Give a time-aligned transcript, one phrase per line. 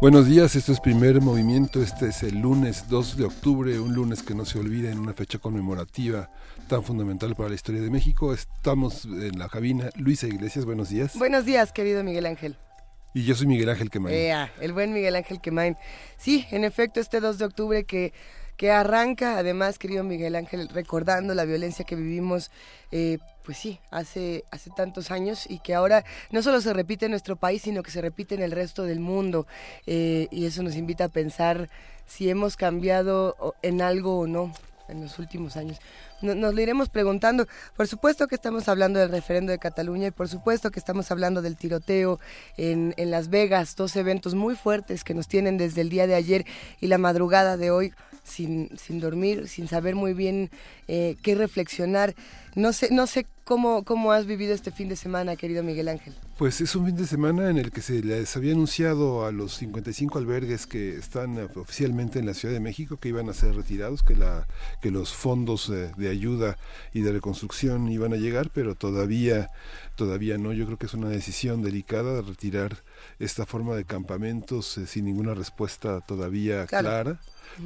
[0.00, 4.22] Buenos días, esto es primer movimiento, este es el lunes 2 de octubre, un lunes
[4.22, 6.30] que no se olvida en una fecha conmemorativa
[6.68, 8.32] tan fundamental para la historia de México.
[8.32, 9.90] Estamos en la cabina.
[9.96, 11.18] Luisa Iglesias, buenos días.
[11.18, 12.56] Buenos días, querido Miguel Ángel.
[13.12, 14.48] Y yo soy Miguel Ángel Quemain.
[14.62, 15.76] el buen Miguel Ángel Quemain.
[16.16, 18.14] Sí, en efecto, este 2 de octubre que,
[18.56, 22.50] que arranca, además, querido Miguel Ángel, recordando la violencia que vivimos,
[22.90, 27.12] eh, pues sí, hace, hace tantos años y que ahora no solo se repite en
[27.12, 29.46] nuestro país, sino que se repite en el resto del mundo.
[29.86, 31.68] Eh, y eso nos invita a pensar
[32.06, 34.52] si hemos cambiado en algo o no
[34.88, 35.78] en los últimos años
[36.22, 37.46] nos lo iremos preguntando.
[37.76, 41.42] Por supuesto que estamos hablando del referendo de Cataluña y por supuesto que estamos hablando
[41.42, 42.20] del tiroteo
[42.56, 46.14] en, en Las Vegas, dos eventos muy fuertes que nos tienen desde el día de
[46.14, 46.44] ayer
[46.80, 47.92] y la madrugada de hoy
[48.24, 50.50] sin, sin dormir, sin saber muy bien
[50.88, 52.14] eh, qué reflexionar.
[52.54, 56.14] No sé, no sé cómo, cómo has vivido este fin de semana, querido Miguel Ángel.
[56.38, 59.54] Pues es un fin de semana en el que se les había anunciado a los
[59.56, 64.02] 55 albergues que están oficialmente en la Ciudad de México que iban a ser retirados,
[64.02, 64.46] que, la,
[64.80, 66.56] que los fondos de ayuda
[66.92, 69.50] y de reconstrucción iban a llegar, pero todavía,
[69.96, 70.52] todavía no.
[70.52, 72.78] Yo creo que es una decisión delicada retirar
[73.18, 77.20] esta forma de campamentos eh, sin ninguna respuesta todavía clara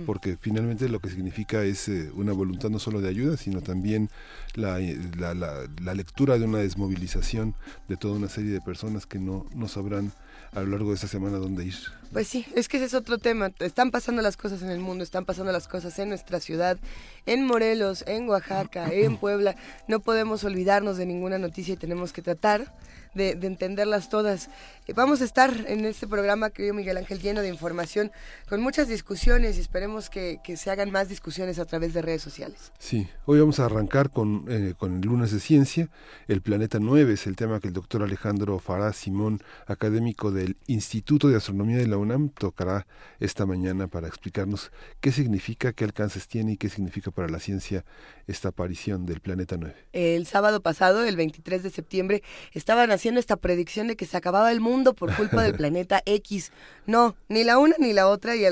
[0.07, 4.11] porque finalmente lo que significa es eh, una voluntad no solo de ayuda, sino también
[4.55, 7.55] la, la, la, lectura de una desmovilización
[7.89, 10.13] de toda una serie de personas que no, no sabrán
[10.53, 11.75] a lo largo de esta semana dónde ir.
[12.13, 13.51] Pues sí, es que ese es otro tema.
[13.58, 16.79] Están pasando las cosas en el mundo, están pasando las cosas en nuestra ciudad,
[17.27, 19.57] en Morelos, en Oaxaca, en Puebla.
[19.89, 22.73] No podemos olvidarnos de ninguna noticia y tenemos que tratar
[23.14, 24.48] de, entenderlas todas.
[24.86, 28.12] Eh, vamos a estar en este programa, querido Miguel Ángel, lleno de información,
[28.50, 32.70] con muchas discusiones y esperemos que, se hagan más discusiones a través de redes sociales.
[32.78, 35.89] Sí, hoy vamos a arrancar con, eh, con el lunes de ciencia.
[36.28, 41.28] El planeta 9 es el tema que el doctor Alejandro Fará Simón, académico del Instituto
[41.28, 42.86] de Astronomía de la UNAM, tocará
[43.20, 44.70] esta mañana para explicarnos
[45.01, 47.86] qué significa, qué alcances tiene y qué significa para la ciencia
[48.27, 49.74] esta aparición del planeta 9.
[49.92, 52.22] El sábado pasado, el 23 de septiembre,
[52.52, 56.51] estaban haciendo esta predicción de que se acababa el mundo por culpa del planeta X.
[56.86, 58.45] No, ni la una ni la otra, y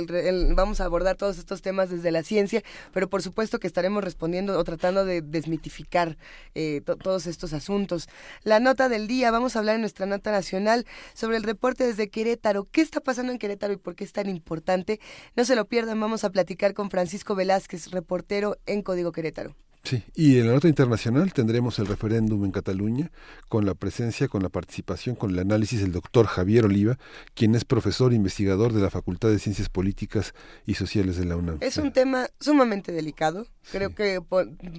[0.54, 2.62] vamos a abordar todos estos temas desde la ciencia,
[2.92, 6.16] pero por supuesto que estaremos respondiendo o tratando de desmitificar
[6.54, 8.08] eh, todos estos asuntos.
[8.44, 12.08] La nota del día, vamos a hablar en nuestra nota nacional sobre el reporte desde
[12.08, 12.64] Querétaro.
[12.70, 15.00] ¿Qué está pasando en Querétaro y por qué es tan importante?
[15.36, 19.56] No se lo pierdan, vamos a platicar con Francisco Velázquez, reportero en Código Querétaro.
[19.84, 23.10] Sí, y en la nota internacional tendremos el referéndum en Cataluña
[23.48, 26.98] con la presencia, con la participación, con el análisis del doctor Javier Oliva,
[27.34, 30.34] quien es profesor e investigador de la Facultad de Ciencias Políticas
[30.66, 31.58] y Sociales de la UNAM.
[31.60, 33.48] Es un tema sumamente delicado.
[33.72, 34.20] Creo que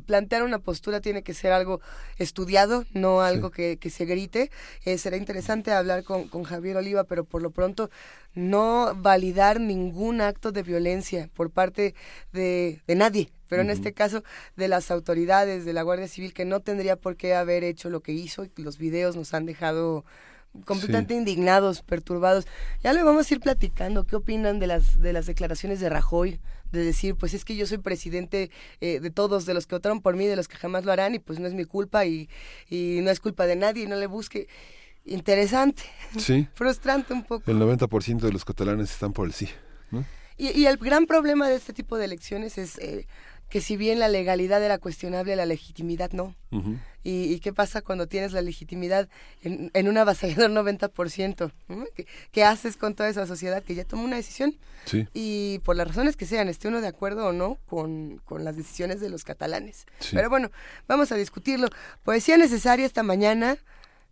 [0.05, 1.81] plantear una postura tiene que ser algo
[2.17, 4.51] estudiado, no algo que, se grite.
[4.85, 7.89] Eh, será interesante hablar con, con Javier Oliva, pero por lo pronto
[8.35, 11.93] no validar ningún acto de violencia por parte
[12.31, 14.23] de, de nadie pero en este caso
[14.55, 17.99] de las autoridades de la Guardia Civil que no tendría por qué haber hecho lo
[17.99, 20.05] que hizo y los videos nos han dejado
[20.65, 22.47] completamente indignados, perturbados.
[22.83, 26.39] Ya le vamos a ir platicando qué opinan de las de las declaraciones de Rajoy,
[26.71, 28.49] de decir, pues es que yo soy presidente
[28.81, 31.13] eh, de todos, de los que votaron por mí, de los que jamás lo harán
[31.13, 32.29] y pues no es mi culpa y,
[32.71, 34.47] y no es culpa de nadie y no le busque
[35.05, 35.83] interesante.
[36.17, 36.47] Sí.
[36.55, 37.51] Frustrante un poco.
[37.51, 39.47] El 90% de los catalanes están por el sí.
[40.35, 43.05] Y, y, el gran problema de este tipo de elecciones es eh,
[43.53, 46.33] que si bien la legalidad era cuestionable, la legitimidad no.
[47.03, 49.09] ¿Y, qué pasa cuando tienes la legitimidad
[49.43, 50.49] en, en un avasallador
[50.89, 51.51] 90%?
[52.31, 54.55] ¿Qué, haces con toda esa sociedad que ya tomó una decisión?
[55.13, 58.57] Y por las razones que sean, esté uno de acuerdo o no con, con las
[58.57, 59.85] decisiones de los catalanes.
[60.11, 60.49] Pero bueno,
[60.87, 61.67] vamos a discutirlo.
[62.01, 63.59] Poesía necesaria esta mañana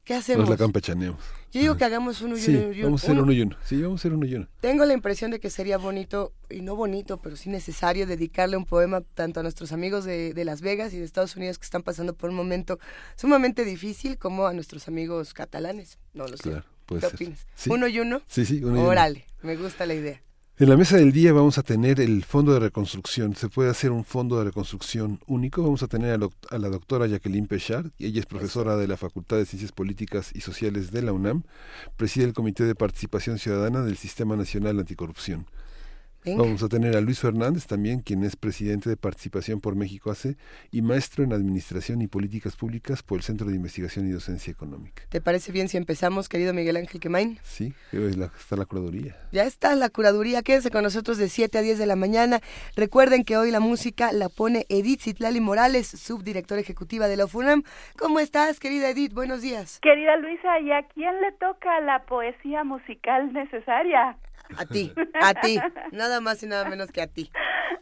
[0.03, 0.41] ¿Qué hacemos?
[0.41, 1.21] Nos la campechaneamos.
[1.51, 2.83] Yo digo que hagamos uno y sí, uno.
[2.83, 3.57] Vamos a hacer uno y uno.
[3.63, 4.47] Sí, vamos a hacer uno y uno.
[4.61, 8.65] Tengo la impresión de que sería bonito, y no bonito, pero sí necesario dedicarle un
[8.65, 11.83] poema tanto a nuestros amigos de, de Las Vegas y de Estados Unidos que están
[11.83, 12.79] pasando por un momento
[13.15, 15.99] sumamente difícil, como a nuestros amigos catalanes.
[16.13, 16.63] No lo sé.
[16.87, 17.45] ¿Qué opinas?
[17.67, 18.21] ¿Uno y uno?
[18.27, 20.21] Sí, sí, uno y Órale, me gusta la idea.
[20.61, 23.35] En la mesa del día vamos a tener el fondo de reconstrucción.
[23.35, 25.63] Se puede hacer un fondo de reconstrucción único.
[25.63, 29.47] Vamos a tener a, la doctora Jacqueline Pechard, ella es profesora de la Facultad de
[29.47, 31.45] Ciencias Políticas y Sociales de la UNAM,
[31.97, 35.47] preside el Comité de Participación Ciudadana del Sistema Nacional Anticorrupción.
[36.23, 40.37] Vamos a tener a Luis Fernández también, quien es presidente de Participación por México AC
[40.71, 45.03] y maestro en Administración y Políticas Públicas por el Centro de Investigación y Docencia Económica.
[45.09, 47.39] ¿Te parece bien si empezamos, querido Miguel Ángel Quemain?
[47.41, 49.17] Sí, está la curaduría.
[49.31, 50.43] Ya está la curaduría.
[50.43, 52.39] Quédense con nosotros de 7 a 10 de la mañana.
[52.75, 57.63] Recuerden que hoy la música la pone Edith Zitlali Morales, subdirectora ejecutiva de la FUNAM.
[57.97, 59.13] ¿Cómo estás, querida Edith?
[59.13, 59.79] Buenos días.
[59.81, 64.17] Querida Luisa, ¿y a quién le toca la poesía musical necesaria?
[64.57, 65.59] A ti, a ti,
[65.91, 67.31] nada más y nada menos que a ti.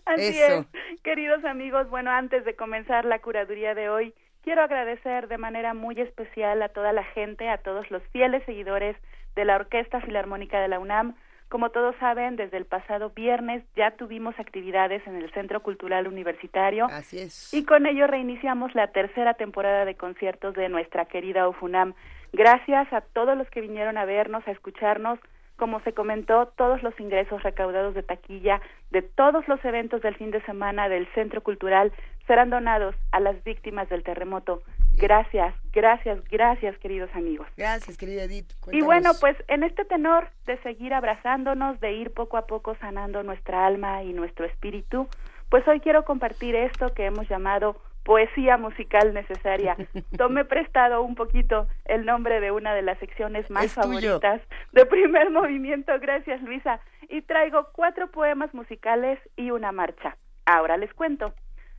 [0.06, 0.66] Así Eso.
[0.74, 1.02] es.
[1.04, 4.14] Queridos amigos, bueno, antes de comenzar la curaduría de hoy,
[4.44, 8.96] quiero agradecer de manera muy especial a toda la gente, a todos los fieles seguidores
[9.36, 11.16] de la Orquesta Filarmónica de la UNAM.
[11.48, 16.86] Como todos saben, desde el pasado viernes ya tuvimos actividades en el Centro Cultural Universitario.
[16.86, 17.54] Así es.
[17.54, 21.96] Y con ello reiniciamos la tercera temporada de conciertos de nuestra querida UFUNAM.
[22.34, 25.20] Gracias a todos los que vinieron a vernos, a escucharnos,
[25.60, 30.32] como se comentó, todos los ingresos recaudados de taquilla de todos los eventos del fin
[30.32, 31.94] de semana del Centro Cultural
[32.26, 34.64] serán donados a las víctimas del terremoto.
[34.98, 37.48] Gracias, gracias, gracias, queridos amigos.
[37.56, 38.52] Gracias, querida Edith.
[38.72, 43.22] Y bueno, pues en este tenor de seguir abrazándonos, de ir poco a poco sanando
[43.24, 45.08] nuestra alma y nuestro espíritu,
[45.50, 47.78] pues hoy quiero compartir esto que hemos llamado
[48.10, 49.78] poesía musical necesaria.
[50.18, 54.42] Tomé prestado un poquito el nombre de una de las secciones más favoritas
[54.72, 60.18] de primer movimiento, gracias Luisa, y traigo cuatro poemas musicales y una marcha.
[60.48, 61.36] Ahora les cuento.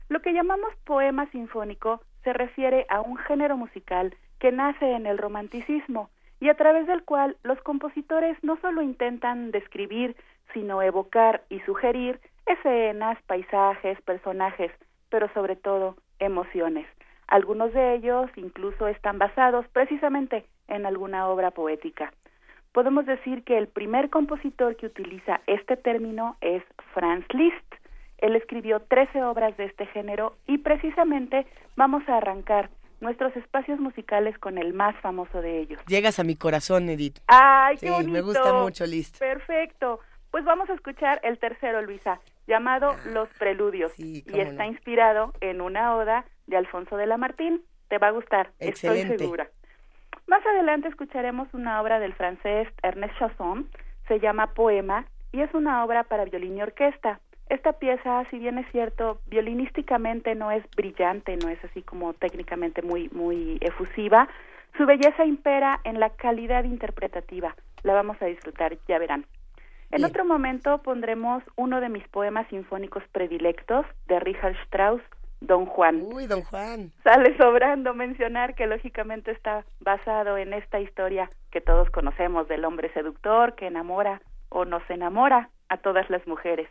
[0.07, 5.17] Lo que llamamos poema sinfónico se refiere a un género musical que nace en el
[5.17, 10.15] romanticismo y a través del cual los compositores no solo intentan describir,
[10.53, 14.71] sino evocar y sugerir escenas, paisajes, personajes,
[15.11, 16.87] pero sobre todo emociones.
[17.27, 22.11] Algunos de ellos incluso están basados precisamente en alguna obra poética.
[22.71, 26.63] Podemos decir que el primer compositor que utiliza este término es
[26.93, 27.75] Franz Liszt.
[28.17, 32.69] Él escribió 13 obras de este género y precisamente vamos a arrancar
[33.01, 35.81] nuestros espacios musicales con el más famoso de ellos.
[35.87, 37.19] Llegas a mi corazón, Edith.
[37.27, 39.19] ¡Ay, qué sí, Me gusta mucho Liszt.
[39.19, 39.99] Perfecto.
[40.29, 43.97] Pues vamos a escuchar el tercero, Luisa, llamado Los Preludios.
[43.97, 47.61] y está inspirado en una oda de Alfonso de Lamartine.
[47.87, 49.47] Te va a gustar, estoy segura.
[50.27, 53.69] Más adelante escucharemos una obra del francés Ernest Chasson,
[54.07, 57.19] se llama Poema y es una obra para violín y orquesta.
[57.47, 62.81] Esta pieza, si bien es cierto, violinísticamente no es brillante, no es así como técnicamente
[62.81, 64.27] muy muy efusiva,
[64.77, 67.55] su belleza impera en la calidad interpretativa.
[67.83, 69.25] La vamos a disfrutar, ya verán.
[69.91, 75.01] En otro momento pondremos uno de mis poemas sinfónicos predilectos de Richard Strauss,
[75.41, 76.03] Don Juan.
[76.13, 76.91] Uy, Don Juan.
[77.03, 82.93] Sale sobrando mencionar que lógicamente está basado en esta historia que todos conocemos del hombre
[82.93, 86.69] seductor que enamora o nos enamora a todas las mujeres.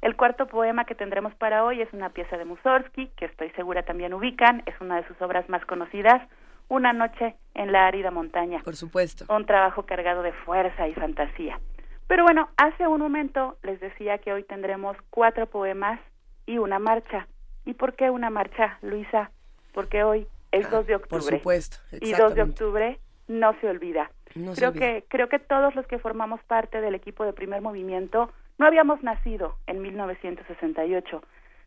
[0.00, 3.82] El cuarto poema que tendremos para hoy es una pieza de Mussorgsky, que estoy segura
[3.82, 6.22] también ubican, es una de sus obras más conocidas,
[6.68, 8.60] Una noche en la árida montaña.
[8.64, 9.24] Por supuesto.
[9.32, 11.60] Un trabajo cargado de fuerza y fantasía.
[12.06, 16.00] Pero bueno, hace un momento les decía que hoy tendremos cuatro poemas
[16.46, 17.26] y una marcha.
[17.64, 19.30] ¿Y por qué una marcha, Luisa?
[19.72, 21.08] Porque hoy es 2 ah, de octubre.
[21.08, 21.76] Por supuesto.
[22.00, 24.10] Y 2 de octubre no se olvida.
[24.54, 28.66] creo que creo que todos los que formamos parte del equipo de Primer Movimiento no
[28.66, 31.22] habíamos nacido en 1968.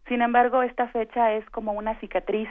[0.07, 2.49] Sin embargo, esta fecha es como una cicatriz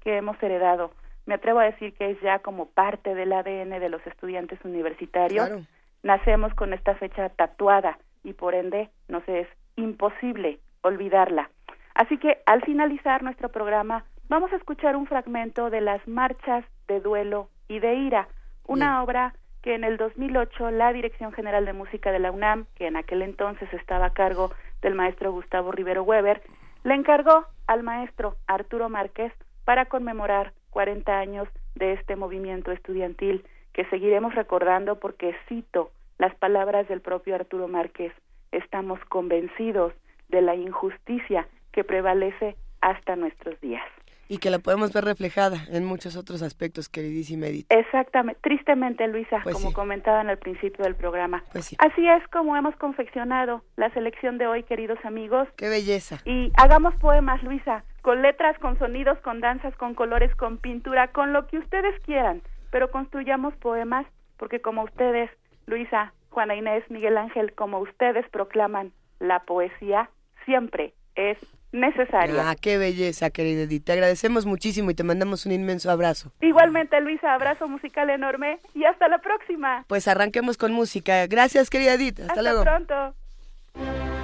[0.00, 0.92] que hemos heredado.
[1.24, 5.46] Me atrevo a decir que es ya como parte del ADN de los estudiantes universitarios.
[5.46, 5.64] Claro
[6.02, 11.50] nacemos con esta fecha tatuada y por ende nos es imposible olvidarla.
[11.94, 17.00] Así que al finalizar nuestro programa vamos a escuchar un fragmento de las marchas de
[17.00, 18.28] duelo y de ira,
[18.66, 22.86] una obra que en el 2008 la Dirección General de Música de la UNAM, que
[22.86, 26.42] en aquel entonces estaba a cargo del maestro Gustavo Rivero Weber,
[26.84, 29.32] le encargó al maestro Arturo Márquez
[29.64, 36.88] para conmemorar 40 años de este movimiento estudiantil que seguiremos recordando porque cito las palabras
[36.88, 38.12] del propio Arturo Márquez,
[38.52, 39.92] estamos convencidos
[40.28, 43.82] de la injusticia que prevalece hasta nuestros días.
[44.28, 47.66] Y que la podemos ver reflejada en muchos otros aspectos, queridísima Edith.
[47.68, 51.42] Exactamente, tristemente Luisa, pues como comentaba en el principio del programa.
[51.50, 55.48] Pues Así es como hemos confeccionado la selección de hoy, queridos amigos.
[55.56, 56.20] Qué belleza.
[56.24, 61.32] Y hagamos poemas, Luisa, con letras, con sonidos, con danzas, con colores, con pintura, con
[61.32, 65.30] lo que ustedes quieran pero construyamos poemas porque como ustedes,
[65.66, 70.08] Luisa, Juana Inés, Miguel Ángel, como ustedes proclaman, la poesía
[70.46, 71.36] siempre es
[71.72, 72.50] necesaria.
[72.50, 73.84] Ah, qué belleza, querida Edith.
[73.84, 76.32] Te agradecemos muchísimo y te mandamos un inmenso abrazo.
[76.40, 79.84] Igualmente, Luisa, abrazo musical enorme y hasta la próxima.
[79.86, 81.26] Pues arranquemos con música.
[81.26, 82.20] Gracias, querida Edith.
[82.20, 84.19] Hasta, hasta pronto.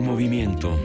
[0.00, 0.78] Movimiento.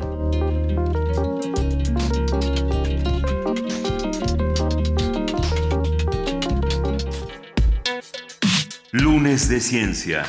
[8.91, 10.23] Lunes de Ciencia.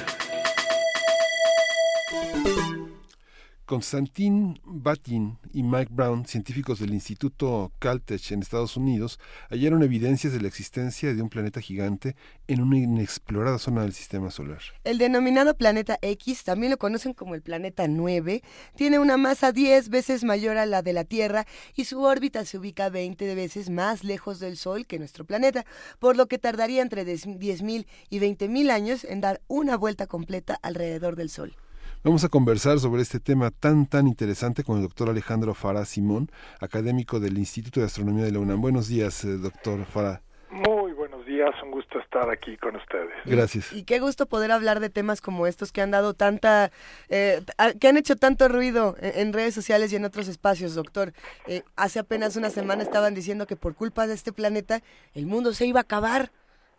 [3.71, 10.41] Constantin Batin y Mike Brown, científicos del Instituto Caltech en Estados Unidos, hallaron evidencias de
[10.41, 12.17] la existencia de un planeta gigante
[12.49, 14.59] en una inexplorada zona del sistema solar.
[14.83, 18.43] El denominado planeta X, también lo conocen como el planeta 9,
[18.75, 21.47] tiene una masa 10 veces mayor a la de la Tierra
[21.77, 25.65] y su órbita se ubica 20 veces más lejos del Sol que nuestro planeta,
[26.01, 31.15] por lo que tardaría entre 10.000 y 20.000 años en dar una vuelta completa alrededor
[31.15, 31.55] del Sol.
[32.03, 36.31] Vamos a conversar sobre este tema tan, tan interesante con el doctor Alejandro Farah Simón,
[36.59, 38.59] académico del Instituto de Astronomía de la UNAM.
[38.59, 40.23] Buenos días, eh, doctor Farah.
[40.49, 43.11] Muy buenos días, un gusto estar aquí con ustedes.
[43.27, 43.71] Gracias.
[43.75, 46.71] Y, qué gusto poder hablar de temas como estos que han dado tanta,
[47.11, 47.43] eh,
[47.79, 51.13] que han hecho tanto ruido en, redes sociales y en otros espacios, doctor.
[51.47, 54.81] Eh, hace apenas una semana estaban diciendo que por culpa de este planeta
[55.13, 56.31] el mundo se iba a acabar.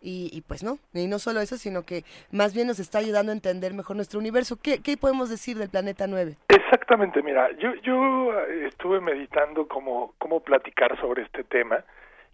[0.04, 3.34] Y, pues no, y no solo eso, sino que más bien nos está ayudando a
[3.34, 4.58] entender mejor nuestro universo.
[4.60, 6.36] ¿Qué, podemos decir del planeta 9?
[6.48, 11.84] Exactamente, mira, yo, yo eh, estuve meditando cómo, cómo platicar sobre este tema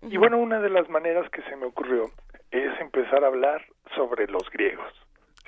[0.03, 2.11] y bueno, una de las maneras que se me ocurrió
[2.51, 3.65] es empezar a hablar
[3.97, 4.93] sobre los griegos.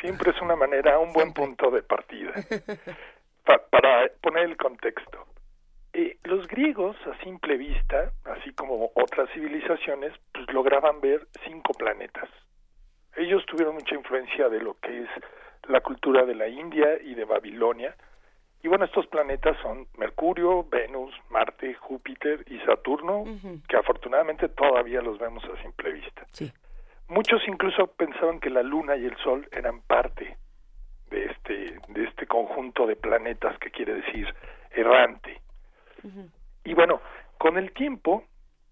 [0.01, 2.33] Siempre es una manera, un buen punto de partida
[3.45, 5.27] para poner el contexto.
[5.93, 12.29] Eh, los griegos, a simple vista, así como otras civilizaciones, pues lograban ver cinco planetas.
[13.17, 15.09] Ellos tuvieron mucha influencia de lo que es
[15.69, 17.95] la cultura de la India y de Babilonia.
[18.63, 23.25] Y bueno, estos planetas son Mercurio, Venus, Marte, Júpiter y Saturno,
[23.69, 26.27] que afortunadamente todavía los vemos a simple vista.
[27.09, 30.37] Muchos incluso pensaban que la Luna y el Sol eran parte
[31.11, 34.33] de este, de este conjunto de planetas que quiere decir
[34.71, 35.41] errante.
[36.65, 37.01] Y bueno,
[37.39, 38.25] con el tiempo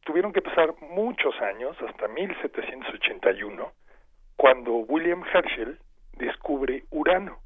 [0.04, 3.72] tuvieron que pasar muchos años, hasta 1781,
[4.36, 5.78] cuando William Herschel
[6.12, 7.38] descubre Urano.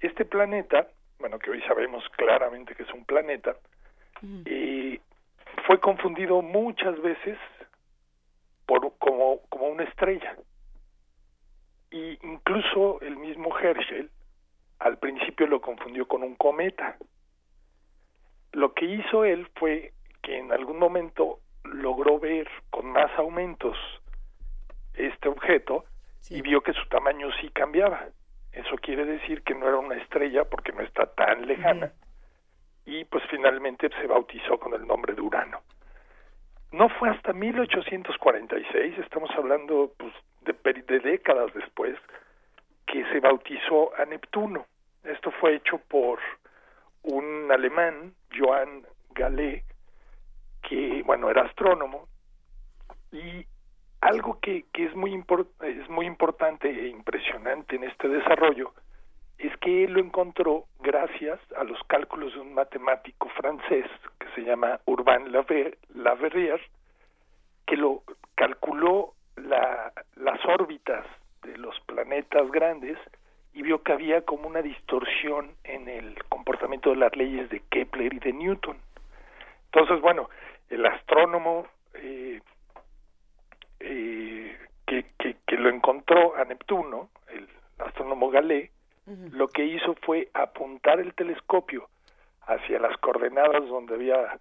[0.00, 0.88] Este planeta,
[1.18, 3.56] bueno, que hoy sabemos claramente que es un planeta,
[4.44, 5.00] eh,
[5.66, 7.38] fue confundido muchas veces
[8.66, 10.36] por, como, como una estrella.
[11.90, 14.10] Y incluso el mismo Herschel
[14.78, 16.96] al principio lo confundió con un cometa.
[18.56, 19.92] Lo que hizo él fue
[20.22, 23.76] que en algún momento logró ver con más aumentos
[24.94, 25.84] este objeto
[26.30, 28.06] y vio que su tamaño sí cambiaba.
[28.52, 31.92] Eso quiere decir que no era una estrella porque no está tan lejana.
[32.86, 35.60] Y pues finalmente se bautizó con el nombre de Urano.
[36.72, 41.98] No fue hasta 1846, estamos hablando pues, de, de décadas después,
[42.86, 44.64] que se bautizó a Neptuno.
[45.04, 46.20] Esto fue hecho por
[47.06, 49.64] un alemán, Johann Galé,
[50.62, 52.08] que, bueno, era astrónomo,
[53.12, 53.46] y
[54.00, 55.14] algo que, que es, muy
[55.60, 58.72] es muy importante e impresionante en este desarrollo
[59.38, 63.86] es que él lo encontró gracias a los cálculos de un matemático francés
[64.18, 66.62] que se llama Urbain Laverrière,
[67.66, 68.02] que lo
[68.34, 71.04] calculó la, las órbitas
[71.42, 72.98] de los planetas grandes
[73.56, 78.12] y vio que había como una distorsión en el comportamiento de las leyes de Kepler
[78.12, 78.76] y de Newton.
[79.72, 80.28] Entonces, bueno,
[80.68, 82.42] el astrónomo eh,
[83.80, 88.72] eh, que, que, lo encontró a Neptuno, el astrónomo Galé,
[89.06, 91.88] lo que hizo fue apuntar el telescopio
[92.42, 94.38] hacia las coordenadas donde había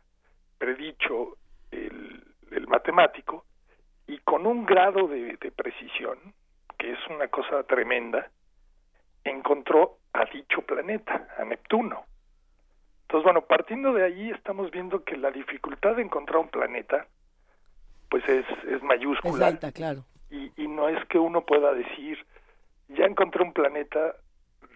[0.57, 1.37] predicho
[1.71, 3.45] el, el matemático
[4.07, 6.17] y con un grado de, de precisión,
[6.77, 8.29] que es una cosa tremenda,
[9.25, 12.05] encontró a dicho planeta, a Neptuno.
[13.03, 17.07] Entonces, bueno, partiendo de ahí estamos viendo que la dificultad de encontrar un planeta,
[18.09, 19.49] pues es, es mayúscula.
[19.49, 20.05] Es claro.
[20.29, 22.17] Y, y no es que uno pueda decir,
[22.89, 24.15] ya encontré un planeta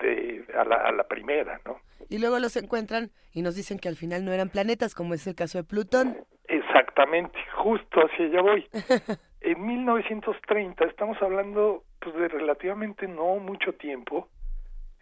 [0.02, 1.80] de, a, la, a la primera, ¿no?
[2.10, 5.26] Y luego los encuentran y nos dicen que al final no eran planetas, como es
[5.28, 6.18] el caso de Plutón.
[6.48, 8.68] Exactamente, justo hacia allá voy.
[9.42, 14.28] en 1930, estamos hablando pues de relativamente no mucho tiempo,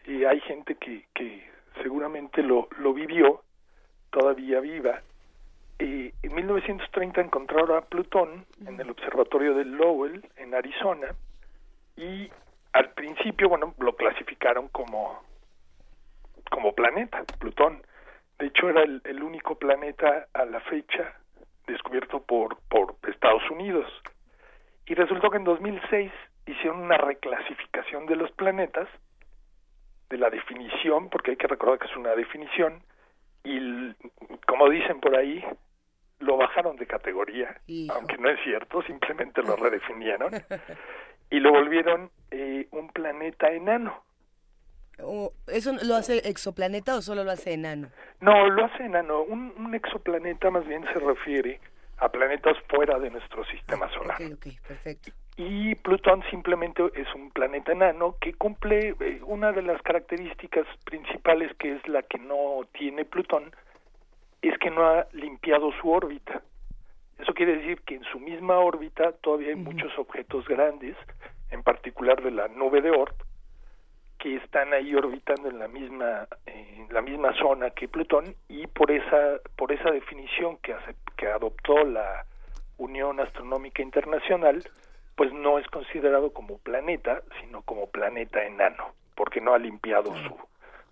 [0.08, 1.46] y hay gente que, que
[1.84, 3.44] seguramente lo, lo vivió,
[4.10, 5.02] todavía viva.
[5.80, 11.14] Eh, en 1930 encontraron a Plutón en el observatorio de Lowell, en Arizona,
[11.98, 12.32] y
[12.72, 15.22] al principio, bueno, lo clasificaron como,
[16.50, 17.84] como planeta, Plutón.
[18.40, 21.16] De hecho, era el, el único planeta a la fecha
[21.68, 23.92] descubierto por, por Estados Unidos.
[24.86, 26.12] Y resultó que en 2006
[26.46, 28.88] hicieron una reclasificación de los planetas
[30.10, 32.82] de la definición, porque hay que recordar que es una definición,
[33.44, 33.94] y
[34.46, 35.44] como dicen por ahí,
[36.20, 40.32] lo bajaron de categoría, aunque no es cierto, simplemente lo redefinieron,
[41.30, 44.04] y lo volvieron eh, un planeta enano.
[45.48, 47.92] ¿Eso lo hace exoplaneta o solo lo hace enano?
[48.20, 49.22] No, lo hace enano.
[49.22, 51.60] Un, un exoplaneta más bien se refiere
[51.98, 54.20] a planetas fuera de nuestro sistema solar.
[54.20, 55.12] Ok, ok, perfecto.
[55.38, 61.56] Y Plutón simplemente es un planeta enano que cumple eh, una de las características principales
[61.60, 63.52] que es la que no tiene Plutón,
[64.42, 66.42] es que no ha limpiado su órbita.
[67.20, 70.96] Eso quiere decir que en su misma órbita todavía hay muchos objetos grandes,
[71.52, 73.16] en particular de la nube de Oort,
[74.18, 78.90] que están ahí orbitando en la misma en la misma zona que Plutón y por
[78.90, 82.26] esa por esa definición que hace, que adoptó la
[82.78, 84.64] Unión Astronómica Internacional
[85.18, 90.38] pues no es considerado como planeta sino como planeta enano porque no ha limpiado su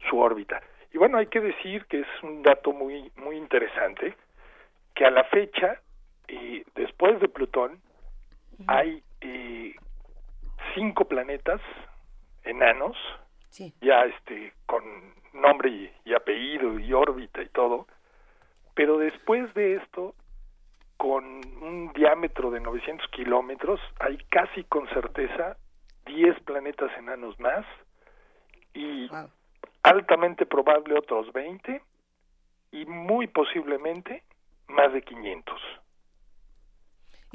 [0.10, 0.62] su órbita.
[0.94, 4.16] Y bueno hay que decir que es un dato muy muy interesante
[4.94, 5.80] que a la fecha
[6.28, 7.80] eh, después de Plutón
[8.68, 9.76] hay eh,
[10.74, 11.62] cinco planetas
[12.44, 12.96] enanos,
[13.82, 14.84] ya este, con
[15.34, 17.88] nombre y, apellido y órbita y todo,
[18.74, 20.16] pero después de esto,
[20.97, 21.23] con
[21.62, 25.58] un diámetro de 900 kilómetros, hay casi con certeza
[26.05, 27.65] 10 planetas enanos más
[28.73, 29.10] y
[29.84, 31.81] altamente probable otros 20
[32.71, 34.23] y muy posiblemente
[34.67, 35.62] más de 500.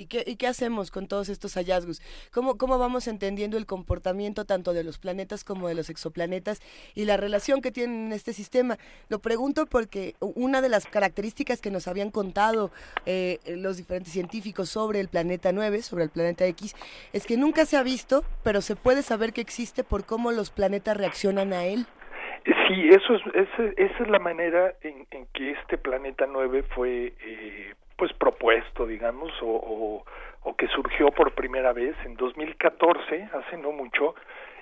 [0.00, 2.00] ¿Y qué, ¿Y qué hacemos con todos estos hallazgos?
[2.32, 6.62] ¿Cómo, ¿Cómo vamos entendiendo el comportamiento tanto de los planetas como de los exoplanetas
[6.94, 8.78] y la relación que tienen en este sistema?
[9.10, 12.70] Lo pregunto porque una de las características que nos habían contado
[13.04, 16.74] eh, los diferentes científicos sobre el planeta 9, sobre el planeta X,
[17.12, 20.50] es que nunca se ha visto, pero se puede saber que existe por cómo los
[20.50, 21.84] planetas reaccionan a él.
[22.44, 28.14] Sí, eso es, esa, es la manera en, que este planeta 9 fue eh, pues
[28.14, 30.02] propuesto, digamos, o,
[30.42, 31.94] o, que surgió por primera vez.
[32.06, 34.14] En 2014, hace no mucho,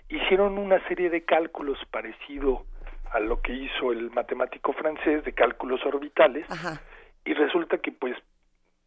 [0.09, 2.64] hicieron una serie de cálculos parecido
[3.12, 6.46] a lo que hizo el matemático francés de cálculos orbitales
[7.24, 8.16] y resulta que pues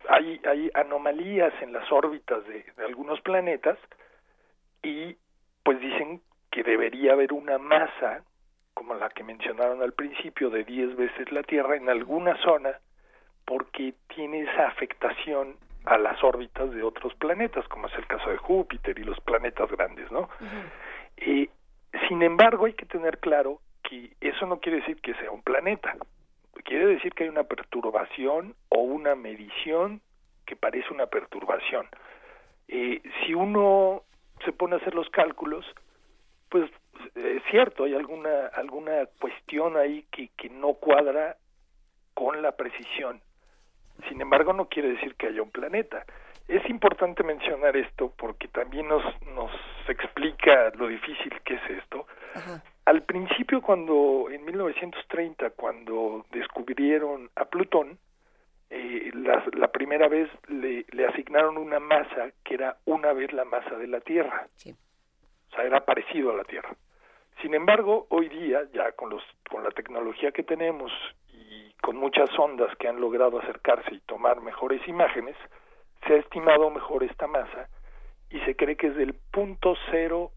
[0.09, 3.77] hay, hay anomalías en las órbitas de, de algunos planetas
[4.83, 5.15] y
[5.63, 8.25] pues dicen que debería haber una masa
[8.73, 12.77] como la que mencionaron al principio de 10 veces la Tierra en alguna zona
[13.51, 18.37] porque tiene esa afectación a las órbitas de otros planetas, como es el caso de
[18.37, 20.29] Júpiter y los planetas grandes, ¿no?
[21.17, 21.49] Eh,
[22.07, 25.97] sin embargo, hay que tener claro que eso no quiere decir que sea un planeta,
[26.63, 29.99] quiere decir que hay una perturbación o una medición
[30.45, 31.89] que parece una perturbación.
[32.69, 34.03] Eh, si uno
[34.45, 35.65] se pone a hacer los cálculos,
[36.47, 36.71] pues
[37.15, 41.35] es cierto, hay alguna alguna cuestión ahí que, que no cuadra
[42.13, 43.21] con la precisión
[44.09, 46.05] sin embargo, no quiere decir que haya un planeta.
[46.47, 49.51] Es importante mencionar esto porque también nos, nos
[49.87, 52.07] explica lo difícil que es esto.
[52.85, 57.97] Al principio, cuando en 1930, cuando descubrieron a Plutón,
[58.69, 63.43] eh, la, la, primera vez le, le, asignaron una masa que era una vez la
[63.43, 64.47] masa de la Tierra.
[64.65, 66.73] O sea, era parecido a la Tierra.
[67.41, 70.91] Sin embargo, hoy día, ya con, los, con la tecnología que tenemos
[71.81, 75.35] con muchas ondas que han logrado acercarse y tomar mejores imágenes,
[76.05, 77.69] se ha estimado mejor esta masa
[78.29, 80.31] y se cree que es del punto cero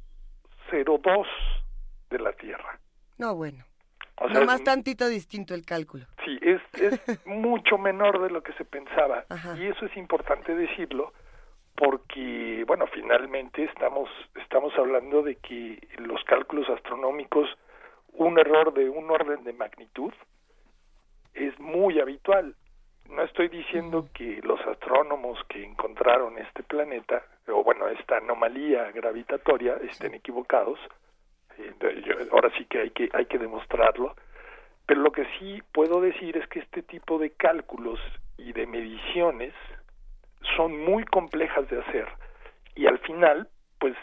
[0.70, 1.26] cero dos
[2.10, 2.78] de la Tierra.
[3.18, 3.64] No, bueno.
[4.16, 6.06] O sea, no más tantito distinto el cálculo.
[6.24, 9.24] Sí, es, es mucho menor de lo que se pensaba.
[9.58, 11.12] Y eso es importante decirlo
[11.76, 14.08] porque, bueno, finalmente estamos,
[14.40, 17.48] estamos hablando de que los cálculos astronómicos,
[18.12, 20.12] un error de un orden de magnitud,
[21.34, 22.54] es muy habitual.
[23.08, 29.76] No estoy diciendo que los astrónomos que encontraron este planeta, o bueno, esta anomalía gravitatoria,
[29.82, 30.78] estén equivocados.
[31.58, 34.14] Eh, ahora sí que hay que hay que demostrarlo.
[34.86, 38.00] Pero lo que sí puedo decir es que este tipo de cálculos
[38.36, 39.54] y de mediciones
[40.56, 42.06] son muy complejas de hacer
[42.74, 43.94] y al final, pues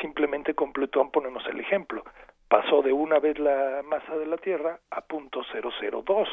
[0.00, 2.04] simplemente con Plutón ponemos el ejemplo.
[2.48, 6.28] Pasó de una vez la masa de la Tierra a punto 002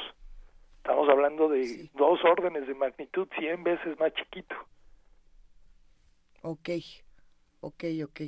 [0.80, 4.56] Estamos hablando de dos órdenes de magnitud, 100 veces más chiquito.
[6.42, 6.70] Ok,
[7.60, 8.22] ok, ok.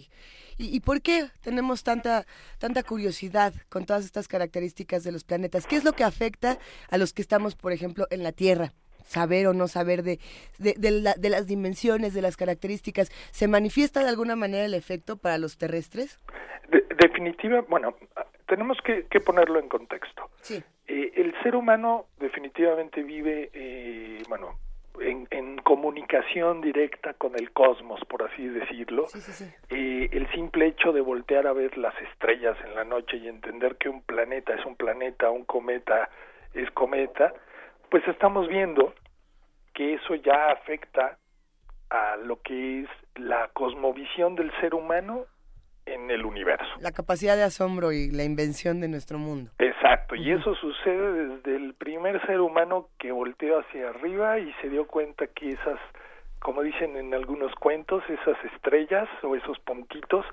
[0.58, 2.26] ¿Y, ¿Y, por qué tenemos tanta,
[2.60, 5.66] tanta curiosidad con todas estas características de los planetas?
[5.66, 6.60] ¿Qué es lo que afecta
[6.90, 8.74] a los que estamos, por ejemplo, en la Tierra?
[9.04, 10.20] saber o no saber de,
[10.60, 15.40] de, de, las dimensiones, de las características, ¿se manifiesta de alguna manera el efecto para
[15.40, 16.20] los terrestres?
[17.02, 17.96] definitiva, bueno,
[18.48, 20.30] tenemos que, que, ponerlo en contexto.
[20.42, 20.64] Sí.
[20.94, 24.60] Eh, el ser humano definitivamente vive, eh, bueno,
[25.00, 29.08] en, comunicación directa con el cosmos, por así decirlo.
[29.70, 33.78] Eh, el simple hecho de voltear a ver las estrellas en la noche y entender
[33.78, 36.10] que un planeta es un planeta, un cometa
[36.54, 37.32] es cometa,
[37.90, 38.94] pues estamos viendo
[39.74, 41.18] que eso ya afecta
[41.90, 45.26] a lo que es la cosmovisión del ser humano
[45.94, 46.70] en el universo.
[46.80, 49.52] La capacidad de asombro y la invención de nuestro mundo.
[49.60, 54.70] Exacto, y eso sucede desde el primer ser humano que volteó hacia arriba y se
[54.70, 55.80] dio cuenta que esas,
[56.40, 60.26] como dicen en algunos cuentos, esas estrellas o esos puntitos,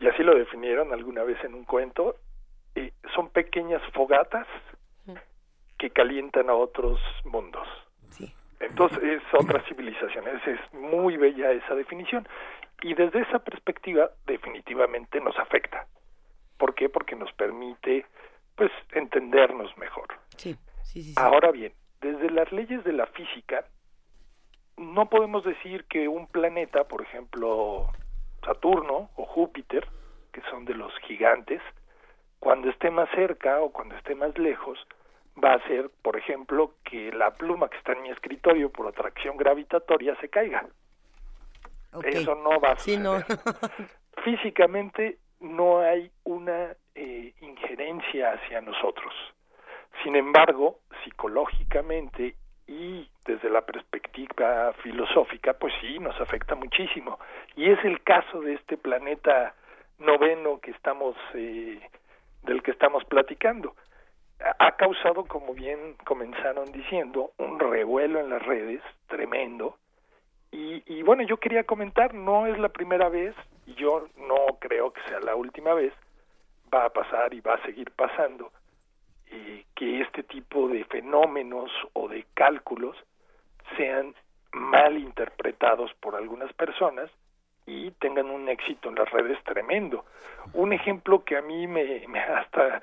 [0.00, 2.16] y así lo definieron alguna vez en un cuento,
[2.74, 4.46] eh, son pequeñas fogatas
[5.78, 7.68] que calientan a otros mundos.
[8.08, 8.32] Sí.
[8.60, 12.26] Entonces es otra civilización, es muy bella esa definición.
[12.82, 15.86] Y desde esa perspectiva definitivamente nos afecta.
[16.58, 16.88] ¿Por qué?
[16.88, 18.06] Porque nos permite
[18.54, 20.08] pues entendernos mejor.
[20.36, 23.64] Sí, sí, sí, Ahora bien, desde las leyes de la física
[24.76, 27.88] no podemos decir que un planeta, por ejemplo,
[28.44, 29.86] Saturno o Júpiter,
[30.32, 31.62] que son de los gigantes,
[32.38, 34.78] cuando esté más cerca o cuando esté más lejos,
[35.42, 39.36] va a ser, por ejemplo, que la pluma que está en mi escritorio por atracción
[39.36, 40.66] gravitatoria se caiga.
[42.04, 43.24] Eso no va a suceder.
[44.24, 49.12] Físicamente no hay una eh, injerencia hacia nosotros.
[50.02, 57.18] Sin embargo, psicológicamente y desde la perspectiva filosófica, pues sí, nos afecta muchísimo.
[57.54, 59.54] Y es el caso de este planeta
[59.98, 61.80] noveno que estamos, eh,
[62.42, 63.74] del que estamos platicando.
[64.58, 69.78] Ha causado, como bien comenzaron diciendo, un revuelo en las redes tremendo,
[70.58, 73.34] y, bueno, yo quería comentar, no es la primera vez,
[73.66, 75.92] y yo no creo que sea la última vez,
[76.72, 78.50] va a pasar y va a seguir pasando,
[79.26, 82.96] eh, que este tipo de fenómenos o de cálculos
[83.76, 84.14] sean
[84.52, 87.10] mal interpretados por algunas personas
[87.66, 90.06] y tengan un éxito en las redes tremendo.
[90.54, 92.80] Un ejemplo que a mí me, me hasta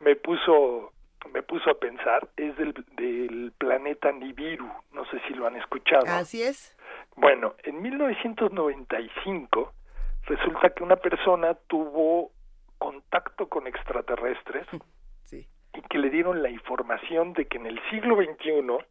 [0.00, 0.92] me puso
[1.32, 6.04] me puso a pensar es del, del planeta Nibiru, no sé si lo han escuchado.
[6.06, 6.76] Así es.
[7.16, 9.72] Bueno, en 1995
[10.26, 12.30] resulta que una persona tuvo
[12.78, 14.66] contacto con extraterrestres
[15.32, 18.84] y que le dieron la información de que en el siglo XXI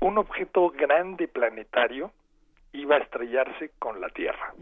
[0.00, 2.12] un objeto grande planetario
[2.72, 4.54] iba a estrellarse con la Tierra.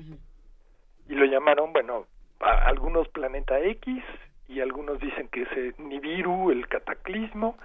[1.08, 2.06] Y lo llamaron, bueno,
[2.40, 4.02] a algunos planeta X
[4.48, 7.56] y algunos dicen que es Nibiru, el cataclismo.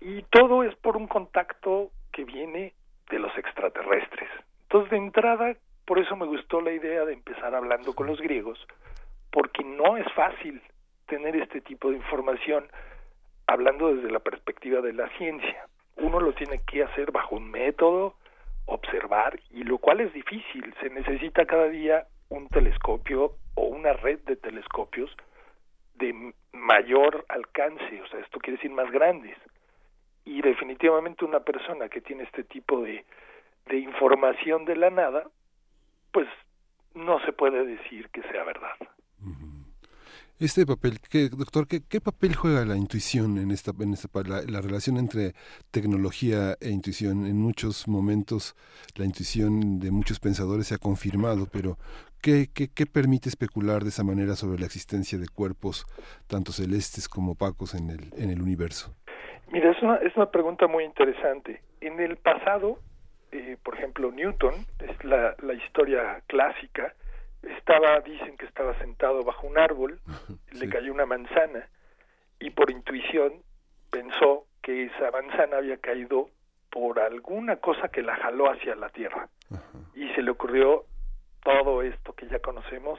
[0.00, 2.74] Y todo es por un contacto que viene
[3.10, 4.28] de los extraterrestres.
[4.62, 8.58] Entonces, de entrada, por eso me gustó la idea de empezar hablando con los griegos,
[9.30, 10.62] porque no es fácil
[11.06, 12.66] tener este tipo de información
[13.46, 15.66] hablando desde la perspectiva de la ciencia.
[15.96, 18.14] Uno lo tiene que hacer bajo un método,
[18.66, 20.74] observar, y lo cual es difícil.
[20.80, 25.14] Se necesita cada día un telescopio o una red de telescopios
[25.96, 29.36] de mayor alcance, o sea, esto quiere decir más grandes
[30.24, 33.04] y definitivamente una persona que tiene este tipo de,
[33.66, 35.28] de información de la nada,
[36.12, 36.28] pues
[36.94, 38.76] no se puede decir que sea verdad.
[40.38, 44.42] Este papel, ¿qué, doctor, ¿qué, ¿qué, papel juega la intuición en esta, en esta la,
[44.42, 45.34] la, relación entre
[45.70, 47.26] tecnología e intuición?
[47.26, 48.56] En muchos momentos
[48.96, 51.78] la intuición de muchos pensadores se ha confirmado, pero
[52.20, 55.86] ¿qué, qué, qué permite especular de esa manera sobre la existencia de cuerpos
[56.26, 58.96] tanto celestes como opacos en el, en el universo?
[59.52, 61.60] Mira, es una, es una pregunta muy interesante.
[61.82, 62.78] En el pasado,
[63.32, 66.94] eh, por ejemplo, Newton, es la, la historia clásica,
[67.42, 70.00] estaba, dicen que estaba sentado bajo un árbol,
[70.52, 71.68] le cayó una manzana
[72.40, 73.42] y por intuición
[73.90, 76.30] pensó que esa manzana había caído
[76.70, 79.28] por alguna cosa que la jaló hacia la tierra.
[79.94, 80.84] Y se le ocurrió
[81.44, 82.98] todo esto que ya conocemos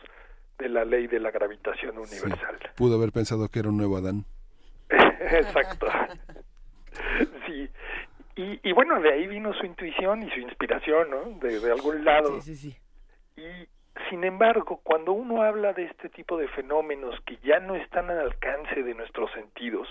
[0.59, 2.59] de la ley de la gravitación universal.
[2.75, 4.25] Pudo haber pensado que era un nuevo Adán.
[4.89, 5.87] Exacto.
[7.47, 7.69] sí.
[8.35, 11.39] Y, y, bueno, de ahí vino su intuición y su inspiración, ¿no?
[11.39, 12.41] De, de algún lado.
[12.41, 12.77] Sí, sí, sí.
[13.41, 13.67] Y
[14.09, 18.19] sin embargo, cuando uno habla de este tipo de fenómenos que ya no están al
[18.19, 19.87] alcance de nuestros sentidos,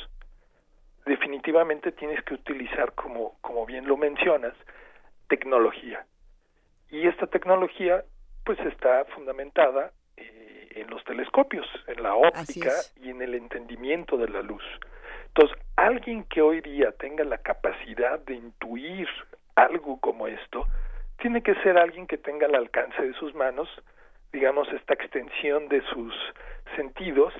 [1.06, 4.54] definitivamente tienes que utilizar, como, como bien lo mencionas,
[5.28, 6.04] tecnología.
[6.90, 8.04] Y esta tecnología,
[8.44, 14.28] pues está fundamentada eh, en los telescopios, en la óptica y en el entendimiento de
[14.28, 14.62] la luz.
[15.34, 19.08] Entonces, alguien que hoy día tenga la capacidad de intuir
[19.54, 20.66] algo como esto,
[21.20, 23.68] tiene que ser alguien que tenga al alcance de sus manos,
[24.32, 26.14] digamos, esta extensión de sus
[26.76, 27.32] sentidos,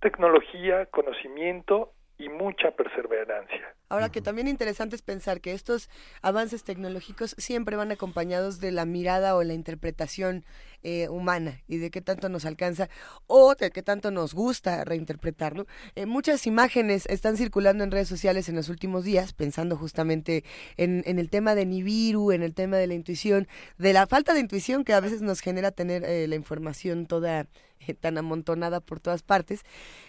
[0.00, 3.74] tecnología, conocimiento y mucha perseverancia.
[3.88, 5.90] Ahora que también interesante es pensar que estos
[6.22, 10.44] avances tecnológicos siempre van acompañados de la mirada o la interpretación
[10.88, 12.88] eh, humana y de qué tanto nos alcanza
[13.26, 15.66] o de qué tanto nos gusta reinterpretarlo.
[15.96, 20.44] Eh, muchas imágenes están circulando en redes sociales en los últimos días, pensando justamente
[20.76, 24.38] en, el tema de Nibiru, en el tema de la intuición, de la falta de
[24.38, 27.48] intuición que a veces nos genera tener eh, la información toda
[28.00, 29.62] tan amontonada por todas partes.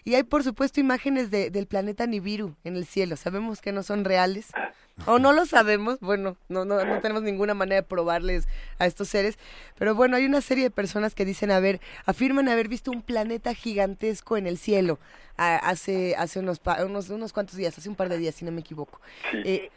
[0.03, 3.15] Y hay, por supuesto, imágenes de, del planeta Nibiru en el cielo.
[3.17, 4.49] Sabemos que no son reales,
[5.05, 8.47] o no lo sabemos, bueno, no, no, no tenemos ninguna manera de probarles
[8.79, 9.37] a estos seres,
[9.77, 13.53] pero bueno, hay una serie de personas que dicen haber, afirman haber visto un planeta
[13.53, 14.99] gigantesco en el cielo
[15.37, 18.61] hace, hace unos, unos, unos cuantos días, hace un par de días, si no me
[18.61, 18.99] equivoco.
[19.33, 19.69] Eh,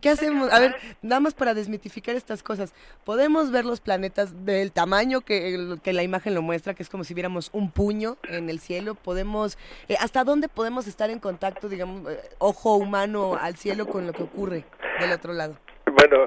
[0.00, 0.52] ¿Qué hacemos?
[0.52, 2.74] A ver, nada más para desmitificar estas cosas.
[3.04, 7.04] Podemos ver los planetas del tamaño que, que la imagen lo muestra, que es como
[7.04, 8.94] si viéramos un puño en el cielo.
[8.94, 9.56] Podemos,
[9.88, 14.12] eh, ¿hasta dónde podemos estar en contacto, digamos, eh, ojo humano al cielo con lo
[14.12, 14.64] que ocurre
[15.00, 15.56] del otro lado?
[15.86, 16.26] Bueno,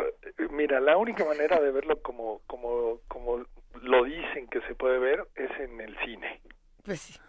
[0.51, 3.45] mira, la única manera de verlo como, como, como
[3.81, 6.41] lo dicen que se puede ver es en el cine.
[6.83, 7.19] Pues sí.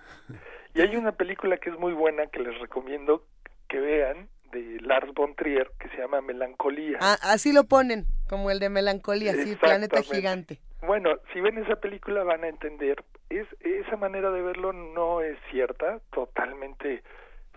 [0.75, 3.25] Y hay una película que es muy buena que les recomiendo
[3.69, 6.99] que vean, de Lars von Trier que se llama Melancolía.
[7.01, 10.59] Ah, así lo ponen, como el de Melancolía, sí, Planeta Gigante.
[10.83, 15.37] Bueno, si ven esa película van a entender, es esa manera de verlo no es
[15.51, 17.03] cierta, totalmente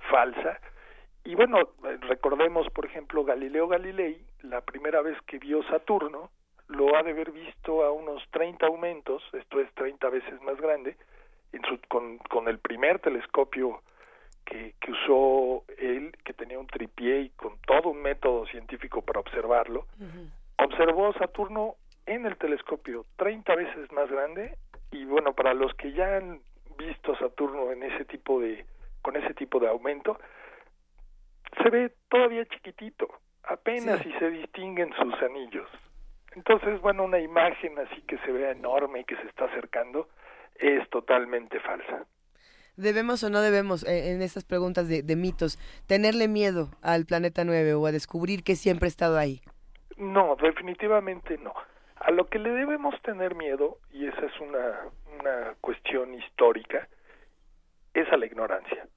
[0.10, 0.60] falsa.
[1.24, 1.58] Y bueno,
[2.02, 6.32] recordemos, por ejemplo, Galileo Galilei, la primera vez que vio Saturno,
[6.68, 10.96] lo ha de haber visto a unos 30 aumentos, esto es 30 veces más grande,
[11.52, 13.82] en su, con, con el primer telescopio
[14.52, 19.88] que, usó él, que tenía un tripié y con todo un método científico para observarlo,
[20.58, 24.58] observó Saturno en el telescopio 30 veces más grande
[24.92, 26.42] y bueno, para los que ya han
[26.78, 28.66] visto Saturno en ese tipo de
[29.02, 30.20] con ese tipo de aumento,
[31.64, 33.08] se ve todavía chiquitito,
[33.44, 35.68] apenas si se distinguen sus anillos.
[36.36, 40.08] Entonces, bueno, una imagen así que se vea enorme y que se está acercando
[40.56, 42.06] es totalmente falsa.
[42.78, 47.74] ¿Debemos o no debemos, eh, en estas preguntas de, mitos, tenerle miedo al planeta 9
[47.74, 49.42] o a descubrir que siempre ha estado ahí?
[49.98, 51.54] No, definitivamente no.
[51.98, 54.80] A lo que le debemos tener miedo, y esa es una,
[55.20, 56.88] una cuestión histórica,
[57.94, 58.88] es a la ignorancia.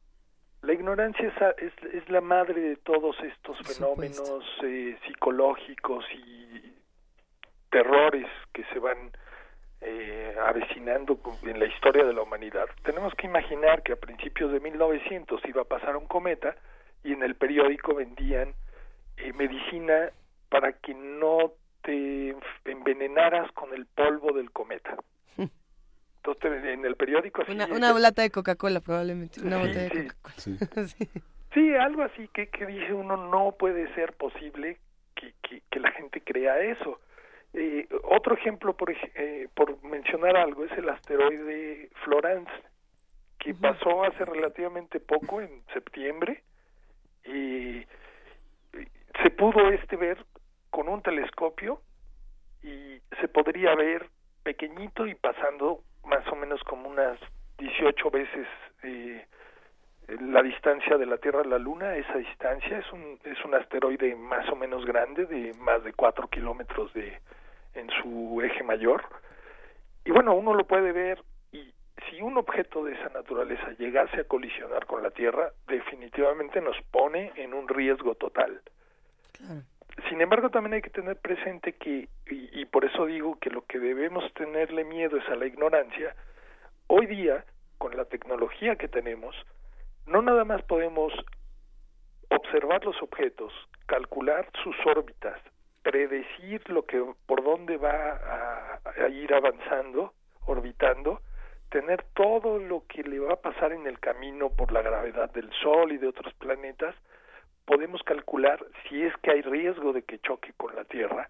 [0.62, 6.72] La ignorancia es, es, la madre de todos estos fenómenos eh, psicológicos y
[7.70, 9.10] terrores que se van
[9.86, 12.66] eh, avecinando en la historia de la humanidad.
[12.84, 16.56] Tenemos que imaginar que a principios de 1900 iba a pasar un cometa
[17.02, 18.54] y en el periódico vendían
[19.18, 20.10] eh, medicina
[20.48, 24.96] para que no te envenenaras con el polvo del cometa.
[25.36, 27.42] Entonces en el periódico...
[27.46, 30.88] Una, una lata de Coca-Cola probablemente, una sí, de Coca-Cola.
[31.52, 31.74] Sí.
[31.76, 34.78] algo así que, que dice uno, no puede ser posible
[35.14, 36.98] que, que, que la gente crea eso.
[37.54, 42.50] Eh, otro ejemplo, por, eh, por mencionar algo, es el asteroide Florence,
[43.38, 46.42] que pasó hace relativamente poco, en septiembre,
[47.24, 47.86] y
[49.22, 50.18] se pudo este ver
[50.70, 51.80] con un telescopio
[52.62, 54.08] y se podría ver
[54.42, 57.18] pequeñito y pasando más o menos como unas
[57.58, 58.46] 18 veces
[58.82, 59.24] eh,
[60.08, 64.16] la distancia de la Tierra a la Luna, esa distancia es un, es un asteroide
[64.16, 67.18] más o menos grande de más de 4 kilómetros de,
[67.74, 69.04] en su eje mayor.
[70.04, 71.72] Y bueno, uno lo puede ver y
[72.08, 77.32] si un objeto de esa naturaleza llegase a colisionar con la Tierra, definitivamente nos pone
[77.37, 78.60] en un riesgo total.
[80.08, 83.64] Sin embargo, también hay que tener presente que, y, y por eso digo que lo
[83.64, 86.14] que debemos tenerle miedo es a la ignorancia,
[86.88, 87.44] hoy día,
[87.78, 89.34] con la tecnología que tenemos,
[90.06, 91.12] no nada más podemos
[92.30, 93.52] observar los objetos,
[93.87, 95.40] calcular sus órbitas,
[95.84, 100.14] predecir lo que por dónde va a, ir avanzando,
[100.46, 101.20] orbitando,
[101.68, 105.50] tener todo lo que le va a pasar en el camino por la gravedad del
[105.62, 106.94] Sol y de otros planetas,
[107.66, 111.28] podemos calcular si es que hay riesgo de que choque con la Tierra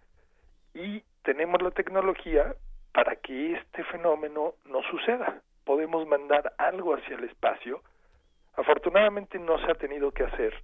[0.72, 2.54] y tenemos la tecnología
[2.92, 5.40] para que este fenómeno no suceda.
[5.64, 7.82] Podemos mandar algo hacia el espacio.
[8.54, 10.54] Afortunadamente no se ha tenido que hacer,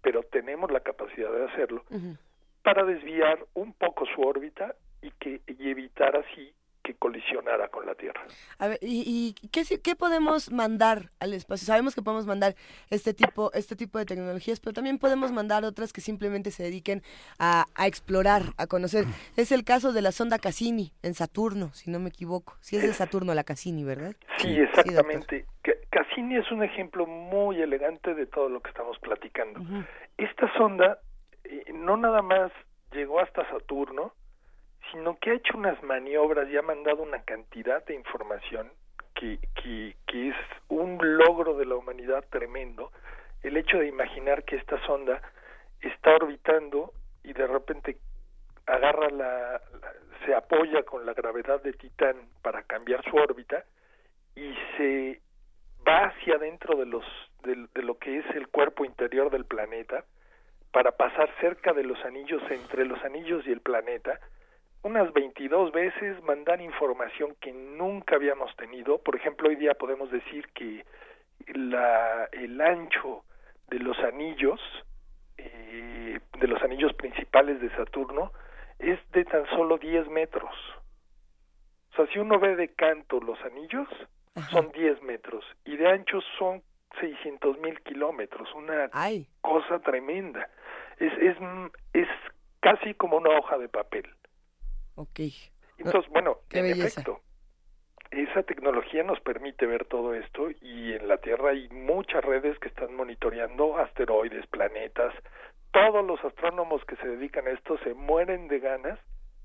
[0.00, 1.82] pero tenemos la capacidad de hacerlo
[2.66, 6.52] para desviar un poco su órbita y que y evitar así
[6.82, 8.20] que colisionara con la Tierra.
[8.58, 11.64] A ver, ¿y, qué, qué, podemos mandar al espacio?
[11.64, 12.56] Sabemos que podemos mandar
[12.90, 17.02] este tipo, este tipo de tecnologías, pero también podemos mandar otras que simplemente se dediquen
[17.38, 19.04] a, explorar, a conocer.
[19.36, 22.56] Es el caso de la sonda Cassini en Saturno, si no me equivoco.
[22.60, 24.16] Si es de Saturno la Cassini, ¿verdad?
[24.38, 25.46] Sí, exactamente.
[25.90, 29.60] Cassini es un ejemplo muy elegante de todo lo que estamos platicando.
[30.18, 30.98] Esta sonda
[31.74, 32.52] no nada más
[32.92, 34.12] llegó hasta Saturno,
[34.92, 38.70] sino que ha hecho unas maniobras y ha mandado una cantidad de información
[39.14, 40.36] que, que, que es
[40.68, 42.92] un logro de la humanidad tremendo.
[43.42, 45.20] El hecho de imaginar que esta sonda
[45.80, 46.92] está orbitando
[47.24, 47.98] y de repente
[48.66, 49.60] agarra la,
[50.24, 53.64] se apoya con la gravedad de Titán para cambiar su órbita
[54.34, 55.20] y se
[55.86, 57.04] va hacia adentro de los
[57.42, 60.04] de, lo que es el cuerpo interior del planeta
[60.76, 64.20] para pasar cerca de los anillos entre los anillos y el planeta
[64.82, 68.98] unas 22 veces mandar información que nunca habíamos tenido.
[68.98, 70.84] Por ejemplo, hoy día podemos decir que
[71.46, 73.24] la, el ancho
[73.68, 74.60] de los anillos,
[75.38, 78.32] eh, de los anillos principales de Saturno,
[78.78, 80.54] es de tan solo 10 metros.
[81.92, 83.88] O sea, si uno ve de canto los anillos,
[84.50, 86.62] son 10 metros y de ancho son
[87.00, 88.90] 600 mil kilómetros, una
[89.40, 90.46] cosa tremenda.
[90.98, 91.36] Es, es,
[91.92, 92.08] es
[92.60, 94.08] casi como una hoja de papel.
[94.96, 95.20] Ok.
[95.78, 97.20] Entonces, bueno, en efecto,
[98.10, 102.68] esa tecnología nos permite ver todo esto y en la Tierra hay muchas redes que
[102.68, 105.14] están monitoreando asteroides, planetas.
[105.72, 108.98] Todos los astrónomos que se dedican a esto se mueren de ganas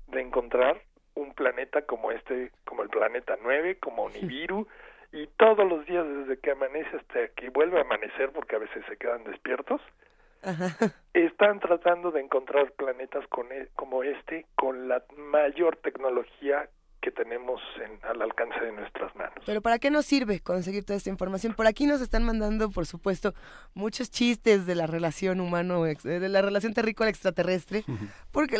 [0.06, 0.80] de encontrar
[1.14, 4.66] un planeta como este, como el planeta 9, como Nibiru,
[5.12, 8.82] y todos los días desde que amanece hasta que vuelve a amanecer, porque a veces
[8.88, 9.82] se quedan despiertos,
[11.12, 16.68] están tratando de encontrar planetas con, e, como este con la mayor tecnología
[17.02, 19.34] que tenemos en, al alcance de nuestras manos.
[19.44, 21.52] Pero ¿para qué nos sirve conseguir toda esta información?
[21.52, 23.34] Por aquí nos están mandando, por supuesto,
[23.74, 27.84] muchos chistes de la relación humano, de la relación terrícola extraterrestre,
[28.30, 28.58] porque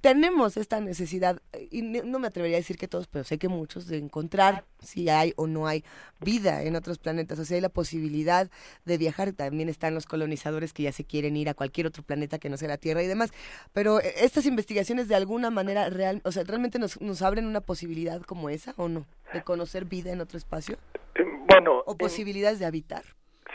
[0.00, 3.88] tenemos esta necesidad, y no me atrevería a decir que todos, pero sé que muchos,
[3.88, 5.84] de encontrar si hay o no hay
[6.20, 8.48] vida en otros planetas, o sea, hay la posibilidad
[8.84, 12.38] de viajar, también están los colonizadores que ya se quieren ir a cualquier otro planeta
[12.38, 13.32] que no sea la Tierra y demás,
[13.72, 17.55] pero eh, estas investigaciones de alguna manera real, o sea, realmente nos, nos abren una
[17.60, 20.76] posibilidad como esa o no, de conocer vida en otro espacio.
[21.14, 23.02] Eh, bueno, o posibilidades de habitar.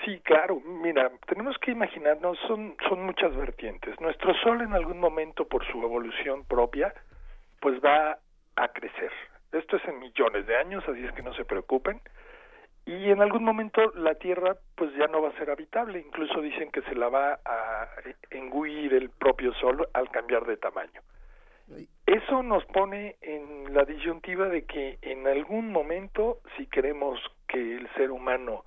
[0.05, 0.59] Sí, claro.
[0.59, 3.99] Mira, tenemos que imaginarnos, son, son muchas vertientes.
[3.99, 6.93] Nuestro Sol en algún momento, por su evolución propia,
[7.59, 8.17] pues va
[8.55, 9.11] a crecer.
[9.51, 12.01] Esto es en millones de años, así es que no se preocupen.
[12.85, 15.99] Y en algún momento la Tierra pues ya no va a ser habitable.
[15.99, 17.87] Incluso dicen que se la va a
[18.31, 21.01] engullir el propio Sol al cambiar de tamaño.
[22.05, 27.89] Eso nos pone en la disyuntiva de que en algún momento, si queremos que el
[27.93, 28.65] ser humano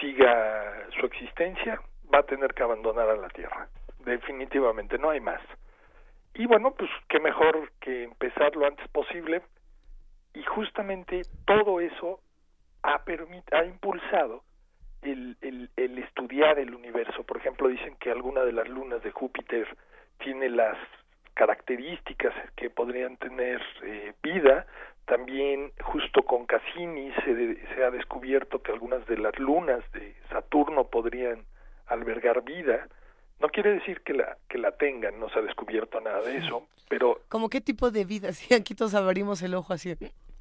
[0.00, 1.80] siga su existencia,
[2.12, 3.68] va a tener que abandonar a la Tierra.
[4.04, 5.40] Definitivamente, no hay más.
[6.34, 9.42] Y bueno, pues qué mejor que empezar lo antes posible.
[10.34, 12.20] Y justamente todo eso
[12.84, 13.02] ha,
[13.52, 14.44] ha impulsado
[15.02, 17.24] el, el, el estudiar el universo.
[17.24, 19.66] Por ejemplo, dicen que alguna de las lunas de Júpiter
[20.18, 20.78] tiene las
[21.38, 24.66] características que podrían tener eh, vida,
[25.06, 30.88] también justo con Cassini se, se ha descubierto que algunas de las lunas de Saturno
[30.88, 31.44] podrían
[31.86, 32.88] albergar vida.
[33.40, 36.66] No quiere decir que la que la tengan, no se ha descubierto nada de eso,
[36.88, 38.32] pero ¿Cómo qué tipo de vida?
[38.38, 39.94] Si aquí todos abrimos el ojo así.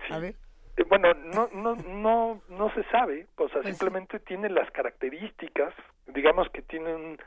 [0.09, 0.33] A ver.
[0.77, 5.75] Eh, bueno, no no no no se sabe, o sea, pues simplemente tiene las características,
[6.07, 7.19] digamos que tienen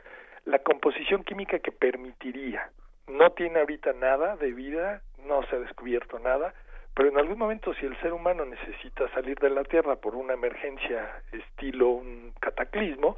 [0.43, 2.69] la composición química que permitiría.
[3.11, 6.53] No tiene ahorita nada de vida, no se ha descubierto nada,
[6.95, 10.33] pero en algún momento si el ser humano necesita salir de la Tierra por una
[10.33, 13.17] emergencia estilo un cataclismo,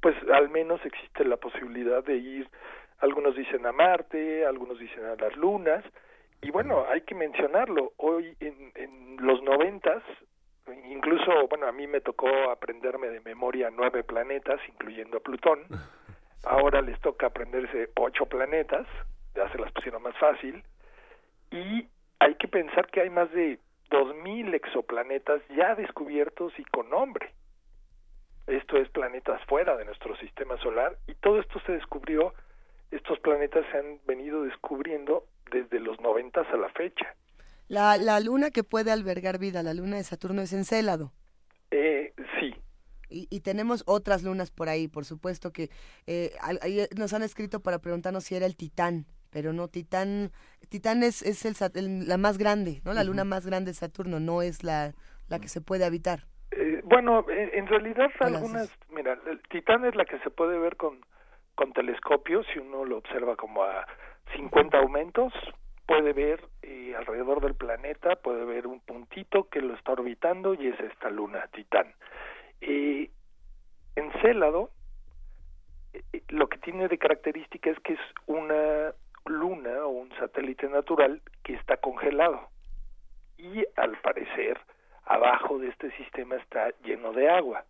[0.00, 2.48] pues al menos existe la posibilidad de ir,
[2.98, 5.84] algunos dicen a Marte, algunos dicen a las lunas,
[6.42, 10.02] y bueno, hay que mencionarlo, hoy en, en los noventas,
[10.88, 15.64] incluso, bueno, a mí me tocó aprenderme de memoria nueve planetas, incluyendo a Plutón,
[16.44, 18.86] ahora les toca aprenderse ocho planetas,
[19.36, 20.64] ya se las pusieron más fácil,
[21.50, 21.86] y
[22.18, 23.58] hay que pensar que hay más de
[23.90, 27.32] 2.000 exoplanetas ya descubiertos y con nombre.
[28.46, 32.32] Esto es planetas fuera de nuestro sistema solar y todo esto se descubrió,
[32.90, 37.14] estos planetas se han venido descubriendo desde los 90 a la fecha.
[37.68, 41.12] La, la luna que puede albergar vida, la luna de Saturno es Encélado.
[41.72, 42.54] Eh, sí.
[43.08, 45.70] Y, y, tenemos otras lunas por ahí, por supuesto que
[46.06, 46.32] eh,
[46.96, 49.06] nos han escrito para preguntarnos si era el Titán
[49.36, 50.30] pero no, Titán,
[50.70, 52.94] Titán es, es el, la más grande, ¿no?
[52.94, 54.94] La luna más grande de Saturno, no es la,
[55.28, 56.20] la que se puede habitar.
[56.52, 61.04] Eh, bueno, en, realidad algunas, mira, el Titán es la que se puede ver con,
[61.54, 63.86] con telescopio, si uno lo observa como a
[64.34, 65.34] 50 aumentos,
[65.84, 70.68] puede ver eh, alrededor del planeta, puede ver un puntito que lo está orbitando y
[70.68, 71.92] es esta luna, Titán.
[72.62, 73.10] Eh,
[73.96, 74.70] Encélado,
[75.92, 78.94] eh, lo que tiene de característica es que es una
[79.26, 82.48] luna o un satélite natural que está congelado
[83.38, 84.58] y al parecer
[85.04, 87.64] abajo de este sistema está lleno de agua.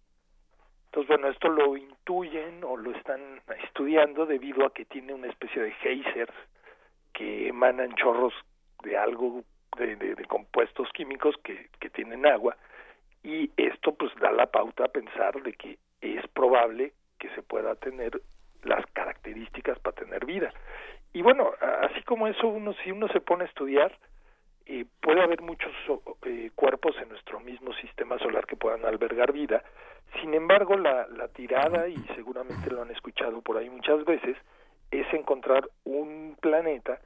[0.86, 5.60] Entonces, bueno, esto lo intuyen o lo están estudiando debido a que tiene una especie
[5.62, 6.32] de geysers
[7.12, 8.32] que emanan chorros
[8.82, 9.42] de algo,
[9.76, 12.56] de, de, compuestos químicos que, que tienen agua,
[13.22, 17.74] y esto pues da la pauta a pensar de que es probable que se pueda
[17.74, 18.20] tener
[18.62, 20.52] las características para tener vida.
[21.12, 21.52] Y bueno,
[21.82, 23.92] así como eso, uno si uno se pone a estudiar,
[24.66, 25.72] eh, puede haber muchos
[26.22, 29.62] eh, cuerpos en nuestro mismo sistema solar que puedan albergar vida.
[30.20, 34.36] Sin embargo, la, la tirada, y seguramente lo han escuchado por ahí muchas veces,
[34.90, 37.00] es encontrar un planeta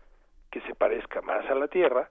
[0.51, 2.11] que se parezca más a la Tierra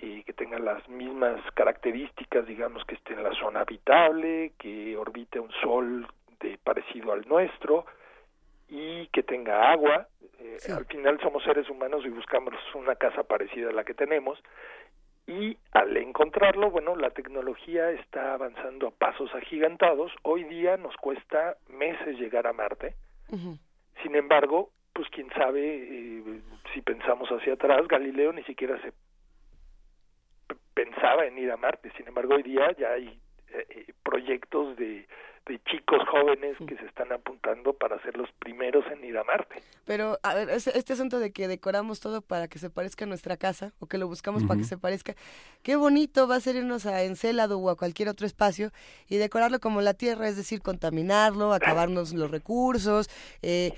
[0.00, 5.40] y que tenga las mismas características, digamos que esté en la zona habitable, que orbite
[5.40, 6.06] un sol
[6.40, 7.86] de parecido al nuestro
[8.68, 10.08] y que tenga agua.
[10.38, 14.38] Eh, al final somos seres humanos y buscamos una casa parecida a la que tenemos
[15.26, 20.12] y al encontrarlo, bueno, la tecnología está avanzando a pasos agigantados.
[20.22, 22.94] Hoy día nos cuesta meses llegar a Marte.
[24.02, 26.40] Sin embargo, pues quién sabe, eh,
[26.72, 28.92] si pensamos hacia atrás, Galileo ni siquiera se
[30.74, 33.08] pensaba en ir a Marte, sin embargo hoy día ya hay
[33.48, 35.08] eh, eh, proyectos de
[35.46, 39.62] de chicos jóvenes que se están apuntando para ser los primeros en ir a Marte.
[39.84, 43.36] Pero, a ver, este, asunto de que decoramos todo para que se parezca a nuestra
[43.36, 45.14] casa, o que lo buscamos para que se parezca,
[45.62, 48.72] qué bonito va a ser irnos a Encélado o a cualquier otro espacio
[49.08, 53.08] y decorarlo como la Tierra, es decir, contaminarlo, acabarnos los recursos,
[53.42, 53.72] eh,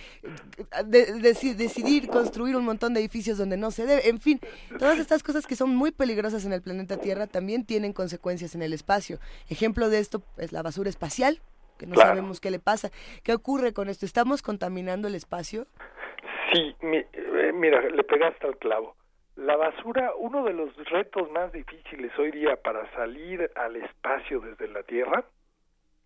[0.86, 4.40] decidir construir un montón de edificios donde no se debe, en fin,
[4.78, 8.62] todas estas cosas que son muy peligrosas en el planeta Tierra también tienen consecuencias en
[8.62, 9.18] el espacio.
[9.50, 11.42] Ejemplo de esto es la basura espacial,
[11.78, 12.90] que no sabemos qué le pasa.
[13.22, 14.04] ¿Qué ocurre con esto?
[14.04, 15.66] ¿Estamos contaminando el espacio?
[16.52, 18.96] Sí, eh, mira, le pegaste al clavo.
[19.36, 24.66] La basura, uno de los retos más difíciles hoy día para salir al espacio desde
[24.68, 25.24] la Tierra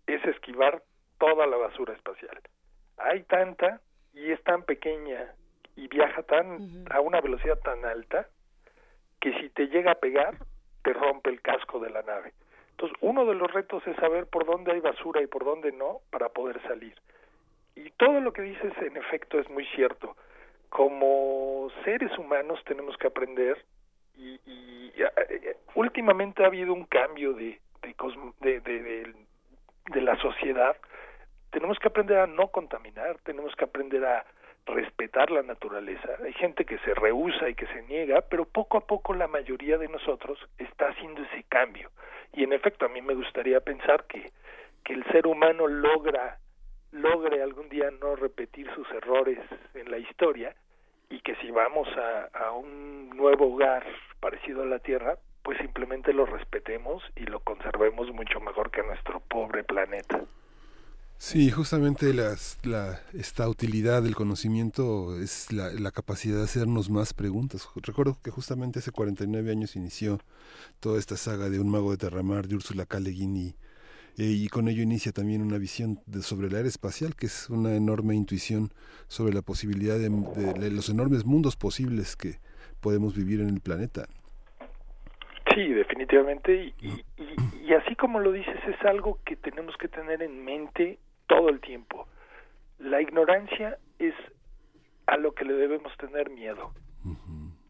[0.07, 0.83] es esquivar
[1.19, 2.39] toda la basura espacial.
[2.99, 3.81] Hay tanta
[4.13, 5.35] y es tan pequeña
[5.77, 8.29] y viaja tan a una velocidad tan alta
[9.21, 10.37] que si te llega a pegar
[10.83, 12.33] te rompe el casco de la nave.
[12.73, 16.01] Entonces, uno de los retos es saber por dónde hay basura y por dónde no
[16.11, 16.95] para poder salir.
[17.75, 20.17] Y todo lo que dices, en efecto, es muy cierto.
[20.69, 23.65] Como seres humanos tenemos que aprender
[24.17, 24.39] y,
[24.97, 27.61] eh, últimamente ha habido un cambio de
[28.41, 29.15] de, de,
[29.91, 30.77] de la sociedad.
[31.51, 34.25] Tenemos que aprender a no contaminar, tenemos que aprender a
[34.67, 36.09] respetar la naturaleza.
[36.25, 39.79] Hay gente que se rehúsa y que se niega, pero poco a poco la mayoría
[39.79, 41.91] de nosotros está haciendo ese cambio.
[42.33, 44.33] Y en efecto, a mí me gustaría pensar que,
[44.85, 46.39] que el ser humano logra
[46.93, 49.39] logre algún día no repetir sus errores
[49.75, 50.55] en la historia
[51.09, 53.85] y que si vamos a, a un nuevo hogar
[54.21, 59.21] parecido a la Tierra, pues simplemente lo respetemos y lo conservemos mucho mejor que nuestro
[59.21, 60.21] pobre planeta.
[61.23, 67.15] Sí, justamente las, la, esta utilidad del conocimiento es la, la, capacidad de hacernos más
[67.15, 67.69] preguntas.
[67.77, 70.19] Recuerdo que justamente hace 49 años inició
[70.81, 72.99] toda esta saga de Un mago de Terramar de Úrsula K.
[73.07, 73.55] Y,
[74.19, 77.49] eh, y, con ello inicia también una visión de, sobre la era espacial, que es
[77.49, 78.71] una enorme intuición
[79.07, 82.41] sobre la posibilidad de, de los enormes mundos posibles que
[82.81, 84.09] podemos vivir en el planeta.
[85.55, 86.75] Sí, definitivamente.
[86.81, 87.05] Y, y,
[87.65, 90.99] y, así como lo dices, es algo que tenemos que tener en mente
[91.33, 92.07] todo el tiempo.
[92.79, 94.15] La ignorancia es
[95.07, 96.73] a lo que le debemos tener miedo.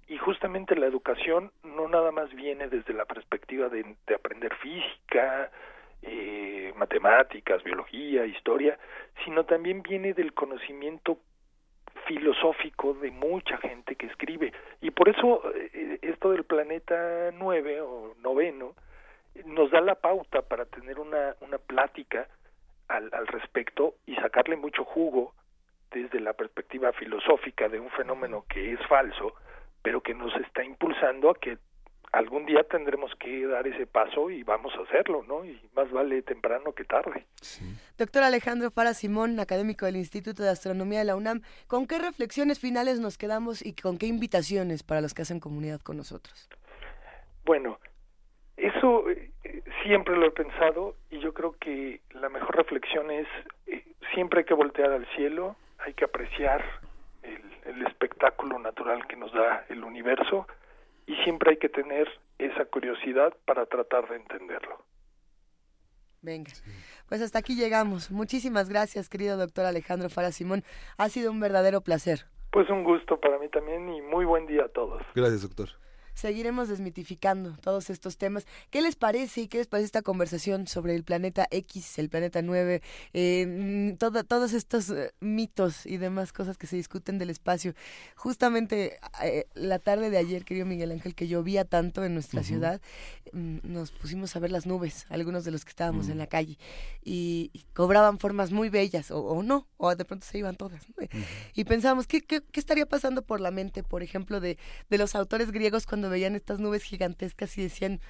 [0.08, 5.50] Y justamente la educación no nada más viene desde la perspectiva de, aprender física,
[6.02, 8.78] eh, matemáticas, biología, historia,
[9.24, 11.18] sino también viene del conocimiento
[12.06, 14.52] filosófico de mucha gente que escribe.
[14.80, 18.74] Y por eso eh, esto del planeta nueve o noveno
[19.46, 22.26] nos da la pauta para tener una, una plática
[22.88, 25.34] al, al respecto y sacarle mucho jugo
[25.90, 29.34] desde la perspectiva filosófica de un fenómeno que es falso,
[29.82, 31.58] pero que nos está impulsando a que
[32.12, 35.44] algún día tendremos que dar ese paso y vamos a hacerlo, ¿no?
[35.44, 37.26] Y más vale temprano que tarde.
[37.96, 42.60] Doctor Alejandro Fara Simón, académico del Instituto de Astronomía de la UNAM, ¿con qué reflexiones
[42.60, 46.50] finales nos quedamos y con qué invitaciones para los que hacen comunidad con nosotros?
[47.44, 47.80] Bueno,
[48.58, 49.31] eso eh,
[49.82, 53.26] siempre lo he pensado y yo creo que la mejor reflexión es
[53.66, 56.64] eh, siempre hay que voltear al cielo, hay que apreciar
[57.64, 60.46] el espectáculo natural que nos da el universo
[61.06, 62.08] y siempre hay que tener
[62.38, 64.84] esa curiosidad para tratar de entenderlo.
[66.20, 66.52] Venga,
[67.08, 68.10] pues hasta aquí llegamos.
[68.10, 70.62] Muchísimas gracias, querido doctor Alejandro Fara Simón.
[70.96, 72.26] Ha sido un verdadero placer.
[72.50, 75.02] Pues un gusto para mí también y muy buen día a todos.
[75.14, 75.68] Gracias, doctor
[76.14, 78.46] seguiremos desmitificando todos estos temas.
[78.70, 82.42] ¿Qué les parece y qué les parece esta conversación sobre el planeta X, el planeta
[82.42, 82.82] 9,
[83.12, 87.74] eh, mm, todos estos eh, mitos y demás cosas que se discuten del espacio?
[88.16, 92.80] Justamente eh, la tarde de ayer, querido Miguel Ángel, que llovía tanto en nuestra ciudad,
[93.32, 96.18] mm, nos pusimos a ver las nubes, algunos de los que estábamos en mm.
[96.18, 96.58] la calle,
[97.04, 100.82] y, cobraban formas muy bellas, o, no, o de pronto se iban todas.
[101.54, 104.58] Y pensábamos, ¿qué, ¿qué, qué, estaría pasando por la mente, por ejemplo, de,
[104.90, 108.00] de los autores griegos cuando veían estas nubes gigantescas y decían,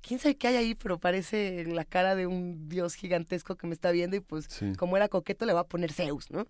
[0.00, 3.74] quién sabe qué hay ahí, pero parece la cara de un dios gigantesco que me
[3.74, 4.48] está viendo y pues
[4.78, 6.46] como era coqueto le va a poner Zeus, ¿no?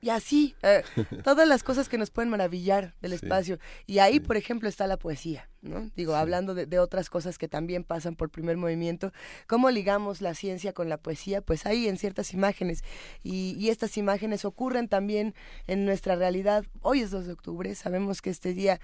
[0.00, 0.82] Y así, eh,
[1.24, 3.58] todas las cosas que nos pueden maravillar del espacio.
[3.86, 5.90] Y ahí, por ejemplo, está la poesía, ¿no?
[5.94, 9.12] Digo, hablando de, otras cosas que también pasan por primer movimiento,
[9.46, 11.42] ¿cómo ligamos la ciencia con la poesía?
[11.42, 12.82] Pues ahí en ciertas imágenes.
[13.22, 15.34] Y, y estas imágenes ocurren también
[15.66, 16.64] en nuestra realidad.
[16.80, 18.80] Hoy es 2 de octubre, sabemos que este día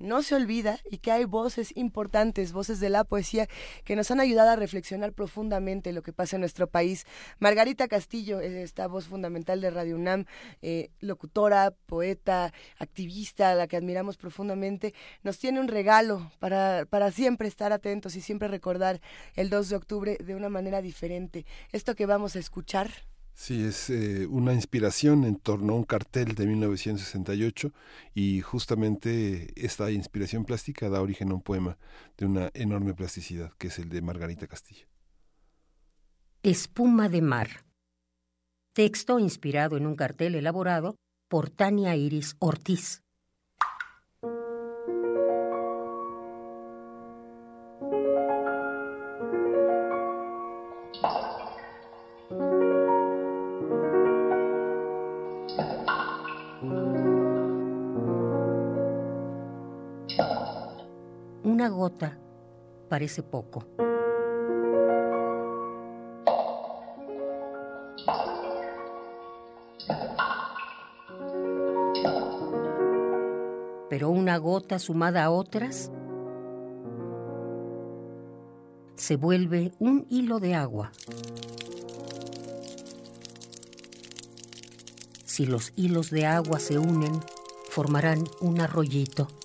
[0.00, 3.48] no se olvida y que hay voces importantes, voces de la poesía
[3.84, 7.06] que nos han ayudado a reflexionar profundamente lo que pasa en nuestro país.
[7.38, 10.24] Margarita Castillo, esta voz fundamental de Radio UNAM,
[10.62, 17.10] eh, locutora, poeta, activista, a la que admiramos profundamente, nos tiene un regalo para, para
[17.10, 19.00] siempre estar atentos y siempre recordar
[19.34, 21.46] el 2 de octubre de una manera diferente.
[21.72, 23.09] Esto que vamos a escuchar
[23.40, 27.72] Sí, es eh, una inspiración en torno a un cartel de 1968
[28.14, 31.78] y justamente esta inspiración plástica da origen a un poema
[32.18, 34.86] de una enorme plasticidad, que es el de Margarita Castillo.
[36.42, 37.64] Espuma de mar.
[38.74, 43.00] Texto inspirado en un cartel elaborado por Tania Iris Ortiz.
[61.80, 62.18] Gota
[62.90, 63.64] parece poco.
[73.88, 75.90] Pero una gota sumada a otras
[78.96, 80.92] se vuelve un hilo de agua.
[85.24, 87.18] Si los hilos de agua se unen,
[87.70, 89.39] formarán un arroyito.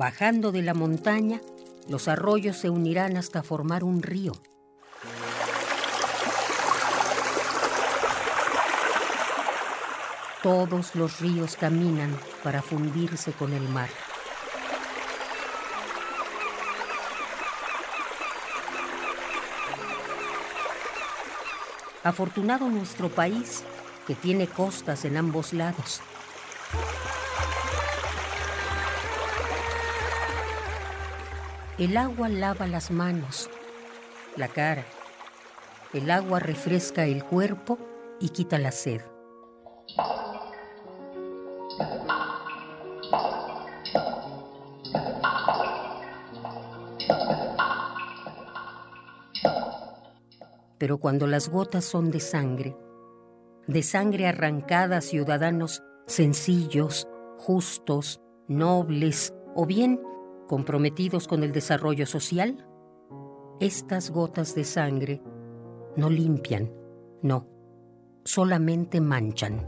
[0.00, 1.42] Bajando de la montaña,
[1.86, 4.32] los arroyos se unirán hasta formar un río.
[10.42, 13.90] Todos los ríos caminan para fundirse con el mar.
[22.02, 23.64] Afortunado nuestro país,
[24.06, 26.00] que tiene costas en ambos lados.
[31.80, 33.48] El agua lava las manos,
[34.36, 34.84] la cara.
[35.94, 37.78] El agua refresca el cuerpo
[38.20, 39.00] y quita la sed.
[50.76, 52.76] Pero cuando las gotas son de sangre,
[53.66, 57.08] de sangre arrancada ciudadanos sencillos,
[57.38, 59.98] justos, nobles o bien
[60.50, 62.66] comprometidos con el desarrollo social,
[63.60, 65.22] estas gotas de sangre
[65.96, 66.72] no limpian,
[67.22, 67.46] no,
[68.24, 69.64] solamente manchan.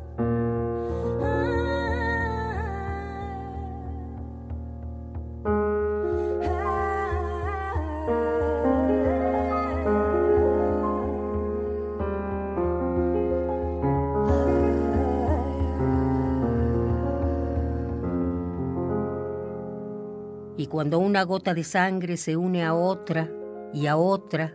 [20.83, 23.30] Cuando una gota de sangre se une a otra
[23.72, 24.53] y a otra,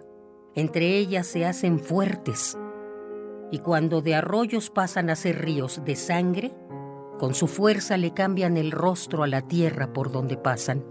[0.55, 2.57] entre ellas se hacen fuertes.
[3.49, 6.53] Y cuando de arroyos pasan a ser ríos de sangre,
[7.17, 10.83] Con su fuerza le cambian el rostro a la tierra por donde pasan.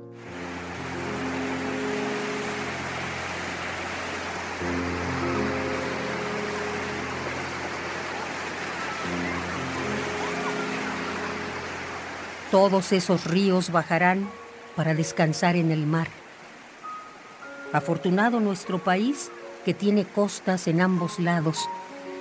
[12.51, 14.30] Todos esos ríos bajarán
[14.76, 16.08] para descansar en el mar.
[17.72, 19.30] Afortunado nuestro país
[19.64, 21.68] que tiene costas en ambos lados,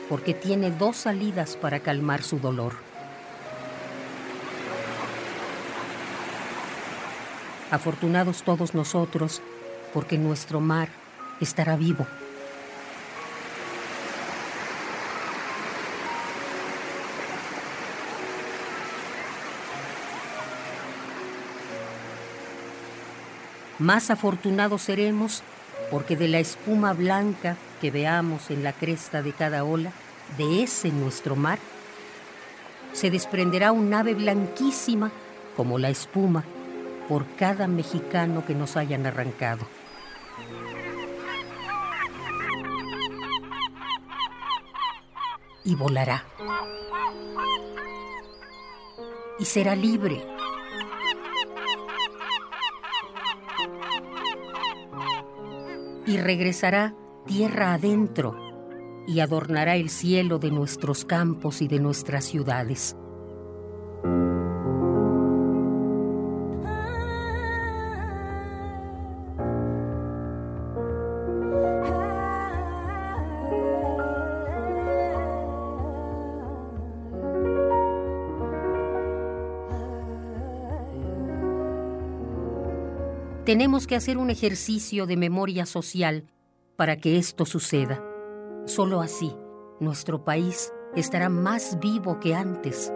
[0.10, 2.74] porque tiene dos salidas para calmar su dolor.
[7.70, 9.42] Afortunados todos nosotros,
[9.94, 10.90] porque nuestro mar
[11.42, 12.08] estará vivo.
[23.80, 25.44] Más afortunados seremos
[25.92, 29.92] porque de la espuma blanca que veamos en la cresta de cada ola,
[30.38, 31.60] de ese nuestro mar,
[32.94, 35.12] se desprenderá un ave blanquísima
[35.58, 36.44] como la espuma
[37.10, 39.68] por cada mexicano que nos hayan arrancado.
[45.66, 46.24] Y volará.
[49.38, 50.35] Y será libre
[56.06, 56.96] y regresará
[57.26, 58.36] tierra adentro
[59.08, 62.96] y adornará el cielo de nuestros campos y de nuestras ciudades.
[83.46, 86.26] Tenemos que hacer un ejercicio de memoria social
[86.76, 88.04] para que esto suceda.
[88.66, 89.36] Solo así,
[89.80, 92.92] nuestro país estará más vivo que antes.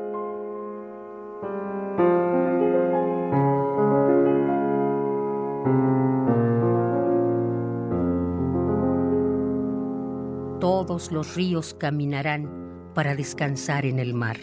[10.60, 14.38] Todos los ríos caminarán para descansar en el mar.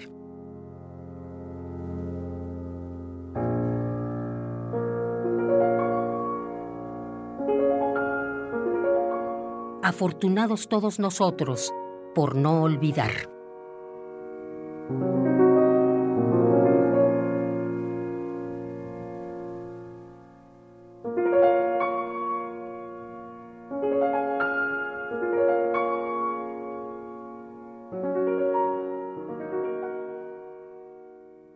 [9.97, 11.73] Afortunados todos nosotros
[12.15, 13.31] por no olvidar.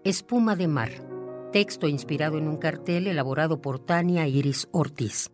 [0.03, 0.89] Espuma de mar.
[1.53, 5.31] Texto inspirado en un cartel elaborado por Tania Iris Ortiz.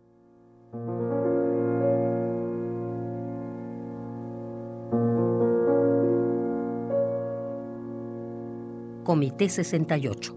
[9.07, 10.35] Comité 68.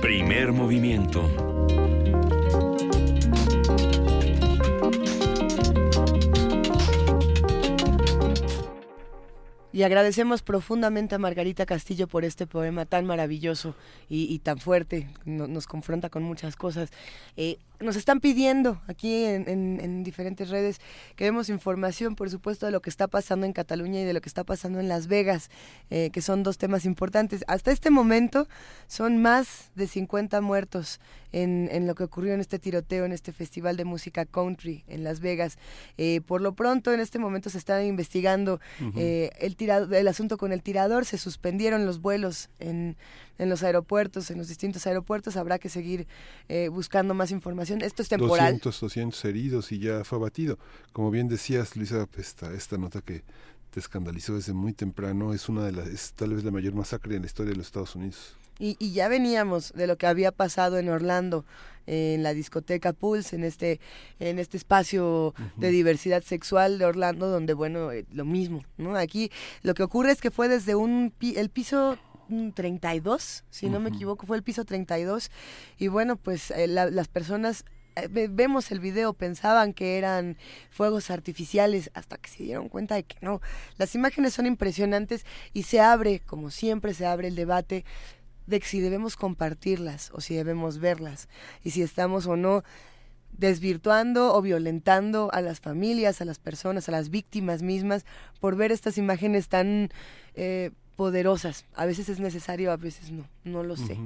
[0.00, 1.52] Primer movimiento.
[9.72, 13.76] Y agradecemos profundamente a Margarita Castillo por este poema tan maravilloso
[14.08, 16.90] y, tan fuerte, nos confronta con muchas cosas.
[17.36, 20.80] Eh, nos están pidiendo aquí en, diferentes redes
[21.16, 24.20] que demos información, por supuesto, de lo que está pasando en Cataluña y de lo
[24.20, 25.50] que está pasando en Las Vegas,
[25.90, 27.44] eh, que son dos temas importantes.
[27.46, 28.48] Hasta este momento
[28.86, 31.00] son más de 50 muertos
[31.32, 35.20] en, lo que ocurrió en este tiroteo, en este festival de música country en Las
[35.20, 35.58] Vegas.
[35.96, 38.60] Eh, por lo pronto, en este momento se está investigando
[38.96, 39.56] eh, el,
[39.92, 42.96] el asunto con el tirador, se suspendieron los vuelos en
[43.38, 45.36] en los aeropuertos, en los distintos aeropuertos.
[45.36, 46.06] Habrá que seguir
[46.48, 47.82] eh, buscando más información.
[47.82, 48.54] Esto es temporal.
[48.54, 50.58] 200, 200 heridos y ya fue abatido.
[50.92, 53.22] Como bien decías, Luisa, esta, esta nota que
[53.70, 57.16] te escandalizó desde muy temprano es una de las, es tal vez la mayor masacre
[57.16, 58.36] en la historia de los Estados Unidos.
[58.58, 61.46] Y, y, ya veníamos de lo que había pasado en Orlando,
[61.86, 63.80] en la discoteca Pulse, en este,
[64.20, 68.94] en este espacio de diversidad sexual de Orlando, donde, bueno, eh, lo mismo, ¿no?
[68.94, 71.98] Aquí lo que ocurre es que fue desde un el piso
[72.54, 75.30] 32, si no me equivoco, fue el piso 32.
[75.78, 77.64] Y bueno, pues eh, las personas
[77.96, 80.38] eh, vemos el video, pensaban que eran
[80.70, 83.40] fuegos artificiales hasta que se dieron cuenta de que no.
[83.76, 87.84] Las imágenes son impresionantes y se abre, como siempre se abre el debate
[88.46, 91.28] de si debemos compartirlas o si debemos verlas
[91.62, 92.64] y si estamos o no
[93.30, 98.04] desvirtuando o violentando a las familias, a las personas, a las víctimas mismas
[98.40, 99.90] por ver estas imágenes tan
[100.34, 101.64] eh, poderosas.
[101.74, 103.98] A veces es necesario, a veces no, no lo sé.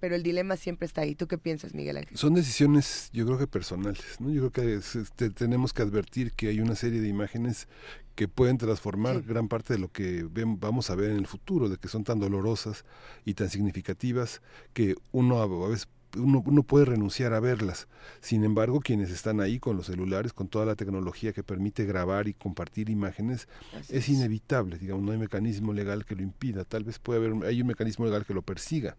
[0.00, 1.14] Pero el dilema siempre está ahí.
[1.14, 2.16] ¿Tú qué piensas, Miguel Ángel?
[2.16, 4.04] Son decisiones, yo creo que personales.
[4.18, 4.30] ¿no?
[4.30, 7.68] Yo creo que este, tenemos que advertir que hay una serie de imágenes
[8.14, 10.26] que pueden transformar gran parte de lo que
[10.58, 12.84] vamos a ver en el futuro, de que son tan dolorosas
[13.26, 14.40] y tan significativas
[14.72, 15.86] que uno a veces
[16.16, 17.88] uno, uno, puede renunciar a verlas.
[18.20, 22.28] Sin embargo, quienes están ahí con los celulares, con toda la tecnología que permite grabar
[22.28, 23.48] y compartir imágenes,
[23.88, 26.64] es, inevitable, digamos, no hay mecanismo legal que lo impida.
[26.64, 28.96] Tal vez puede haber, hay un mecanismo legal que lo persiga,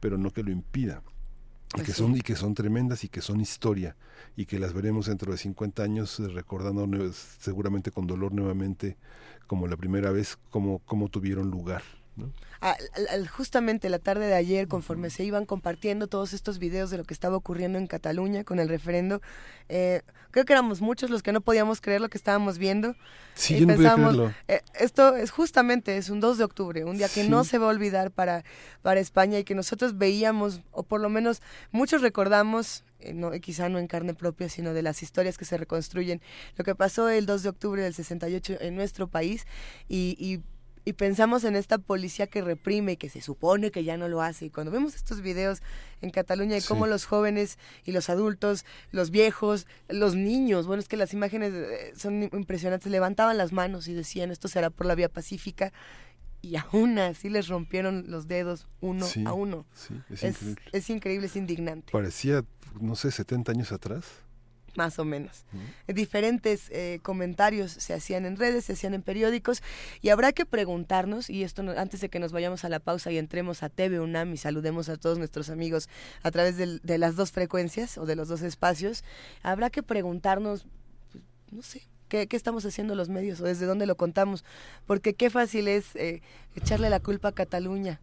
[0.00, 1.02] pero no que lo impida.
[1.76, 3.96] Y que, son, y que son tremendas y que son historia
[4.36, 8.96] y que las veremos dentro de 50 años eh, recordando seguramente con dolor nuevamente
[9.48, 11.82] como la primera vez como, como tuvieron lugar
[13.30, 17.14] justamente la tarde de ayer, conforme se iban compartiendo todos estos videos de lo que
[17.14, 19.20] estaba ocurriendo en Cataluña con el referendo,
[19.68, 22.94] eh, creo que éramos muchos los que no podíamos creer lo que estábamos viendo.
[23.34, 27.24] Sí, y pensamos, eh, esto es justamente, es un 2 de octubre, un día que
[27.24, 28.44] no se va a olvidar para,
[28.82, 31.42] para España y que nosotros veíamos, o por lo menos
[31.72, 35.56] muchos recordamos, eh, no, quizá no en carne propia, sino de las historias que se
[35.58, 36.22] reconstruyen,
[36.56, 39.46] lo que pasó el 2 de octubre del 68 en nuestro país
[39.88, 40.40] y, y
[40.86, 44.46] y pensamos en esta policía que reprime que se supone que ya no lo hace.
[44.46, 45.60] Y cuando vemos estos videos
[46.00, 50.86] en Cataluña y cómo los jóvenes y los adultos, los viejos, los niños, bueno, es
[50.88, 54.94] que las imágenes eh, son impresionantes, levantaban las manos y decían, esto será por la
[54.94, 55.72] vía pacífica.
[56.40, 59.66] Y aún así les rompieron los dedos uno a uno.
[60.08, 60.62] es, increíble.
[60.70, 61.90] es increíble, es indignante.
[61.90, 62.44] Parecía,
[62.80, 64.04] no sé, 70 años atrás
[64.76, 65.44] más o menos.
[65.86, 69.62] Diferentes eh, comentarios se hacían en redes, se hacían en periódicos
[70.02, 73.18] y habrá que preguntarnos, y esto antes de que nos vayamos a la pausa y
[73.18, 75.88] entremos a TV UNAM y saludemos a todos nuestros amigos
[76.22, 79.04] a través de, las dos frecuencias o de los dos espacios,
[79.42, 80.66] habrá que preguntarnos,
[81.12, 84.44] pues, no sé, ¿Qué, estamos haciendo los medios o desde dónde lo contamos?
[84.86, 86.22] Porque qué fácil es eh,
[86.54, 88.00] echarle la culpa a Cataluña.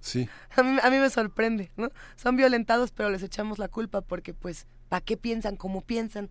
[0.00, 0.28] Sí.
[0.56, 1.90] A mí, a mí me sorprende, ¿no?
[2.16, 6.28] Son violentados, pero les echamos la culpa porque pues ¿Para qué piensan como piensan?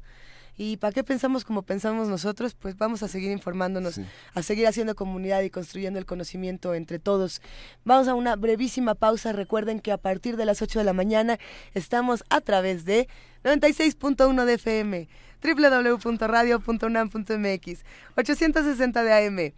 [0.56, 2.54] ¿Y para qué pensamos como pensamos nosotros?
[2.54, 4.00] Pues vamos a seguir informándonos,
[4.36, 7.42] a seguir haciendo comunidad y construyendo el conocimiento entre todos.
[7.86, 9.34] Vamos a una brevísima pausa.
[9.34, 11.40] Recuerden que a partir de las 8 de la mañana
[11.74, 13.08] estamos a través de
[13.44, 15.10] 96.1 de FM,
[15.42, 17.84] www.radio.unam.mx,
[18.16, 19.54] 860 de AM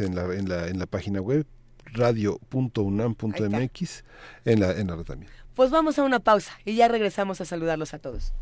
[0.01, 1.47] en la, en, la, en la página web,
[1.93, 4.05] radio.unam.mx
[4.45, 5.31] en la, en la red también.
[5.55, 8.33] Pues vamos a una pausa y ya regresamos a saludarlos a todos.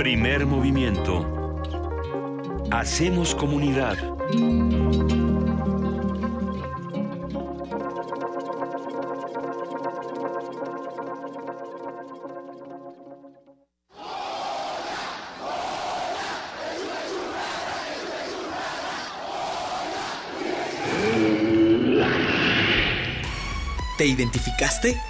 [0.00, 1.60] Primer movimiento.
[2.70, 3.98] Hacemos comunidad.
[23.98, 25.09] ¿Te identificaste?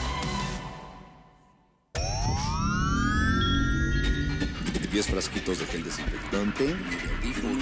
[4.91, 6.75] 10 frasquitos de gel desinfectante,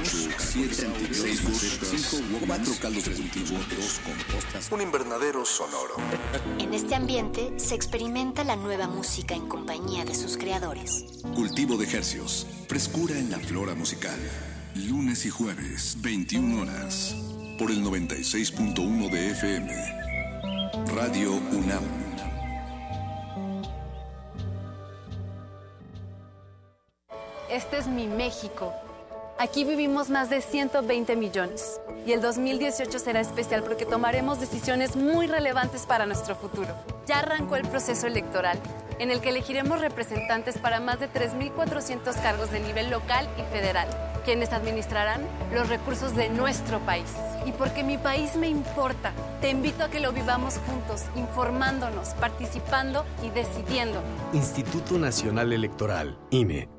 [0.01, 5.95] 8, 7 antibioticos, 4 caldos de cultivo, 2 compostas, un invernadero sonoro.
[6.57, 11.05] En este ambiente se experimenta la nueva música en compañía de sus creadores.
[11.36, 14.19] Cultivo de ejercios, frescura en la flora musical.
[14.73, 17.15] Lunes y jueves, 21 horas,
[17.59, 19.99] por el 96.1 de FM.
[20.95, 22.09] Radio UNAM.
[27.50, 28.72] Este es mi México.
[29.39, 35.26] Aquí vivimos más de 120 millones y el 2018 será especial porque tomaremos decisiones muy
[35.26, 36.76] relevantes para nuestro futuro.
[37.08, 38.60] Ya arrancó el proceso electoral
[39.00, 43.88] en el que elegiremos representantes para más de 3.400 cargos de nivel local y federal,
[44.26, 45.22] quienes administrarán
[45.52, 47.16] los recursos de nuestro país.
[47.47, 53.06] Y porque mi país me importa, te invito a que lo vivamos juntos, informándonos, participando
[53.24, 54.04] y decidiendo.
[54.34, 56.78] Instituto Nacional Electoral, INE.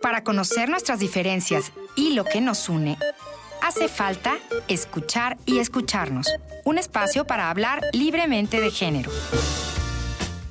[0.00, 2.96] Para conocer nuestras diferencias y lo que nos une,
[3.62, 6.28] hace falta escuchar y escucharnos.
[6.64, 9.10] Un espacio para hablar libremente de género.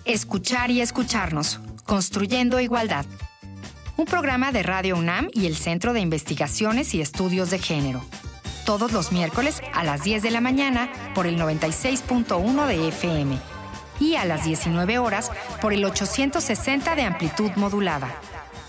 [0.05, 3.05] Escuchar y escucharnos, construyendo igualdad
[3.95, 8.03] un programa de Radio UNAM y el Centro de Investigaciones y Estudios de Género.
[8.65, 13.37] Todos los miércoles a las 10 de la mañana por el 96.1 de FM
[13.99, 18.19] y a las 19 horas por el 860 de amplitud modulada.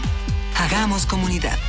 [0.57, 1.59] Hagamos comunidad.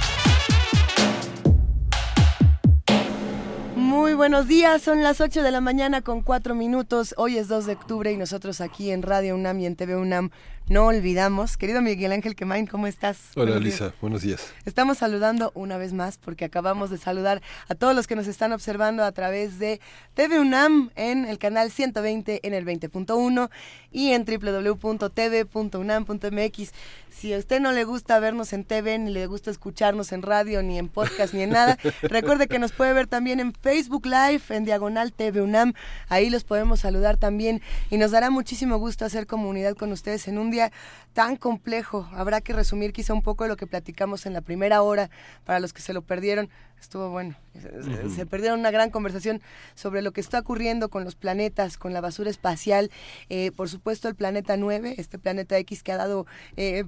[3.77, 7.15] Muy buenos días, son las 8 de la mañana con 4 minutos.
[7.19, 10.31] Hoy es 2 de octubre y nosotros aquí en Radio UNAM y en TV UNAM
[10.69, 11.57] no olvidamos.
[11.57, 13.19] Querido Miguel Ángel Quemain, ¿cómo estás?
[13.37, 14.53] Hola Lisa, buenos días.
[14.65, 18.53] Estamos saludando una vez más porque acabamos de saludar a todos los que nos están
[18.53, 19.81] observando a través de
[20.15, 23.49] TV UNAM en el canal 120 en el 20.1
[23.93, 26.73] y en www.tv.unam.mx.
[27.11, 30.63] Si a usted no le gusta vernos en TV, ni le gusta escucharnos en radio,
[30.63, 34.43] ni en podcast, ni en nada, recuerde que nos puede ver también en Facebook Live,
[34.51, 35.75] en Diagonal TV UNAM.
[36.09, 40.39] Ahí los podemos saludar también y nos dará muchísimo gusto hacer comunidad con ustedes en
[40.39, 40.56] un día
[41.13, 42.09] tan complejo.
[42.13, 45.11] Habrá que resumir quizá un poco de lo que platicamos en la primera hora
[45.45, 46.51] para los que se lo perdieron.
[46.81, 47.37] Estuvo bueno.
[48.15, 49.41] Se, perdieron una gran conversación
[49.75, 52.91] sobre lo que está ocurriendo con los planetas, con la basura espacial.
[53.29, 56.27] Eh, por supuesto, el planeta 9, este planeta X que ha dado...
[56.57, 56.85] Eh,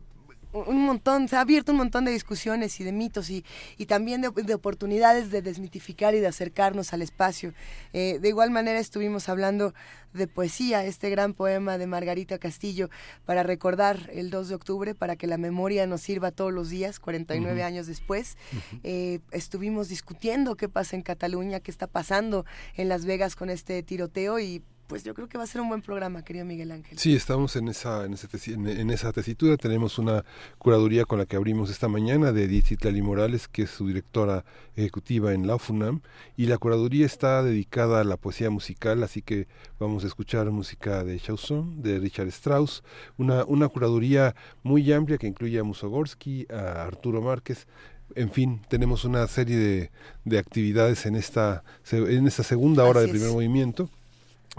[0.53, 3.45] un montón, se ha abierto un montón de discusiones y de mitos y,
[3.77, 7.53] y también de, oportunidades de desmitificar y de acercarnos al espacio.
[7.93, 9.75] Eh, de igual manera estuvimos hablando
[10.15, 12.89] de poesía, este gran poema de Margarita Castillo,
[13.27, 16.99] para recordar el 2 de octubre, para que la memoria nos sirva todos los días,
[16.99, 18.37] 49 años después.
[18.85, 23.83] Eh, estuvimos discutiendo qué pasa en Cataluña, qué está pasando en Las Vegas con este
[23.83, 26.99] tiroteo y pues yo creo que va a ser un buen programa, querido Miguel Ángel.
[26.99, 29.59] Sí, estamos en esa, en, en, esa tesitura.
[29.59, 30.25] Tenemos una
[30.57, 34.47] curaduría con la que abrimos esta mañana de Edith Itlali Morales, que es su directora
[34.77, 36.01] ejecutiva en la FUNAM.
[36.39, 39.47] Y la curaduría está dedicada a la poesía musical, así que
[39.79, 42.83] vamos a escuchar música de Chausson, de Richard Strauss.
[43.19, 47.67] Una, una curaduría muy amplia que incluye a Musogorsky, a Arturo Márquez
[48.15, 49.91] en fin, tenemos una serie de,
[50.25, 51.63] de actividades en esta,
[51.93, 53.91] en esta segunda hora del primer movimiento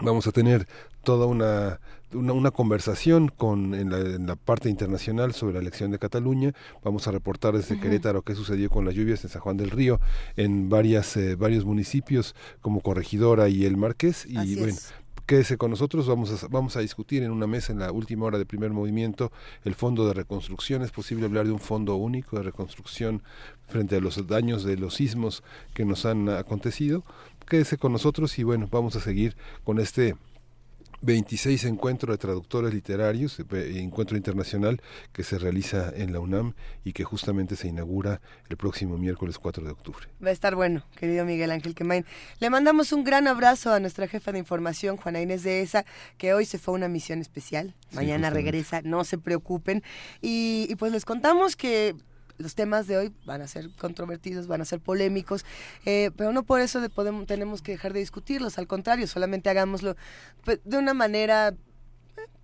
[0.01, 0.67] vamos a tener
[1.03, 1.79] toda una,
[2.13, 6.53] una, conversación con, en, la, parte internacional sobre la elección de Cataluña.
[6.83, 9.99] Vamos a reportar desde Querétaro qué sucedió con las lluvias en San Juan del Río,
[10.35, 14.25] en varias, eh, varios municipios como Corregidora y El Marqués.
[14.25, 14.75] Y bueno,
[15.29, 18.39] quédese con nosotros, vamos a, vamos a discutir en una mesa en la última hora
[18.39, 19.31] del primer movimiento
[19.63, 20.81] el fondo de reconstrucción.
[20.81, 23.21] Es posible hablar de un fondo único de reconstrucción
[23.67, 25.43] frente a los daños de los sismos
[25.75, 27.03] que nos han acontecido
[27.49, 30.15] quédese con nosotros y bueno, vamos a seguir con este
[31.01, 34.81] 26 encuentro de traductores literarios, eh, encuentro internacional
[35.13, 39.63] que se realiza en la UNAM y que justamente se inaugura el próximo miércoles 4
[39.63, 40.07] de octubre.
[40.23, 42.05] Va a estar bueno, querido Miguel Ángel Quemain.
[42.39, 45.85] Le mandamos un gran abrazo a nuestra jefa de información, Juana Inés de ESA,
[46.17, 47.75] que hoy se fue a una misión especial.
[47.91, 49.83] Mañana regresa, no se preocupen.
[50.21, 51.95] Y, y pues les contamos que
[52.39, 55.45] los temas de hoy van a ser controvertidos, van a ser polémicos,
[55.85, 59.95] eh, pero no por eso podemos, tenemos que dejar de discutirlos, al contrario, solamente hagámoslo
[60.43, 61.53] pues, de una manera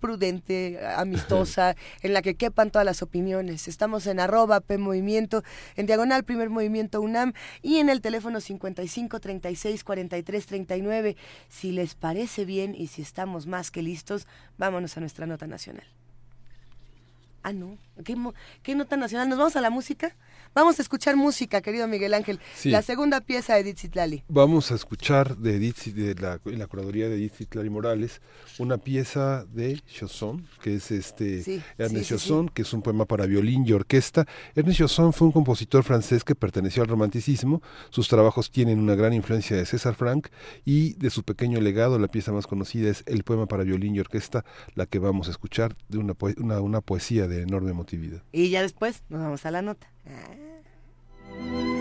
[0.00, 3.68] prudente, amistosa, en la que quepan todas las opiniones.
[3.68, 5.42] Estamos en arroba P Movimiento,
[5.74, 7.32] en diagonal Primer Movimiento UNAM
[7.62, 11.16] y en el teléfono 55 36 43 39.
[11.48, 14.26] Si les parece bien y si estamos más que listos,
[14.58, 15.86] vámonos a nuestra nota nacional.
[17.46, 17.78] Ah, no.
[18.04, 18.16] ¿Qué,
[18.64, 19.28] ¿Qué, nota nacional?
[19.28, 20.16] ¿Nos vamos a la música?
[20.56, 22.40] Vamos a escuchar música, querido Miguel Ángel.
[22.64, 24.24] La segunda pieza de Edith Zitlali.
[24.26, 28.22] Vamos a escuchar de Edith, de la, la curaduría de Edith Zitlali Morales,
[28.58, 33.66] una pieza de Chausson, que es este Ernest Chausson, que es un poema para violín
[33.66, 34.24] y orquesta.
[34.54, 37.60] Ernest Chausson fue un compositor francés que perteneció al romanticismo.
[37.90, 40.30] Sus trabajos tienen una gran influencia de César Franck
[40.64, 44.00] y de su pequeño legado, la pieza más conocida es el poema para violín y
[44.00, 44.42] orquesta,
[44.74, 48.22] la que vamos a escuchar de una, una, una poesía de enorme emotividad.
[48.32, 49.92] Y ya después nos vamos a la nota.
[51.46, 51.75] Movimiento.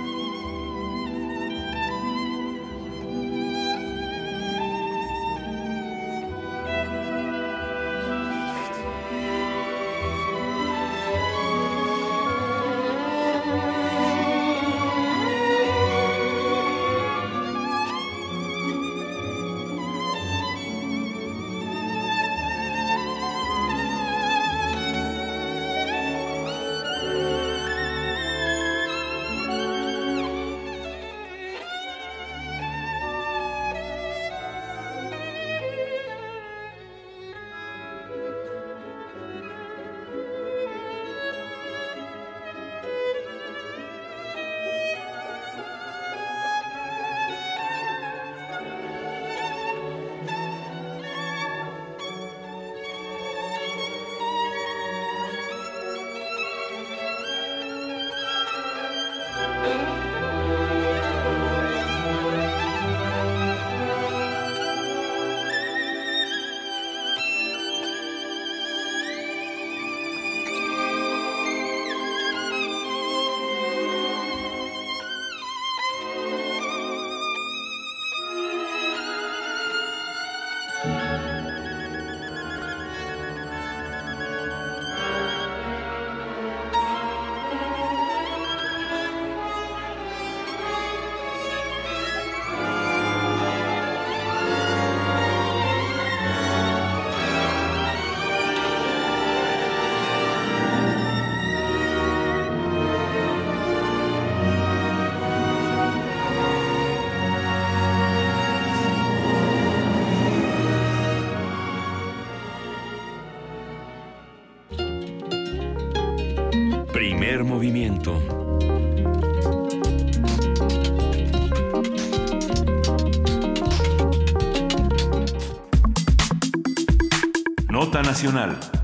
[128.26, 128.75] Nacional.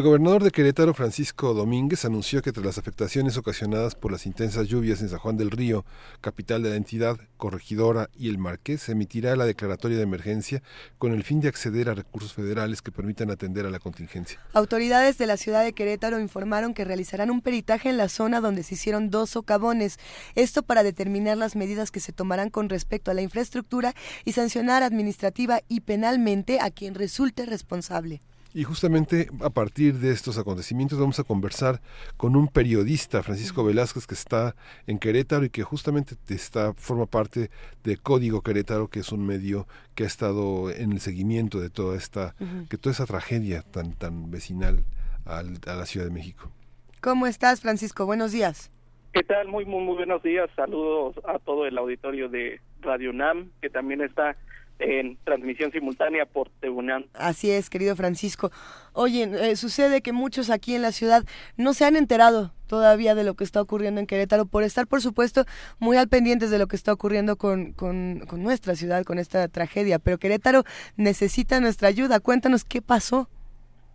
[0.00, 4.66] El gobernador de Querétaro, Francisco Domínguez, anunció que tras las afectaciones ocasionadas por las intensas
[4.66, 5.84] lluvias en San Juan del Río,
[6.22, 10.62] capital de la entidad, Corregidora y el Marqués, se emitirá la declaratoria de emergencia
[10.96, 14.40] con el fin de acceder a recursos federales que permitan atender a la contingencia.
[14.54, 18.62] Autoridades de la ciudad de Querétaro informaron que realizarán un peritaje en la zona donde
[18.62, 19.98] se hicieron dos socavones,
[20.34, 23.94] esto para determinar las medidas que se tomarán con respecto a la infraestructura
[24.24, 28.22] y sancionar administrativa y penalmente a quien resulte responsable.
[28.52, 31.80] Y justamente a partir de estos acontecimientos vamos a conversar
[32.16, 34.56] con un periodista, Francisco Velázquez, que está
[34.88, 37.50] en Querétaro y que justamente está, forma parte
[37.84, 41.96] de Código Querétaro, que es un medio que ha estado en el seguimiento de toda
[41.96, 42.34] esta,
[42.68, 44.84] que toda esa tragedia tan, tan vecinal
[45.26, 46.50] a la Ciudad de México.
[47.00, 48.04] ¿Cómo estás, Francisco?
[48.04, 48.72] Buenos días.
[49.12, 49.48] ¿Qué tal?
[49.48, 50.50] Muy, muy, muy buenos días.
[50.54, 54.36] Saludos a todo el auditorio de Radio UNAM, que también está
[54.80, 57.04] en transmisión simultánea por TVUNAM.
[57.14, 58.50] Así es, querido Francisco.
[58.92, 61.24] Oye, eh, sucede que muchos aquí en la ciudad
[61.56, 65.00] no se han enterado todavía de lo que está ocurriendo en Querétaro, por estar, por
[65.00, 65.44] supuesto,
[65.78, 69.98] muy al pendientes de lo que está ocurriendo con, con, nuestra ciudad, con esta tragedia.
[69.98, 70.62] Pero Querétaro
[70.96, 72.20] necesita nuestra ayuda.
[72.20, 73.28] Cuéntanos qué pasó.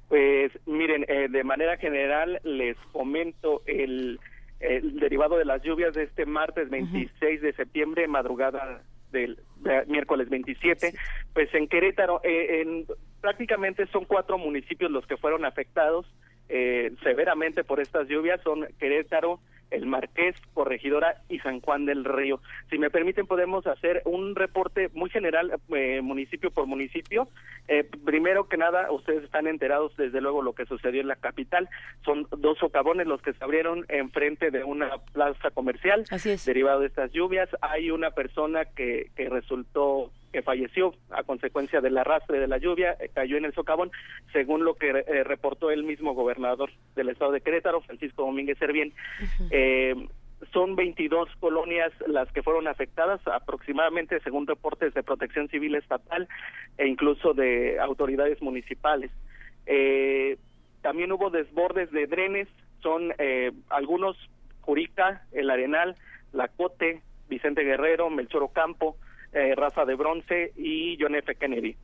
[0.10, 4.20] Pues miren, eh, de manera general les comento el,
[4.60, 8.82] derivado de las lluvias de este martes 26 de septiembre, madrugada
[9.16, 9.40] del
[9.88, 10.94] miércoles 27,
[11.34, 12.86] pues en Querétaro, eh, en,
[13.22, 16.06] prácticamente son cuatro municipios los que fueron afectados
[16.50, 19.40] eh, severamente por estas lluvias, son Querétaro,
[19.76, 22.40] el Marqués, Corregidora y San Juan del Río.
[22.70, 27.28] Si me permiten, podemos hacer un reporte muy general, eh, municipio por municipio.
[27.68, 31.70] Eh, primero que nada, ustedes están enterados desde luego lo que sucedió en la capital.
[32.04, 36.06] Son dos socavones los que se abrieron enfrente de una plaza comercial.
[36.10, 36.46] Así es.
[36.46, 41.98] Derivado de estas lluvias, hay una persona que, que resultó que falleció a consecuencia del
[41.98, 43.90] arrastre de la lluvia, eh, cayó en el socavón,
[44.34, 48.92] según lo que eh, reportó el mismo gobernador del estado de Querétaro, Francisco Domínguez Servién.
[49.50, 49.96] eh,
[50.52, 56.28] son 22 colonias las que fueron afectadas, aproximadamente según reportes de protección civil estatal
[56.78, 59.12] e incluso de autoridades municipales.
[59.66, 60.38] Eh,
[60.82, 62.50] también hubo desbordes de drenes,
[62.82, 64.18] son eh, algunos
[64.60, 65.96] Curica, El Arenal,
[66.34, 68.98] La Cote, Vicente Guerrero, Melchor Ocampo,
[69.36, 71.36] eh, Raza de Bronce y John F.
[71.36, 71.76] Kennedy.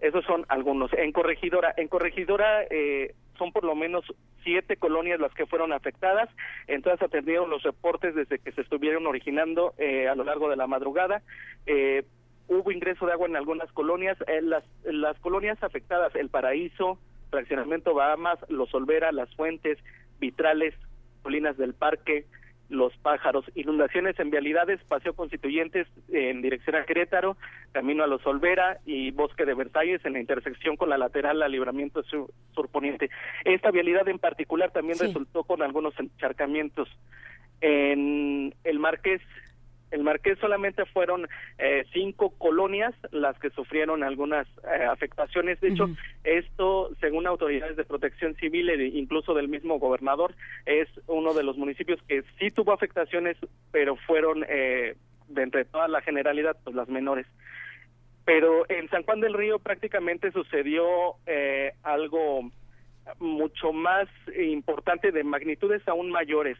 [0.00, 0.92] Esos son algunos.
[0.94, 4.04] En Corregidora, en Corregidora eh, son por lo menos
[4.42, 6.28] siete colonias las que fueron afectadas.
[6.66, 10.66] Entonces atendieron los reportes desde que se estuvieron originando eh, a lo largo de la
[10.66, 11.22] madrugada.
[11.66, 12.04] Eh,
[12.48, 14.18] hubo ingreso de agua en algunas colonias.
[14.26, 16.98] Eh, las, las colonias afectadas, El Paraíso,
[17.30, 19.78] Fraccionamiento Bahamas, Los Olvera, Las Fuentes,
[20.18, 20.74] Vitrales,
[21.22, 22.26] Colinas del Parque,
[22.70, 27.36] los pájaros, inundaciones en vialidades, paseo constituyentes en dirección a Querétaro,
[27.72, 31.50] camino a los Olvera y bosque de Versalles en la intersección con la lateral al
[31.52, 33.10] libramiento sur, surponiente.
[33.44, 35.06] Esta vialidad en particular también Sí.
[35.06, 36.88] resultó con algunos encharcamientos.
[37.60, 39.20] En el Marqués,
[39.90, 41.26] el Marqués solamente fueron
[41.58, 45.60] eh, cinco colonias las que sufrieron algunas eh, afectaciones.
[45.60, 45.88] De hecho,
[46.22, 50.34] esto, según autoridades de protección civil e incluso del mismo gobernador,
[50.64, 53.36] es uno de los municipios que sí tuvo afectaciones,
[53.72, 54.96] pero fueron, eh,
[55.28, 57.26] de entre toda la generalidad, pues las menores.
[58.24, 60.84] Pero en San Juan del Río prácticamente sucedió
[61.26, 62.50] eh, algo
[63.18, 64.08] mucho más
[64.38, 66.56] importante, de magnitudes aún mayores.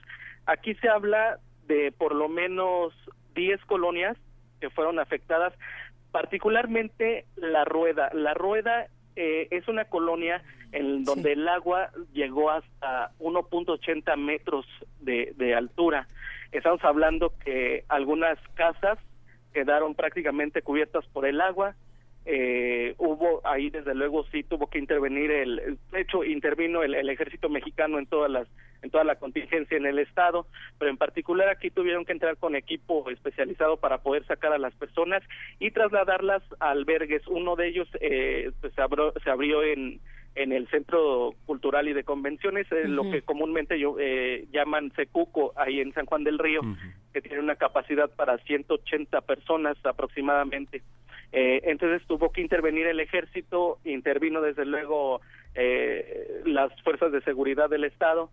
[0.47, 1.39] Aquí se habla
[1.69, 2.93] de por lo menos
[3.35, 4.17] 10 colonias
[4.61, 5.53] que fueron afectadas,
[6.13, 8.11] particularmente La Rueda.
[8.13, 8.87] La Rueda
[9.17, 10.43] eh, es una colonia
[10.73, 14.67] en donde el agua llegó hasta 1.80 metros
[15.01, 16.07] de, de altura.
[16.53, 18.99] Estamos hablando que algunas casas
[19.53, 21.75] quedaron prácticamente cubiertas por el agua.
[22.27, 26.95] Eh, hubo ahí desde luego sí tuvo que intervenir el, el- de hecho intervino el,
[26.95, 28.47] el ejército mexicano en todas las
[28.83, 30.47] en toda la contingencia en el estado
[30.79, 34.75] pero en particular aquí tuvieron que entrar con equipo especializado para poder sacar a las
[34.75, 35.23] personas
[35.59, 37.27] y trasladarlas a albergues.
[37.27, 40.01] Uno de ellos eh, pues, se abrió, se abrió en
[40.35, 45.53] en el Centro Cultural y de Convenciones, eh, lo que comúnmente yo, eh, llaman Secuco,
[45.57, 46.61] ahí en San Juan del Río,
[47.13, 50.83] que tiene una capacidad para 180 personas aproximadamente.
[51.33, 55.21] Eh, entonces tuvo que intervenir el ejército, intervino desde luego
[55.55, 58.31] eh, las fuerzas de seguridad del Estado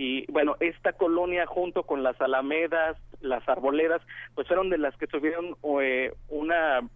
[0.00, 4.00] y bueno, esta colonia junto con las alamedas, las arboledas,
[4.36, 6.88] pues fueron de las que tuvieron eh, una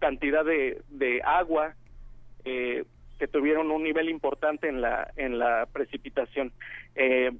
[0.00, 1.76] cantidad de, de agua
[2.44, 2.84] eh,
[3.20, 6.52] que tuvieron un nivel importante en la en la precipitación.
[6.96, 7.30] Eh,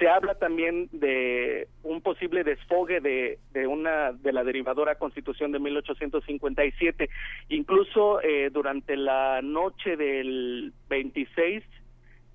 [0.00, 5.60] se habla también de un posible desfogue de, de una de la derivadora Constitución de
[5.60, 7.08] 1857.
[7.50, 11.62] Incluso eh, durante la noche del 26,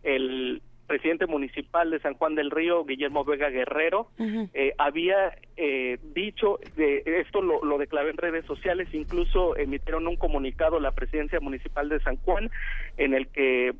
[0.04, 4.10] el presidente municipal de San Juan del Río, Guillermo Vega Guerrero,
[4.54, 10.16] eh, había eh, dicho, de, esto lo, lo declaró en redes sociales, incluso emitieron un
[10.16, 12.50] comunicado la presidencia municipal de San Juan
[12.98, 13.74] en el que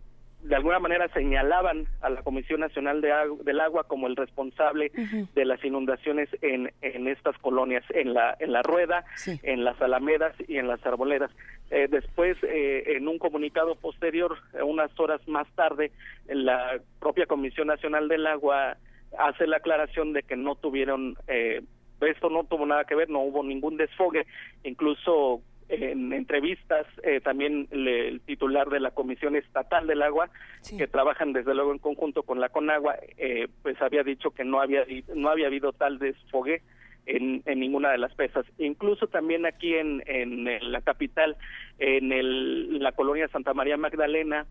[0.48, 4.92] de alguna manera señalaban a la Comisión Nacional de Agu- del Agua como el responsable
[5.34, 9.04] de las inundaciones en, en estas colonias, en la, en la Rueda,
[9.44, 11.32] en las Alamedas y en las Arboledas.
[11.72, 15.92] Eh, después, eh, en un comunicado posterior, eh, unas horas más tarde,
[16.28, 18.78] la propia Comisión Nacional del Agua
[19.18, 21.62] hace la aclaración de que no tuvieron, eh,
[22.02, 24.26] esto no tuvo nada que ver, no hubo ningún desfogue,
[24.64, 30.30] incluso en entrevistas eh, también le- el titular de la Comisión Estatal del Agua,
[30.78, 34.62] que trabajan desde luego en conjunto con la Conagua, eh, pues había dicho que no
[34.62, 34.86] había
[35.16, 36.62] no había habido tal desfogue
[37.08, 38.46] en, en ninguna de las pesas.
[38.58, 41.36] Incluso también aquí en, en, en la capital,
[41.80, 44.46] en el, la colonia Santa María Magdalena,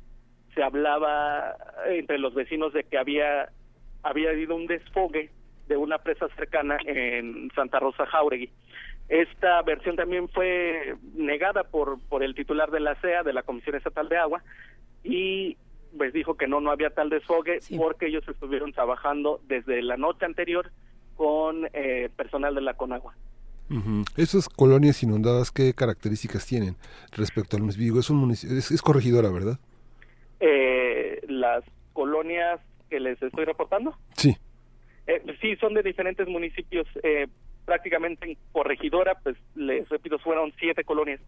[0.55, 1.57] se hablaba
[1.89, 3.49] entre los vecinos de que había
[4.03, 5.31] había habido un desfogue
[5.67, 8.51] de una presa cercana en Santa Rosa Jauregui.
[9.09, 13.77] Esta versión también fue negada por por el titular de la CEA, de la Comisión
[13.77, 14.43] Estatal de Agua,
[15.03, 15.57] y
[15.97, 20.25] pues dijo que no no había tal desfogue porque ellos estuvieron trabajando desde la noche
[20.25, 20.71] anterior
[21.17, 23.15] con eh, personal de la Conagua.
[23.71, 24.05] Ujú.
[24.17, 26.77] Esas colonias inundadas, ¿qué características tienen
[27.13, 28.01] respecto al municipio?
[28.01, 29.59] Es un municipio, es, es corregidora, ¿verdad?
[30.41, 32.61] Eh, las colonias
[32.91, 34.37] que les estoy reportando, Sí.
[35.07, 37.27] eh, sí, son de diferentes municipios, eh,
[37.65, 41.21] prácticamente en corregidora, pues les repito, fueron siete colonias.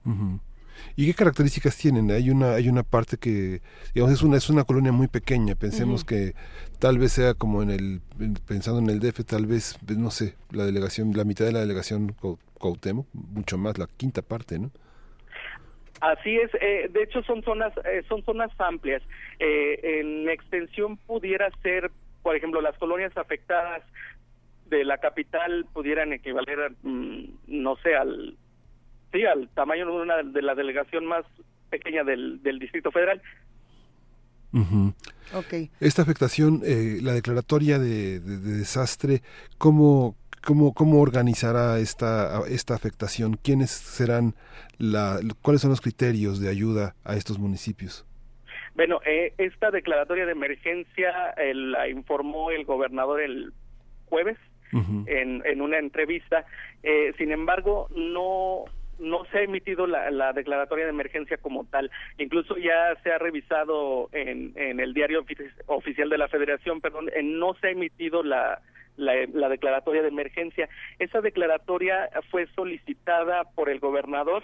[0.95, 2.11] ¿Y qué características tienen?
[2.11, 3.61] Hay una hay una parte que
[3.95, 5.55] digamos es una es una colonia muy pequeña.
[5.55, 6.35] Pensemos que
[6.79, 10.11] tal vez sea como en el en- pensando en el DF, tal vez pues, no
[10.11, 12.15] sé, la delegación la mitad de la delegación
[12.59, 14.71] Cuauhtémoc, mucho más la quinta parte, ¿no?
[16.01, 19.03] Así es, eh, de hecho son zonas eh, son zonas amplias.
[19.39, 21.91] Eh, en extensión pudiera ser,
[22.23, 23.83] por ejemplo, las colonias afectadas
[24.69, 28.37] de la capital pudieran equivaler, a, mm, no sé, al
[29.13, 31.25] sí, al tamaño de una de la delegación más
[31.71, 33.21] pequeña del, del Distrito Federal.
[35.81, 39.21] Esta afectación, eh, la declaratoria de, desastre,
[39.59, 43.39] ¿cómo, cómo, cómo organizará esta, esta afectación?
[43.43, 44.35] ¿Quiénes serán
[44.79, 48.07] la, cuáles son los criterios de ayuda a estos municipios?
[48.75, 53.53] Bueno, eh, esta declaratoria de emergencia eh, la informó el gobernador el
[54.07, 54.39] jueves
[54.73, 56.45] en, en una entrevista.
[57.19, 58.65] sin embargo, no
[58.99, 61.91] no se ha emitido la, declaratoria de emergencia como tal.
[62.19, 65.25] Incluso ya se ha revisado en, en el diario
[65.67, 68.61] oficial de la Federación, perdón, no se ha emitido la,
[68.97, 70.69] la, declaratoria de emergencia.
[70.99, 74.43] Esa declaratoria fue solicitada por el gobernador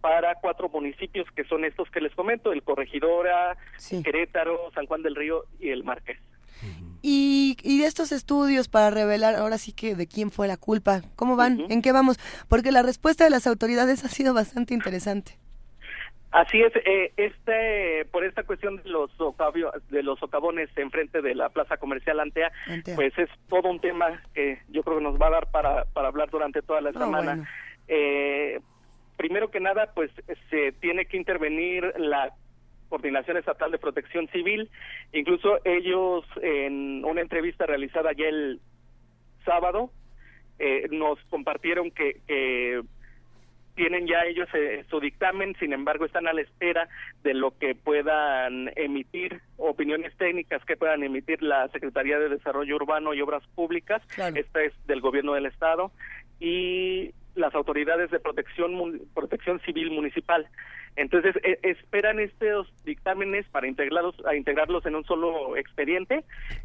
[0.00, 3.56] para cuatro municipios que son estos que les comento, el Corregidora,
[4.02, 6.18] Querétaro, San Juan del Río y el Marqués.
[7.02, 11.00] Y, y, de estos estudios para revelar ahora sí que de quién fue la culpa,
[11.16, 11.64] ¿cómo van?
[11.70, 12.18] ¿En qué vamos?
[12.48, 15.38] Porque la respuesta de las autoridades ha sido bastante interesante.
[16.30, 19.10] Así es, eh, este, por esta cuestión de los,
[19.88, 22.52] de los socavones enfrente de la plaza comercial Antea,
[22.94, 26.06] pues es todo un tema que yo creo que nos va a dar para, para
[26.06, 27.48] hablar durante toda la semana.
[27.88, 28.60] eh,
[29.16, 30.10] primero que nada, pues
[30.50, 32.32] se tiene que intervenir la
[32.90, 34.68] Coordinación Estatal de Protección Civil.
[35.14, 38.60] Incluso ellos, en una entrevista realizada ya el
[39.46, 39.90] sábado,
[40.58, 42.20] eh, nos compartieron que,
[43.80, 46.86] tienen ya ellos eh, su dictamen, sin embargo están a la espera
[47.22, 53.14] de lo que puedan emitir, opiniones técnicas que puedan emitir la Secretaría de Desarrollo Urbano
[53.14, 54.02] y Obras Públicas,
[54.34, 55.92] esta es del Gobierno del Estado,
[56.40, 60.46] y las autoridades de protección protección civil municipal.
[61.00, 66.24] Entonces e, esperan estos dictámenes para integrarlos a integrarlos en un solo expediente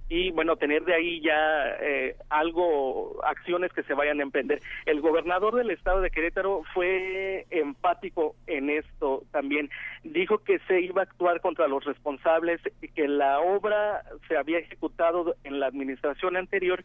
[0.10, 4.62] y bueno tener de ahí ya eh, algo acciones que se vayan a emprender.
[4.86, 9.70] El gobernador del estado de Querétaro fue empático en esto también.
[10.04, 14.60] Dijo que se iba a actuar contra los responsables y que la obra se había
[14.60, 16.84] ejecutado en la administración anterior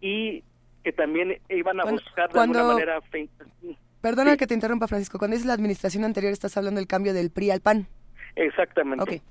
[0.00, 0.44] y
[0.84, 3.00] que también iban a buscar de alguna manera...
[4.04, 5.18] Perdona que te interrumpa, Francisco.
[5.18, 7.86] Cuando es la administración anterior, estás hablando del cambio del PRI al PAN.
[8.36, 9.22] Exactamente.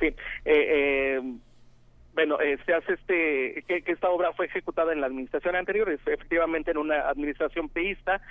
[0.00, 0.06] Sí.
[0.06, 0.14] Eh,
[0.46, 1.20] eh,
[2.14, 6.70] bueno, eh, se hace este, que, esta obra fue ejecutada en la administración anterior, efectivamente
[6.70, 8.22] en una administración peísta,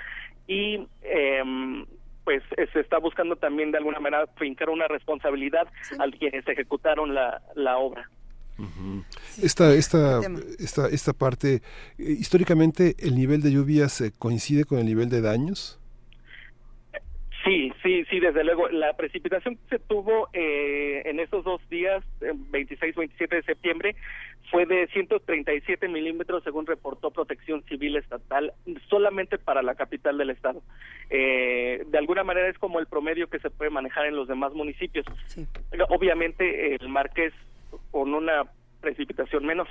[0.48, 1.86] y em,
[2.24, 2.42] pues
[2.74, 5.68] se está buscando también de alguna manera fincar una responsabilidad
[6.00, 8.10] a quienes ejecutaron la, la obra
[9.42, 10.22] esta, esta,
[10.60, 11.62] esta, esta parte, eh,
[11.98, 15.80] históricamente, ¿el nivel de lluvias coincide con el nivel de daños?
[17.46, 18.70] Sí, sí, sí, desde luego.
[18.70, 23.96] La precipitación que se tuvo eh, en esos dos días, 26-27 de septiembre,
[24.50, 28.54] fue de 137 milímetros, según reportó Protección Civil Estatal,
[28.90, 30.64] solamente para la capital del estado.
[31.12, 34.54] Eh, de alguna manera es como el promedio que se puede manejar en los demás
[34.54, 35.06] municipios.
[35.90, 37.34] Obviamente, el Marqués
[37.92, 38.44] con una
[38.82, 39.68] precipitación menos.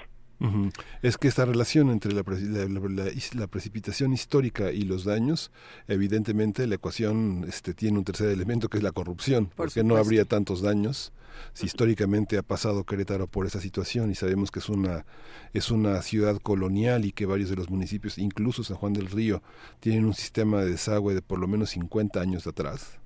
[1.00, 5.50] Es que esta relación entre la, la, precipitación histórica y los daños,
[5.88, 10.26] evidentemente la ecuación este, tiene un tercer elemento que es la corrupción, porque no habría
[10.26, 11.12] tantos daños
[11.52, 15.04] si históricamente ha pasado Querétaro por esa situación y sabemos que es una
[15.52, 19.42] es una ciudad colonial y que varios de los municipios, incluso San Juan del Río,
[19.80, 22.98] tienen un sistema de desagüe de por lo menos 50 años atrás.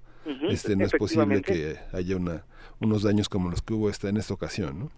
[0.49, 2.45] Este no es posible que haya una
[2.81, 4.91] unos daños como los que hubo esta en esta ocasión, ¿no?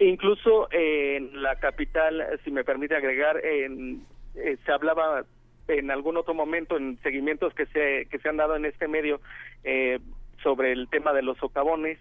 [0.00, 4.02] Incluso en la capital, si me permite agregar, en,
[4.34, 5.24] eh, se hablaba
[5.68, 9.20] en algún otro momento en seguimientos que se que se han dado en este medio
[9.64, 9.98] eh,
[10.42, 11.98] sobre el tema de los socavones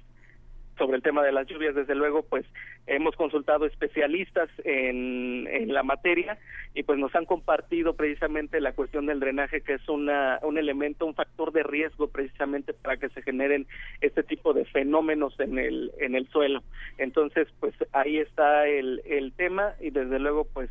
[0.77, 2.45] sobre el tema de las lluvias, desde luego, pues
[2.87, 6.37] hemos consultado especialistas en, en la materia
[6.73, 11.05] y pues nos han compartido precisamente la cuestión del drenaje, que es una, un elemento,
[11.05, 13.67] un factor de riesgo precisamente para que se generen
[14.01, 16.63] este tipo de fenómenos en el, en el suelo.
[16.97, 20.69] Entonces, pues ahí está el, el tema y desde luego, pues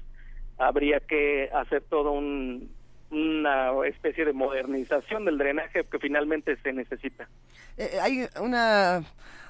[0.59, 2.70] habría que hacer todo un,
[3.10, 7.28] una especie de modernización del drenaje que finalmente se necesita.
[7.76, 9.02] Eh, hay una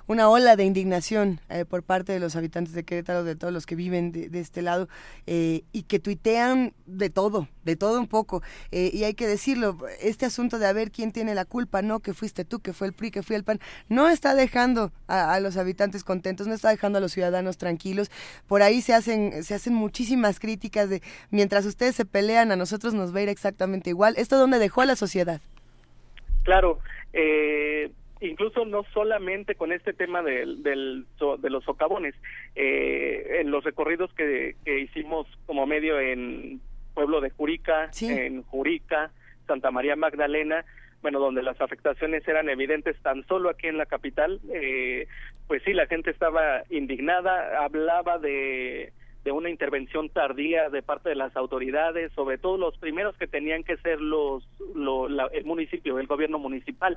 [0.07, 3.67] una ola de indignación eh, por parte de los habitantes de Querétaro, de todos los
[3.67, 4.89] que viven de, este lado,
[5.27, 8.43] eh, y que tuitean de todo, de todo un poco.
[8.71, 12.01] Eh, y hay que decirlo, este asunto de a ver quién tiene la culpa, no,
[12.01, 15.39] que fuiste tú, que fue el PRI, que fue el PAN, no está dejando a,
[15.41, 18.11] los habitantes contentos, no está dejando a los ciudadanos tranquilos.
[18.47, 22.95] Por ahí se hacen, se hacen muchísimas críticas de mientras ustedes se pelean, a nosotros
[22.95, 24.15] nos va a ir exactamente igual.
[24.17, 25.41] ¿Esto dónde dejó a la sociedad?
[26.43, 26.79] Claro,
[27.15, 27.91] eh,
[28.29, 31.07] incluso no solamente con este tema del, del
[31.39, 32.15] de los socavones,
[32.55, 36.61] eh, en los recorridos que, que, hicimos como medio en
[36.95, 39.11] Pueblo de Jurica, en Jurica,
[39.47, 40.65] Santa María Magdalena,
[41.03, 45.07] bueno, donde las afectaciones eran evidentes tan solo aquí en la capital, eh,
[45.47, 48.93] pues sí, la gente estaba indignada, hablaba de,
[49.25, 53.65] de una intervención tardía de parte de las autoridades, sobre todo los primeros que tenían
[53.65, 54.47] que ser los,
[55.33, 56.95] el municipio, el gobierno municipal.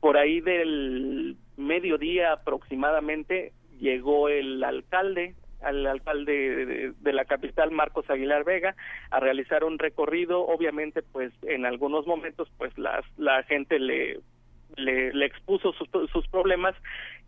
[0.00, 8.44] Por ahí del mediodía aproximadamente llegó el alcalde al alcalde de, la capital Marcos Aguilar
[8.44, 8.76] Vega
[9.10, 10.46] a realizar un recorrido.
[10.46, 14.20] Obviamente pues en algunos momentos pues las, la gente le
[14.76, 16.74] le, expuso sus, sus problemas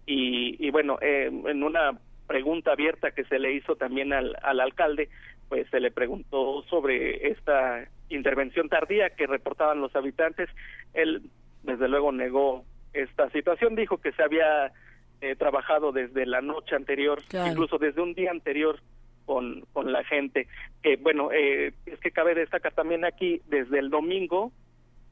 [0.05, 4.61] y, y bueno eh, en una pregunta abierta que se le hizo también al, al
[4.61, 5.09] alcalde
[5.49, 10.49] pues se le preguntó sobre esta intervención tardía que reportaban los habitantes.
[10.95, 11.23] Él
[11.67, 14.73] desde luego negó esta situación dijo que se había
[15.21, 18.81] he trabajado desde la noche anterior, incluso desde un día anterior
[19.25, 20.47] con, con la gente.
[20.83, 24.53] que bueno, eh, es que cabe destacar también aquí, desde el domingo,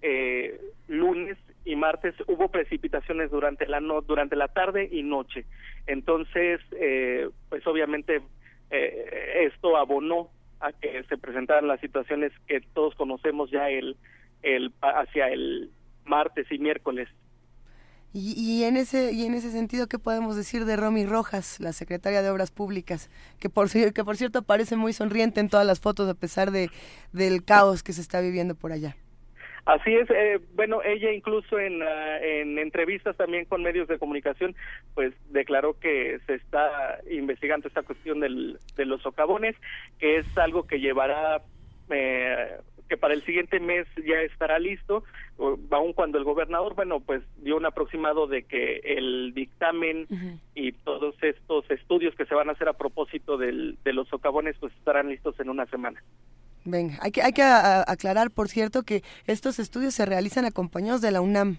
[0.02, 5.46] eh, lunes y martes hubo precipitaciones durante la no, durante la tarde y noche.
[5.86, 8.20] Entonces, eh, pues obviamente
[8.70, 10.28] eh, esto abonó
[10.60, 13.96] a que se presentaran las situaciones que todos conocemos ya el,
[14.42, 15.70] el hacia el
[16.06, 17.08] martes y miércoles
[18.16, 22.22] y, en ese y en ese sentido, ¿qué podemos decir de Romy Rojas, la secretaria
[22.22, 23.10] de Obras Públicas,
[23.40, 26.70] que por que por cierto parece muy sonriente en todas las fotos a pesar de
[27.12, 28.94] del caos que se está viviendo por allá?
[29.64, 34.54] Así es, eh, bueno, ella incluso en, ah, en entrevistas también con medios de comunicación,
[34.94, 39.56] pues declaró que se está investigando esta cuestión del, de los socavones,
[39.98, 41.42] que es algo que llevará
[41.90, 42.58] eh,
[42.88, 45.04] que para el siguiente mes ya estará listo,
[45.70, 50.06] aun cuando el gobernador, bueno, pues dio un aproximado de que el dictamen
[50.54, 54.56] y todos estos estudios que se van a hacer a propósito del, de los socavones,
[54.60, 56.02] pues estarán listos en una semana.
[56.64, 61.10] Venga, hay que, hay que aclarar, por cierto, que estos estudios se realizan acompañados de
[61.10, 61.58] la UNAM.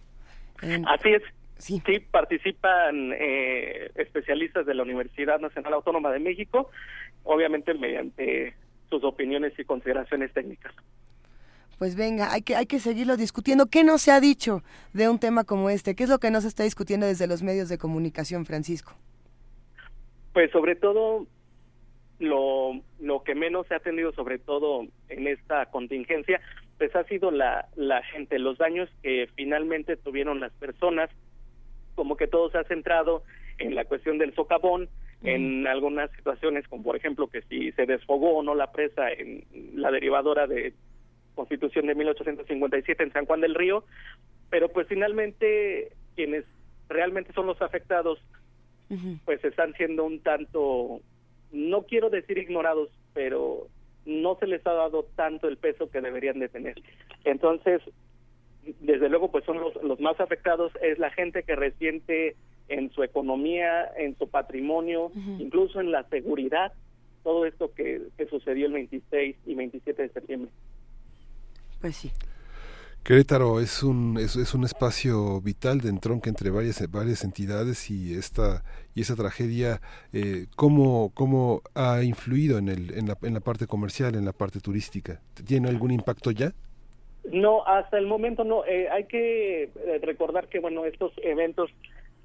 [0.88, 1.24] Así es.
[1.58, 1.82] Sí.
[1.86, 6.70] sí, participan eh, especialistas de la Universidad Nacional Autónoma de México,
[7.24, 8.54] obviamente mediante
[8.90, 10.74] sus opiniones y consideraciones técnicas
[11.78, 13.68] pues venga, hay que, hay que seguirlo discutiendo.
[13.68, 14.62] ¿Qué no se ha dicho
[14.94, 15.96] de un tema como este?
[15.96, 18.94] ¿Qué es lo que no se está discutiendo desde los medios de comunicación, Francisco?
[20.34, 21.28] Pues sobre todo,
[22.20, 26.42] lo, lo que menos se ha atendido, sobre todo en esta contingencia,
[26.78, 31.10] pues ha sido la, la gente, los daños que finalmente tuvieron las personas,
[31.96, 33.24] como que todo se ha centrado
[33.58, 34.90] en la cuestión del socavón,
[35.24, 39.44] en algunas situaciones, como por ejemplo que si se desfogó o no la presa en
[39.74, 40.74] la derivadora de
[41.36, 43.84] Constitución de 1857 en San Juan del Río,
[44.49, 46.45] pero pues finalmente quienes
[46.90, 48.20] realmente son los afectados
[49.26, 51.02] pues están siendo un tanto,
[51.52, 53.68] no quiero decir ignorados, pero
[54.06, 56.76] no se les ha dado tanto el peso que deberían de tener.
[57.24, 57.82] Entonces,
[58.82, 62.36] desde luego, pues son los, los más afectados, es la gente que resiente
[62.68, 66.74] en su economía, en su patrimonio, incluso en la seguridad,
[67.24, 70.52] todo esto que, que sucedió el 26 y 27 de septiembre.
[71.82, 72.12] Pues sí.
[73.04, 78.16] Querétaro es un, es, es, un espacio vital de entronque entre varias, varias entidades y
[78.16, 78.64] esta
[78.96, 79.80] y esa tragedia,
[80.12, 84.32] eh, ¿cómo, ¿cómo, ha influido en, el, en, la, en la parte comercial, en la
[84.32, 85.20] parte turística?
[85.46, 86.54] ¿Tiene algún impacto ya?
[87.32, 88.66] No, hasta el momento no.
[88.66, 91.72] Eh, hay que eh, recordar que bueno estos eventos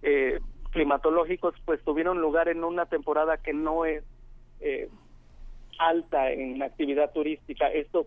[0.02, 0.38] eh,
[0.70, 4.02] climatológicos pues tuvieron lugar en una temporada que no es
[5.78, 7.68] alta en actividad turística.
[7.72, 8.06] Esto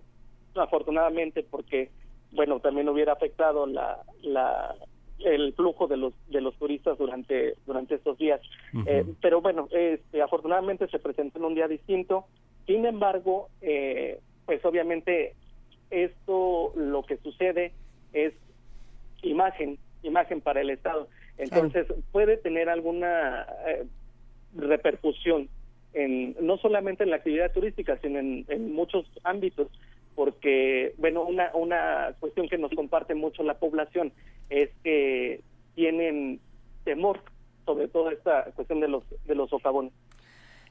[0.55, 1.89] afortunadamente porque
[2.31, 4.75] bueno también hubiera afectado la, la
[5.19, 8.41] el flujo de los de los turistas durante durante estos días.
[8.85, 12.25] Eh, pero bueno este, afortunadamente se presentó en un día distinto.
[12.65, 15.35] Sin embargo eh, pues obviamente
[15.89, 17.71] esto lo que sucede
[18.13, 18.33] es
[19.21, 21.07] imagen imagen para el estado.
[21.37, 23.85] Entonces puede tener alguna eh,
[24.55, 25.49] repercusión
[25.93, 29.67] en no solamente en la actividad turística sino en, en muchos ámbitos
[30.15, 34.13] porque, bueno, una, una cuestión que nos comparte mucho la población
[34.49, 35.41] es que
[35.75, 36.39] tienen
[36.83, 37.21] temor
[37.65, 39.93] sobre toda esta cuestión de los, de los socavones.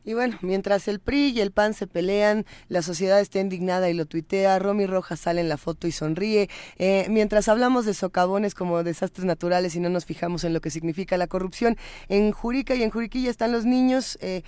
[0.05, 3.95] Y bueno, mientras el PRI y el PAN se pelean, la sociedad está indignada y
[3.95, 6.49] lo tuitea, Romy Rojas sale en la foto y sonríe.
[6.79, 10.71] Eh, mientras hablamos de socavones como desastres naturales y no nos fijamos en lo que
[10.71, 11.77] significa la corrupción,
[12.09, 14.43] en Jurica y en Juriquilla están los niños eh,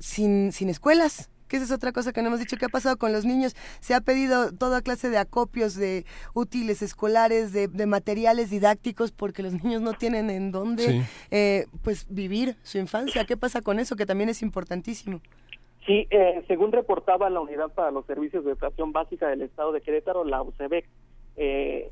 [0.00, 2.96] sin, sin escuelas, que esa es otra cosa que no hemos dicho, ¿qué ha pasado
[2.96, 3.56] con los niños?
[3.80, 6.04] Se ha pedido toda clase de acopios de
[6.34, 12.56] útiles escolares, de, materiales didácticos, porque los niños no tienen en dónde eh, pues vivir
[12.62, 13.24] su infancia.
[13.24, 13.96] ¿Qué pasa con eso?
[13.96, 15.20] Que también es importantísimo.
[15.86, 19.80] Sí, eh, según reportaba la Unidad para los Servicios de Educación Básica del Estado de
[19.80, 20.86] Querétaro, la UCEBEC,
[21.36, 21.90] eh,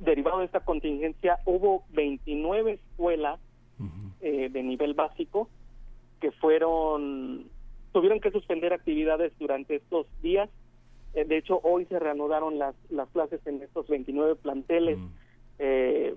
[0.00, 3.38] derivado de esta contingencia, hubo 29 escuelas
[4.20, 5.50] eh, de nivel básico
[6.20, 7.50] que fueron,
[7.94, 10.50] tuvieron que suspender actividades durante estos días.
[11.14, 14.98] Eh, de hecho, hoy se reanudaron las, las clases en estos 29 planteles.
[15.60, 16.16] Eh,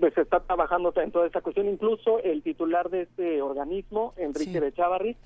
[0.00, 1.68] pues se está trabajando en toda esta cuestión.
[1.68, 5.16] Incluso el titular de este organismo, Enrique de Chavarri,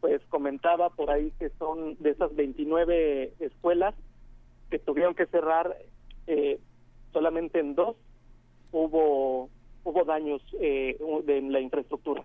[0.00, 3.94] pues comentaba por ahí que son de esas 29 escuelas
[4.70, 5.76] que tuvieron que cerrar,
[6.26, 6.58] eh,
[7.12, 7.96] solamente en dos
[8.72, 9.50] hubo
[9.84, 12.24] hubo daños eh, de la infraestructura.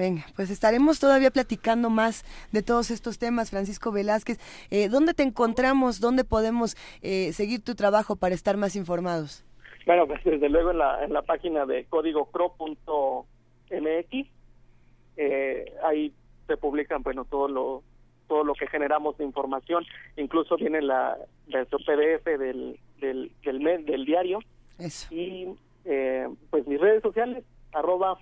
[0.00, 4.38] Venga, pues estaremos todavía platicando más de todos estos temas, Francisco Velázquez.
[4.70, 6.00] Eh, ¿Dónde te encontramos?
[6.00, 9.44] ¿Dónde podemos eh, seguir tu trabajo para estar más informados?
[9.84, 13.26] Bueno, pues desde luego en la, en la página de códigocro.mx,
[15.18, 16.14] eh, ahí
[16.46, 17.82] se publican bueno todo lo
[18.26, 19.84] todo lo que generamos de información,
[20.16, 21.18] incluso viene la,
[21.48, 24.38] la PDF del del del, mes, del diario
[24.78, 25.14] Eso.
[25.14, 25.48] y
[25.84, 28.16] eh, pues mis redes sociales arroba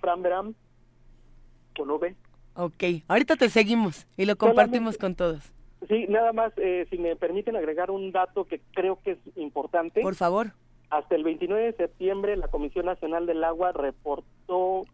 [1.83, 2.15] franbram con V.
[2.55, 5.53] Ok, ahorita te seguimos y lo compartimos con todos.
[5.87, 10.01] Sí, nada más, eh, si me permiten agregar un dato que creo que es importante.
[10.01, 10.51] Por favor.
[10.89, 14.85] Hasta el 29 de septiembre, la Comisión Nacional del Agua reportó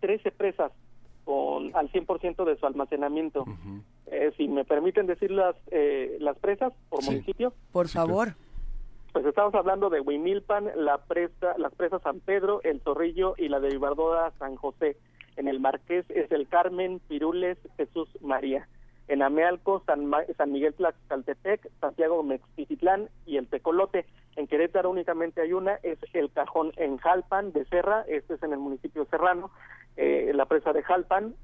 [0.00, 0.72] 13 presas
[1.24, 3.44] con al 100% de su almacenamiento.
[4.06, 7.10] eh, si me permiten decir las, eh, las presas por Sí.
[7.10, 7.54] municipio.
[7.72, 8.34] Por favor.
[9.12, 13.60] Pues estamos hablando de Huimilpan, la presa, las presas San Pedro, El Zorrillo y la
[13.60, 14.96] de Vivardora San José.
[15.36, 18.68] En el Marqués es el Carmen, Pirules, Jesús María.
[19.06, 24.06] En Amealco, San, Ma- San Miguel Tlaxcaltepec, Santiago Mexticitlán y el Tecolote.
[24.36, 28.52] En Querétaro únicamente hay una, es el Cajón en Jalpan de Serra, este es en
[28.52, 29.50] el municipio serrano,
[29.96, 31.34] eh, la presa de Jalpan.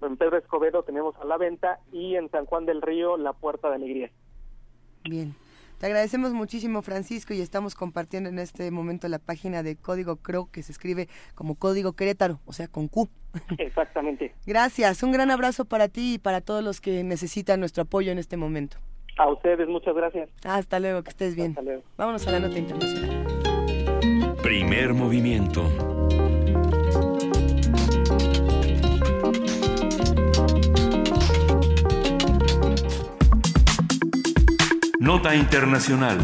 [0.00, 3.68] En Pedro Escobedo tenemos a la venta y en San Juan del Río la Puerta
[3.68, 4.10] de Alegría.
[5.04, 5.34] Bien.
[5.82, 10.48] Te agradecemos muchísimo, Francisco, y estamos compartiendo en este momento la página de Código CRO,
[10.48, 13.08] que se escribe como Código Querétaro, o sea, con Q.
[13.58, 14.32] Exactamente.
[14.46, 18.18] Gracias, un gran abrazo para ti y para todos los que necesitan nuestro apoyo en
[18.20, 18.76] este momento.
[19.18, 20.30] A ustedes, muchas gracias.
[20.44, 21.50] Hasta luego, que estés bien.
[21.50, 21.82] Hasta luego.
[21.96, 23.26] Vámonos a la nota internacional.
[24.40, 25.64] Primer movimiento.
[35.02, 36.16] Nota internacional.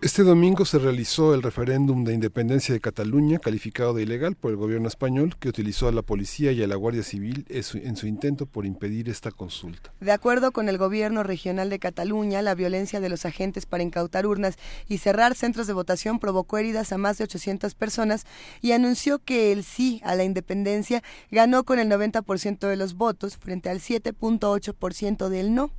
[0.00, 4.56] Este domingo se realizó el referéndum de independencia de Cataluña, calificado de ilegal por el
[4.56, 7.96] gobierno español, que utilizó a la policía y a la Guardia Civil en su, en
[7.96, 9.92] su intento por impedir esta consulta.
[10.00, 14.24] De acuerdo con el gobierno regional de Cataluña, la violencia de los agentes para incautar
[14.24, 14.56] urnas
[14.88, 18.24] y cerrar centros de votación provocó heridas a más de 800 personas
[18.60, 23.36] y anunció que el sí a la independencia ganó con el 90% de los votos
[23.36, 25.72] frente al 7.8% del no.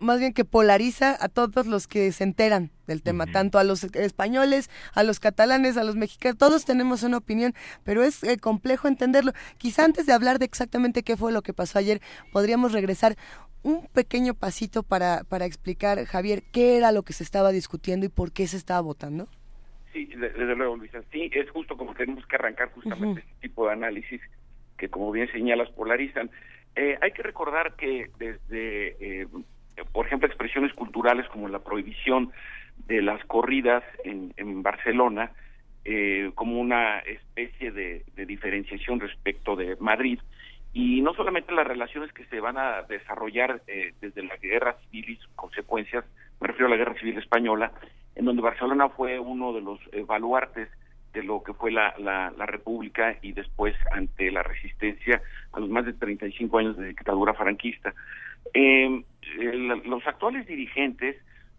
[0.00, 3.84] más bien que polariza a todos los que se enteran del tema, tanto a los
[3.84, 8.88] españoles, a los catalanes, a los mexicanos, todos tenemos una opinión, pero es eh, complejo
[8.88, 9.32] entenderlo.
[9.58, 12.00] Quizá antes de hablar de exactamente qué fue lo que pasó ayer,
[12.32, 13.16] podríamos regresar
[13.62, 18.10] un pequeño pasito para, para explicar, Javier, qué era lo que se estaba discutiendo y
[18.10, 19.26] por qué se estaba votando.
[19.94, 21.00] Sí, de- desde luego, Luisa.
[21.10, 24.20] Sí, es justo como tenemos que arrancar justamente este tipo de análisis
[24.76, 26.30] que, como bien señalas, polarizan.
[26.76, 29.28] Eh, hay que recordar que desde, eh,
[29.92, 32.32] por ejemplo, expresiones culturales como la prohibición
[32.86, 35.32] de las corridas en, en Barcelona,
[35.84, 40.18] eh, como una especie de, diferenciación respecto de Madrid,
[40.72, 45.10] y no solamente las relaciones que se van a desarrollar eh, desde la guerra civil
[45.10, 46.04] y sus consecuencias,
[46.40, 47.70] me refiero a la guerra civil española,
[48.14, 50.68] en donde Barcelona fue uno de los eh, baluartes
[51.12, 55.22] de lo que fue la, la, la República y después ante la resistencia
[55.52, 57.94] a los más de 35 años de dictadura franquista.
[58.52, 59.02] Eh,
[59.38, 61.16] el- los actuales dirigentes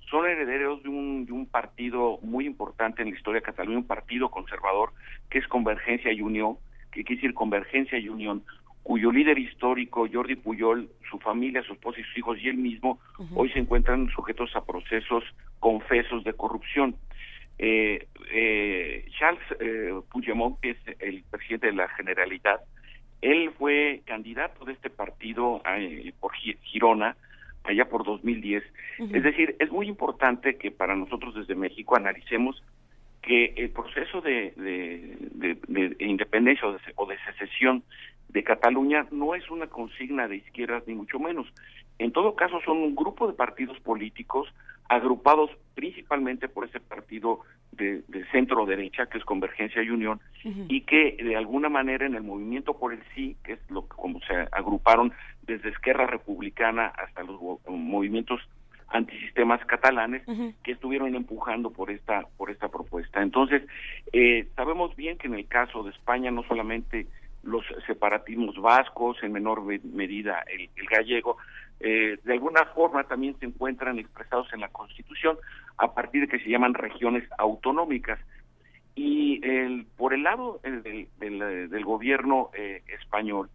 [0.09, 3.87] son herederos de un, de un partido muy importante en la historia de Cataluña, un
[3.87, 4.91] partido conservador
[5.29, 6.57] que es Convergencia y Unión,
[6.91, 8.43] que quiere decir Convergencia y Unión,
[8.83, 12.99] cuyo líder histórico, Jordi Puyol, su familia, su esposa y sus hijos y él mismo,
[13.33, 15.23] hoy se encuentran sujetos a procesos
[15.59, 16.95] confesos de corrupción.
[17.57, 22.61] Eh, eh, Charles eh, Puigdemont, que es el presidente de la Generalitat,
[23.25, 27.17] él fue candidato de este partido eh, por Girona
[27.63, 28.63] allá por 2010.
[29.11, 32.61] Es decir, es muy importante que para nosotros desde México analicemos
[33.23, 37.83] que el proceso de, de, independencia o de, secesión
[38.29, 41.47] de Cataluña no es una consigna de izquierdas ni mucho menos.
[41.97, 44.47] En todo caso son un grupo de partidos políticos
[44.87, 47.39] agrupados principalmente por ese partido
[47.77, 52.23] de, centro derecha que es Convergencia y Unión y que de alguna manera en el
[52.23, 57.39] movimiento por el sí que es lo como se agruparon desde Esquerra Republicana hasta los
[57.67, 58.41] movimientos
[58.87, 60.23] antisistemas catalanes
[60.63, 63.21] que estuvieron empujando por esta por esta propuesta.
[63.21, 63.63] Entonces
[64.13, 67.07] eh, sabemos bien que en el caso de España no solamente
[67.45, 71.37] los separatismos vascos en menor medida el, gallego
[71.79, 75.37] eh, de alguna forma también se encuentran expresados en la Constitución
[75.77, 78.19] a partir de que se llaman regiones autonómicas.
[78.95, 83.49] Y el, por el lado del, del, gobierno eh, español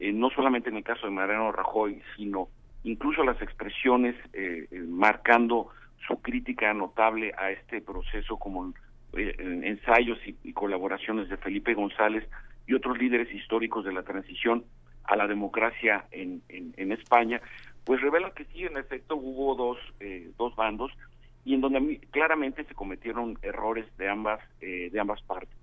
[0.00, 2.48] no solamente en el caso de Mariano Rajoy sino
[2.86, 5.68] incluso las expresiones eh, eh, marcando
[6.06, 8.72] su crítica notable a este proceso como
[9.14, 9.34] eh,
[9.64, 12.24] ensayos y, colaboraciones de Felipe González
[12.66, 14.64] y otros líderes históricos de la transición
[15.06, 17.40] a la democracia en, en, España,
[17.84, 19.78] pues revela que sí, en efecto, hubo dos,
[20.36, 20.92] dos bandos
[21.44, 25.56] y en donde claramente se cometieron errores de ambas, de ambas partes.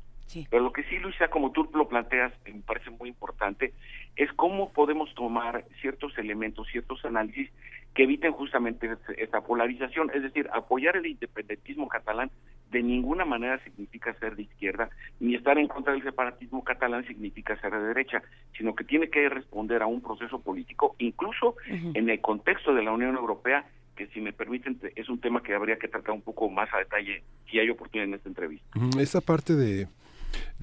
[0.50, 3.74] Pero lo que sí, Luisa, como tú lo planteas, me parece muy importante,
[4.16, 7.52] es cómo podemos tomar ciertos elementos, ciertos análisis
[7.94, 10.10] que eviten justamente esta polarización.
[10.14, 12.32] Es decir, apoyar el independentismo catalán
[12.74, 14.90] de ninguna manera significa ser de izquierda,
[15.20, 18.22] ni estar en contra del separatismo catalán significa ser de derecha,
[18.58, 22.92] sino que tiene que responder a un proceso político, incluso en el contexto de la
[22.92, 26.50] Unión Europea, que si me permiten es un tema que habría que tratar un poco
[26.50, 28.68] más a detalle si hay oportunidad en esta entrevista.
[29.00, 29.88] Esta parte de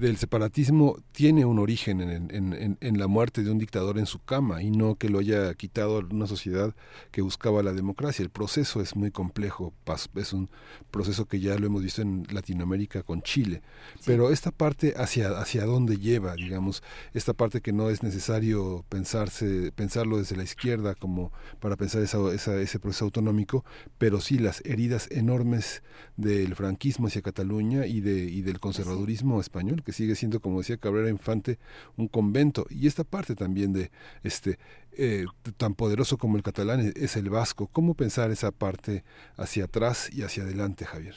[0.01, 4.71] del separatismo tiene un origen en, la muerte de un dictador en su cama y
[4.71, 6.73] no que lo haya quitado una sociedad
[7.11, 8.23] que buscaba la democracia.
[8.23, 9.73] El proceso es muy complejo,
[10.15, 10.49] es un
[10.89, 13.61] proceso que ya lo hemos visto en Latinoamérica con Chile,
[14.03, 16.81] pero esta parte hacia, hacia dónde lleva, digamos,
[17.13, 22.79] esta parte que no es necesario pensarse, pensarlo desde la izquierda como para pensar ese
[22.79, 23.63] proceso autonómico,
[23.99, 25.83] pero sí las heridas enormes
[26.17, 30.77] del franquismo hacia Cataluña y, de, y del conservadurismo español que sigue siendo, como decía
[30.77, 31.57] Cabrera Infante,
[31.97, 32.65] un convento.
[32.69, 33.91] Y esta parte también de
[34.23, 34.57] este
[34.97, 35.25] eh,
[35.57, 37.67] tan poderoso como el catalán es el vasco.
[37.71, 39.03] ¿Cómo pensar esa parte
[39.37, 41.15] hacia atrás y hacia adelante, Javier?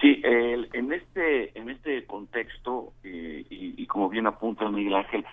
[0.00, 5.24] Sí, en este en este contexto eh, y, como bien apunta Miguel Ángel,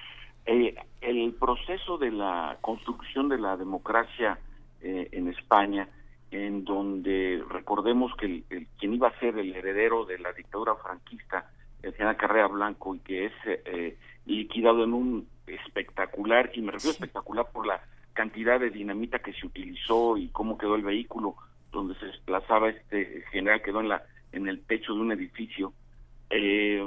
[0.45, 4.39] eh, el proceso de la construcción de la democracia
[4.81, 5.89] en España
[6.31, 11.49] en donde recordemos que el, quien iba a ser el heredero de la dictadura franquista
[11.83, 16.91] el general Carrera Blanco y que es eh, liquidado en un espectacular, y me refiero
[16.91, 17.81] espectacular por la
[18.13, 21.35] cantidad de dinamita que se utilizó y cómo quedó el vehículo
[21.71, 25.73] donde se desplazaba este general, quedó en, la, en el techo de un edificio,
[26.29, 26.83] eh,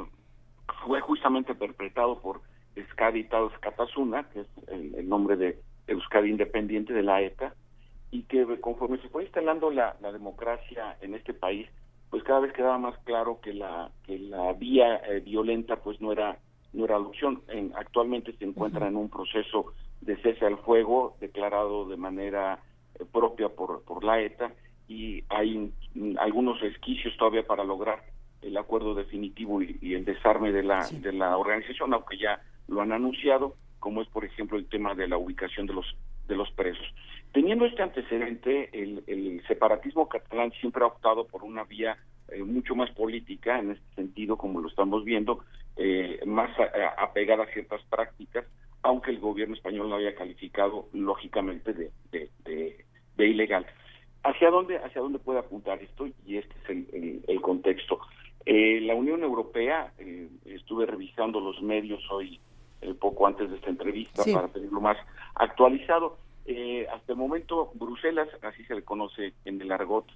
[0.84, 2.40] fue justamente perpetrado por
[2.74, 7.54] Euskadi Taos Katasuna, que es el, nombre de Euskadi Independiente de la ETA,
[8.10, 11.68] y que conforme se fue instalando la democracia en este país,
[12.10, 16.12] pues cada vez quedaba más claro que la que la vía eh, violenta pues no
[16.12, 16.38] era
[16.72, 17.42] no era la opción.
[17.48, 22.60] En, actualmente se encuentra en un proceso de cese al fuego declarado de manera
[22.98, 24.52] eh, propia por por la ETA
[24.88, 25.72] y hay
[26.18, 28.02] algunos resquicios todavía para lograr
[28.42, 32.92] el acuerdo definitivo y, el desarme de la de la organización, aunque ya lo han
[32.92, 35.86] anunciado, como es por ejemplo el tema de la ubicación de los
[36.30, 36.86] de los presos.
[37.32, 41.98] Teniendo este antecedente, el, separatismo catalán siempre ha optado por una vía
[42.28, 45.44] eh, mucho más política, en este sentido, como lo estamos viendo,
[45.76, 46.50] eh, más
[46.96, 48.46] apegada a ciertas prácticas,
[48.82, 53.66] aunque el gobierno español lo haya calificado, lógicamente, de, de, ilegal.
[54.22, 56.06] ¿Hacia dónde, ¿Hacia dónde puede apuntar esto?
[56.26, 58.00] Y este es el, contexto.
[58.46, 59.92] Eh, la Unión Europea,
[60.46, 62.40] estuve revisando los medios hoy,
[62.98, 64.96] poco antes de esta entrevista, para tenerlo más
[65.34, 66.16] actualizado
[66.46, 70.06] eh, hasta el momento, Bruselas, así se le conoce en el argot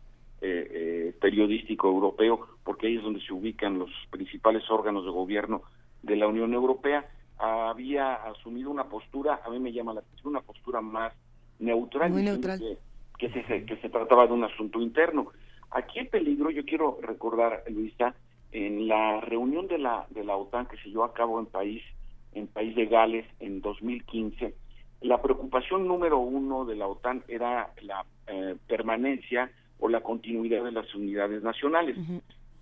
[0.41, 5.63] eh, eh, periodístico europeo, porque ahí es donde se ubican los principales órganos de gobierno
[6.03, 7.09] de la Unión Europea,
[7.39, 11.13] había asumido una postura, a mí me llama la atención, una postura más
[11.59, 12.11] neutral.
[12.11, 12.61] Muy neutral.
[13.19, 15.29] que se, que se trataba de un asunto interno.
[15.71, 18.15] Aquí el peligro, yo quiero recordar, Luisa,
[18.51, 21.83] en la reunión de la de la OTAN que se llevó a cabo en país
[22.35, 24.55] en país de Gales en 2015,
[25.03, 30.73] la preocupación número uno de la OTAN era la eh, permanencia o la continuidad de
[30.73, 31.97] las unidades nacionales.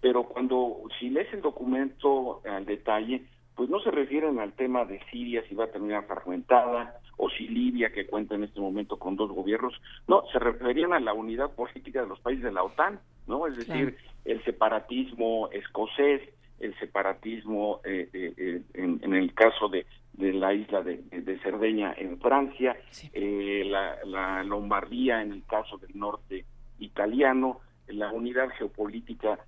[0.00, 3.22] Pero cuando, si lees el documento al detalle,
[3.54, 7.46] pues no se refieren al tema de Siria, si va a terminar fragmentada, o si
[7.46, 9.74] Libia, que cuenta en este momento con dos gobiernos,
[10.08, 13.46] no, se referían a la unidad política de los países de la OTAN, ¿no?
[13.46, 16.22] Es decir, el separatismo escocés,
[16.62, 19.84] el separatismo eh, eh, eh, en, el caso de,
[20.14, 22.76] de la isla de, de Cerdeña en Francia,
[23.14, 26.44] la, la Lombardía en el caso del norte
[26.78, 29.38] italiano, la unidad geopolítica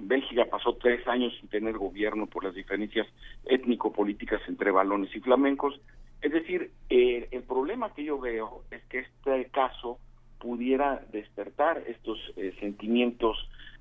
[0.00, 3.06] Bélgica pasó tres años sin tener gobierno por las diferencias
[3.44, 5.80] étnico-políticas entre balones y flamencos.
[6.20, 9.98] Es decir, eh, el problema que yo veo es que este caso
[10.38, 13.36] pudiera despertar estos eh, sentimientos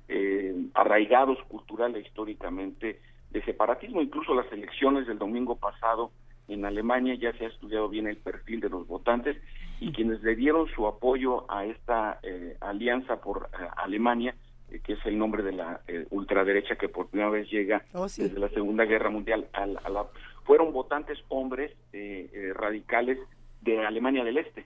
[0.08, 3.00] eh, arraigados cultural e históricamente
[3.30, 4.02] de separatismo.
[4.02, 6.12] Incluso las elecciones del domingo pasado
[6.48, 9.38] en Alemania ya se ha estudiado bien el perfil de los votantes
[9.80, 12.20] y quienes le dieron su apoyo a esta
[12.60, 14.36] alianza por Alemania
[14.80, 18.40] que es el nombre de la eh, ultraderecha que por primera vez llega oh, desde
[18.40, 20.06] la Segunda Guerra Mundial a, la,
[20.46, 23.20] fueron votantes hombres eh, eh, radicales
[23.62, 24.66] de Alemania del Este,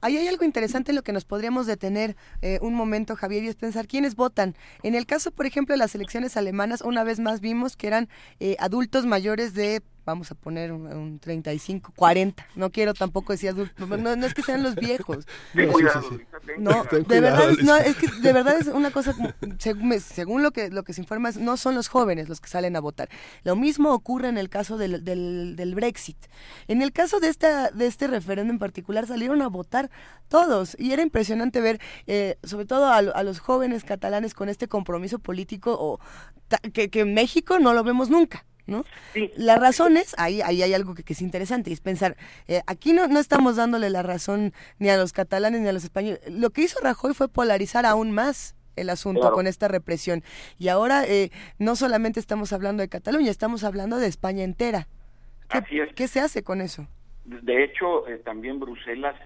[0.00, 2.16] ahí hay algo interesante en lo que nos podríamos detener
[2.60, 4.54] un momento, Javier, y es pensar quiénes votan.
[4.82, 8.08] En el caso, por ejemplo, de las elecciones alemanas, una vez más vimos que eran
[8.58, 12.46] adultos mayores de vamos a poner un, 35, 40.
[12.56, 15.26] No quiero tampoco decir adultos, no, es que sean los viejos.
[16.58, 19.14] no, de verdad, no, es que de verdad es una cosa,
[19.58, 22.80] según, lo que lo que se informa, no son los jóvenes los que salen a
[22.80, 23.10] votar.
[23.44, 26.16] Lo mismo ocurre en el caso del, del, Brexit.
[26.68, 29.90] En el caso de, esta, de este referéndum en particular, salieron a votar
[30.28, 35.18] todos y era impresionante ver, eh, sobre todo a, los jóvenes catalanes con este compromiso
[35.18, 36.00] político o
[36.72, 38.46] que, que en México no lo vemos nunca.
[38.68, 38.84] ¿No?
[39.36, 42.16] La razón es, ahí, ahí hay algo que, es interesante, es pensar,
[42.46, 45.84] eh, aquí no, no estamos dándole la razón ni a los catalanes ni a los
[45.84, 46.20] españoles.
[46.30, 50.22] Lo que hizo Rajoy fue polarizar aún más el asunto con esta represión.
[50.56, 54.86] Y ahora eh, no solamente estamos hablando de Cataluña, estamos hablando de España entera.
[55.50, 56.86] ¿Qué, ¿qué se hace con eso?
[57.24, 59.16] De hecho, eh, también Bruselas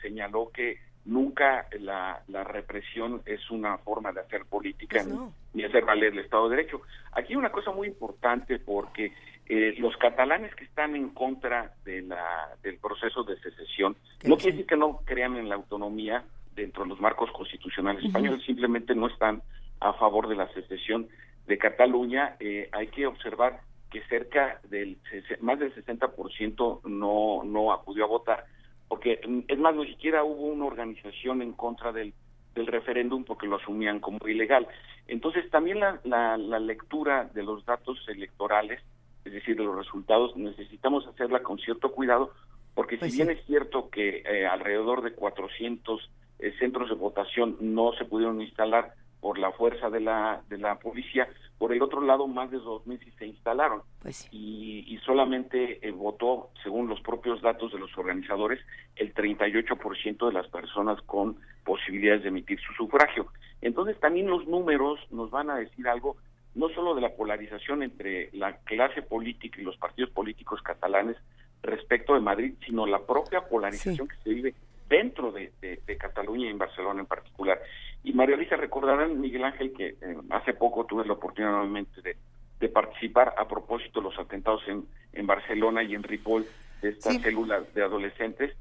[0.00, 5.18] señaló que nunca la, la, represión es una forma de hacer política pues
[5.54, 6.82] ni, hacer valer el Estado de Derecho.
[7.12, 9.12] Aquí hay una cosa muy importante porque
[9.48, 14.52] eh, los catalanes que están en contra de la, del proceso de secesión no quiere
[14.52, 16.24] decir que no crean en la autonomía
[16.54, 19.42] dentro de los marcos constitucionales españoles, simplemente no están
[19.80, 21.08] a favor de la secesión
[21.46, 22.36] de Cataluña.
[22.40, 23.60] Eh, hay que observar
[23.90, 24.98] que cerca del
[25.40, 28.46] más del 60% no no acudió a votar
[28.88, 32.14] porque mm, es más, ni siquiera hubo una organización en contra del,
[32.54, 34.66] del referéndum porque lo asumían como ilegal.
[35.08, 38.82] Entonces, también la, la, lectura de los datos electorales,
[39.24, 42.32] es decir, de los resultados, necesitamos hacerla con cierto cuidado,
[42.74, 47.56] porque si pues bien es cierto que eh, alrededor de 400 eh, centros de votación
[47.60, 51.28] no se pudieron instalar por la fuerza de la, de la policía,
[51.58, 53.82] por el otro lado, más de 2.000 sí se instalaron.
[54.02, 58.60] Pues y, y, solamente eh, votó, según los propios datos de los organizadores,
[58.94, 63.26] el 38% de las personas con posibilidades de emitir su sufragio.
[63.62, 66.16] Entonces también los números nos van a decir algo,
[66.54, 71.16] no solo de la polarización entre la clase política y los partidos políticos catalanes
[71.62, 74.54] respecto de Madrid, sino la propia polarización que se vive
[74.88, 77.60] dentro de, de, Cataluña y en Barcelona en particular.
[78.04, 82.16] Y María Luisa, recordarán, Miguel Ángel, que eh, hace poco tuve la oportunidad nuevamente de,
[82.60, 86.46] de, participar a propósito de los atentados en, en Barcelona y en Ripoll
[86.82, 88.56] de estas células de adolescentes.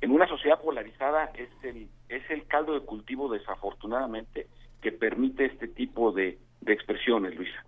[0.00, 4.46] En una sociedad polarizada es el, es el caldo de cultivo, desafortunadamente,
[4.80, 7.64] que permite este tipo de, de expresiones, Luisa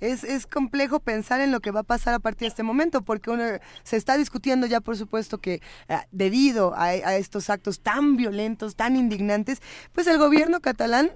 [0.00, 3.02] es, es complejo pensar en lo que va a pasar a partir de este momento,
[3.02, 3.44] porque uno,
[3.82, 8.96] se está discutiendo ya, por supuesto, que ah, debido a, estos actos tan violentos, tan
[8.96, 9.60] indignantes,
[9.92, 11.10] pues el gobierno catalán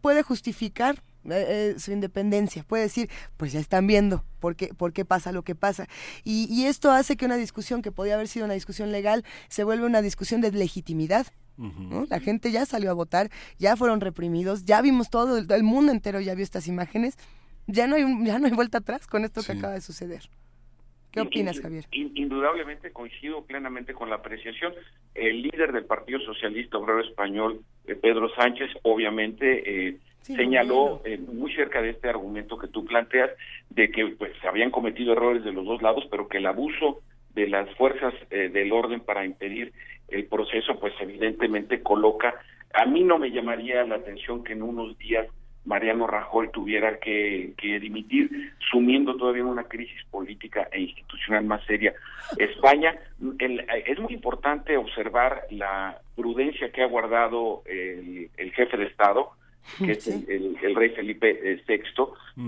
[0.00, 4.92] puede justificar eh, eh, su independencia, puede decir, pues ya están viendo por qué, por
[4.92, 5.86] qué pasa lo que pasa.
[6.24, 9.62] Y, y, esto hace que una discusión que podía haber sido una discusión legal se
[9.64, 11.26] vuelva una discusión de legitimidad.
[12.08, 16.18] La gente ya salió a votar, ya fueron reprimidos, ya vimos todo, el mundo entero
[16.20, 17.16] ya vio estas imágenes
[17.72, 20.22] ya no hay, ya no hay vuelta atrás con esto que acaba de suceder.
[21.10, 21.84] ¿Qué opinas, Javier?
[21.90, 24.72] Indudablemente coincido plenamente con la apreciación.
[25.14, 31.52] El líder del Partido Socialista Obrero Español, eh, Pedro Sánchez, obviamente eh, señaló eh, muy
[31.54, 33.30] cerca de este argumento que tú planteas
[33.70, 37.02] de que pues se habían cometido errores de los dos lados, pero que el abuso
[37.34, 39.72] de las fuerzas eh, del orden para impedir
[40.08, 42.34] el proceso, pues evidentemente coloca,
[42.74, 45.26] a mí no me llamaría la atención que en unos días
[45.64, 51.94] Mariano Rajoy tuviera que, dimitir, sumiendo todavía una crisis política e institucional más seria.
[52.36, 52.96] España,
[53.86, 59.30] es muy importante observar la prudencia que ha guardado el, jefe de Estado,
[59.78, 61.82] que es el, rey Felipe VI.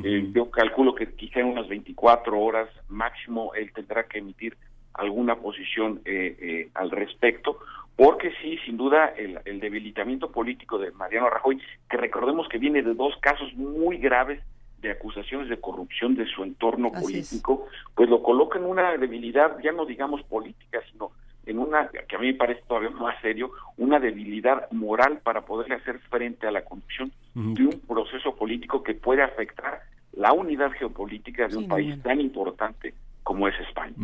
[0.03, 4.57] Eh, yo calculo que quizá en unas 24 horas máximo él tendrá que emitir
[4.95, 7.59] alguna posición eh, eh, al respecto,
[7.97, 12.95] porque sí, sin duda, el, debilitamiento político de Mariano Rajoy, que recordemos que viene de
[12.95, 14.43] dos casos muy graves
[14.79, 19.73] de acusaciones de corrupción de su entorno político, pues lo coloca en una debilidad, ya
[19.73, 21.13] no digamos política, sino
[21.47, 25.77] en una, que a mí me parece todavía más serio, una debilidad moral para poderle
[25.77, 31.49] hacer frente a la conducción de un proceso político que puede afectar la unidad geopolítica
[31.49, 33.95] de un país tan importante como es España.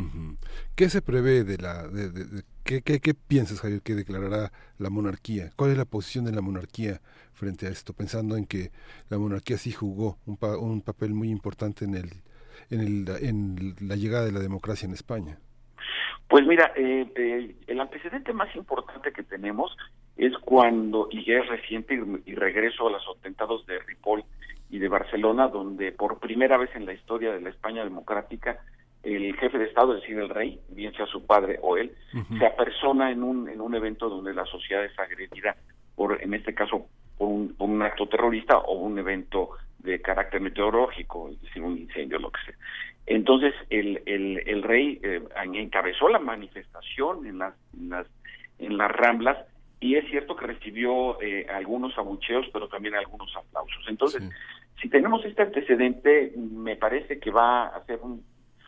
[0.75, 1.87] ¿Qué se prevé de la...
[1.87, 5.51] De, ¿qué, qué, piensas, Javier, que declarará la monarquía?
[5.57, 7.01] ¿Cuál es la posición de la monarquía
[7.33, 7.93] frente a esto?
[7.93, 8.71] Pensando en que
[9.09, 12.11] la monarquía sí jugó un, un papel muy importante en, el,
[12.71, 15.39] en, el, en la llegada de la democracia en España.
[16.31, 19.77] Pues mira, eh, eh, el antecedente más importante que tenemos
[20.17, 24.23] es cuando, y ya es reciente, y, regreso a los atentados de Ripoll
[24.71, 28.61] y de Barcelona, donde por primera vez en la historia de la España democrática
[29.03, 31.93] el jefe de Estado, es decir, el rey, bien sea su padre o él,
[32.39, 35.57] se apersona en un, en un evento donde la sociedad es agredida,
[35.95, 36.87] por, en este caso,
[37.17, 42.31] por un, acto terrorista o un evento de carácter meteorológico, es decir, un incendio, lo
[42.31, 42.55] que sea.
[43.07, 45.23] Entonces, el, el, el rey eh,
[45.55, 48.07] encabezó la manifestación en las, en las,
[48.59, 49.39] en las Ramblas
[49.81, 53.83] y es cierto que recibió eh, algunos abucheos, pero también algunos aplausos.
[53.89, 54.23] Entonces,
[54.81, 58.23] si tenemos este antecedente, me parece que va a ser un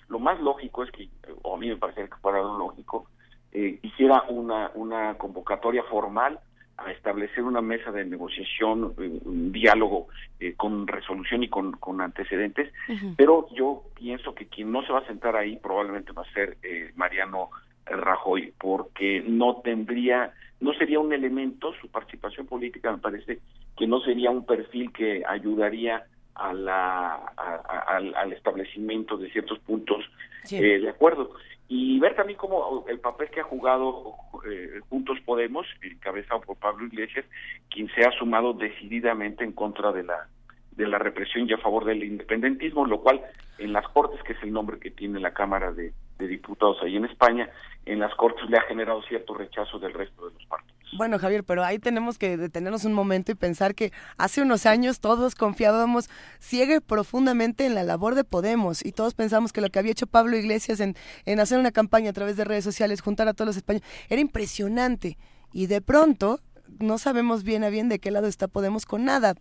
[0.09, 1.09] lo más lógico es que,
[1.43, 3.07] o a mí me parece que fuera lo lógico,
[3.53, 6.39] eh, hiciera una, una convocatoria formal
[6.79, 10.09] a establecer una mesa de negociación, eh, un diálogo
[10.41, 12.73] eh, con resolución y con, con antecedentes,
[13.17, 16.57] pero yo pienso que quien no se va a sentar ahí probablemente va a ser
[16.63, 17.51] eh, Mariano
[17.85, 23.41] Rajoy, porque no tendría, no sería un elemento, su participación política me parece
[23.77, 26.05] que no sería un perfil que ayudaría
[26.35, 30.05] a la, al, establecimiento de ciertos puntos
[30.51, 31.33] eh, de acuerdo.
[31.69, 34.15] Y ver también cómo el papel que ha jugado
[34.47, 37.25] eh, Juntos Podemos, encabezado por Pablo Iglesias,
[37.71, 40.29] quien se ha sumado decididamente en contra de la
[40.77, 43.21] de la represión y a favor del independentismo, lo cual
[43.59, 46.97] en las Cortes, que es el nombre que tiene la Cámara de, de Diputados ahí
[46.97, 47.51] en España,
[47.85, 50.73] en las Cortes le ha generado cierto rechazo del resto de los partidos.
[50.95, 55.01] Bueno, Javier, pero ahí tenemos que detenernos un momento y pensar que hace unos años
[55.01, 59.79] todos confiábamos ciegue profundamente en la labor de Podemos y todos pensamos que lo que
[59.79, 60.95] había hecho Pablo Iglesias en,
[61.25, 64.21] en hacer una campaña a través de redes sociales, juntar a todos los españoles, era
[64.21, 65.17] impresionante.
[65.55, 66.41] Y de pronto
[66.81, 69.35] no sabemos bien a bien de qué lado está Podemos con nada.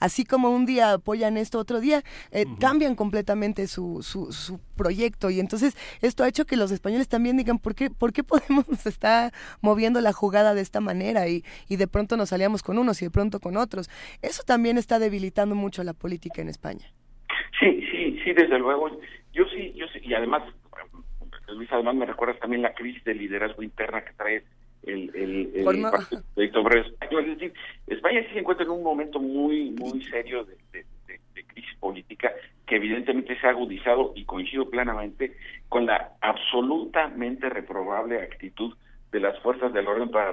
[0.00, 5.30] Así como un día apoyan esto, otro día eh, cambian completamente su, su, su, proyecto.
[5.30, 8.66] Y entonces esto ha hecho que los españoles también digan, ¿por qué, por qué Podemos
[8.86, 11.28] está moviendo la jugada de esta manera?
[11.28, 13.90] Y, y de pronto nos salíamos con unos y de pronto con otros.
[14.22, 16.92] Eso también está debilitando mucho la política en España.
[17.58, 18.88] Sí, sí, sí, desde luego.
[19.32, 20.42] Yo sí, yo sí, y además,
[21.48, 24.44] Luis, además me recuerdas también la crisis de liderazgo interna que trae
[24.88, 25.86] el, el, el.
[26.36, 27.52] Es decir,
[27.86, 30.84] España sí se encuentra en un momento muy, muy serio de,
[31.46, 32.32] crisis política
[32.66, 35.36] que evidentemente se ha agudizado y coincido plenamente
[35.68, 38.74] con la absolutamente reprobable actitud
[39.12, 40.32] de las fuerzas del orden para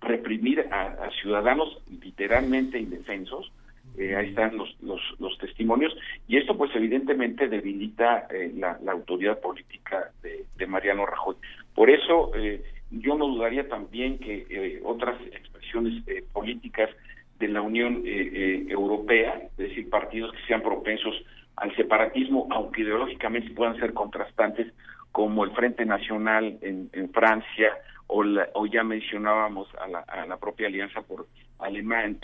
[0.00, 3.52] reprimir a, ciudadanos literalmente indefensos.
[3.98, 5.94] Eh, ahí están los, los, los, testimonios
[6.26, 11.36] y esto pues evidentemente debilita eh, la, la, autoridad política de, de Mariano Rajoy.
[11.74, 12.62] Por eso eh,
[13.00, 16.90] yo no dudaría también que eh, otras expresiones eh, políticas
[17.38, 21.14] de la Unión eh, Europea, es decir, partidos que sean propensos
[21.56, 24.72] al separatismo, aunque ideológicamente puedan ser contrastantes,
[25.12, 27.72] como el Frente Nacional en, Francia,
[28.08, 31.26] o, o ya mencionábamos a la, a la propia Alianza por,
[31.60, 32.18] Alemán,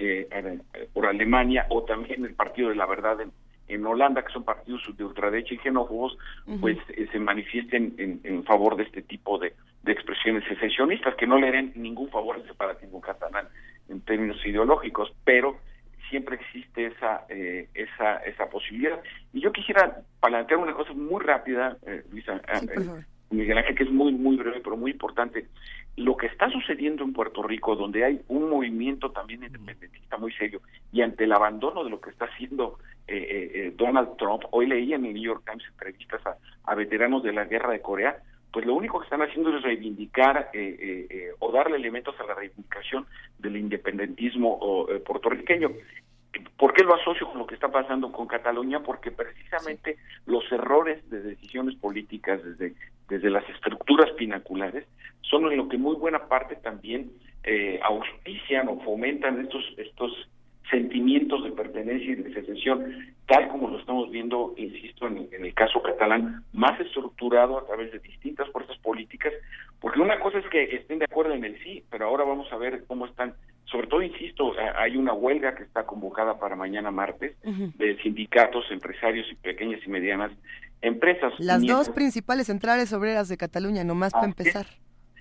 [0.92, 3.30] por Alemania, o también el Partido de la Verdad en,
[3.70, 6.16] en Holanda, que son partidos de ultraderecha y xenófobos,
[6.60, 9.54] pues eh, se manifiesten en, favor de este tipo de,
[9.86, 13.46] expresiones secesionistas, que no le den ningún favor al separatismo catalán
[13.88, 15.56] en términos ideológicos, pero
[16.08, 19.00] siempre existe esa eh, esa esa posibilidad.
[19.32, 23.90] Y yo quisiera plantear una cosa muy rápida, eh, Luisa, eh, Miguel Ángel, que es
[23.90, 25.46] muy, muy breve, pero muy importante.
[25.96, 30.60] Lo que está sucediendo en Puerto Rico, donde hay un movimiento también independentista muy serio,
[30.92, 34.66] y ante el abandono de lo que está haciendo eh, eh, eh, Donald Trump, hoy
[34.66, 36.20] leí en el New York Times entrevistas
[36.64, 38.16] a, veteranos de la guerra de Corea,
[38.52, 40.50] pues lo único que están haciendo es reivindicar
[41.38, 43.06] o darle elementos a la reivindicación
[43.38, 45.70] del independentismo puertorriqueño.
[46.56, 48.80] ¿Por qué lo asocio con lo que está pasando con Cataluña?
[48.80, 49.96] Porque precisamente
[50.26, 52.74] los errores de decisiones políticas desde,
[53.08, 54.86] desde las estructuras pinaculares
[55.22, 57.10] son en lo que muy buena parte también
[57.44, 60.12] eh, auspician o fomentan estos, estos
[60.70, 65.54] sentimientos de pertenencia y de secesión, tal como lo estamos viendo, insisto, en, en, el
[65.54, 69.32] caso catalán, más estructurado a través de distintas fuerzas políticas,
[69.80, 72.56] porque una cosa es que estén de acuerdo en el sí, pero ahora vamos a
[72.56, 73.34] ver cómo están
[73.70, 79.26] sobre todo, insisto, hay una huelga que está convocada para mañana martes de sindicatos, empresarios
[79.30, 80.32] y pequeñas y medianas
[80.82, 81.32] empresas.
[81.38, 84.66] Las dos principales centrales obreras de Cataluña, nomás para empezar.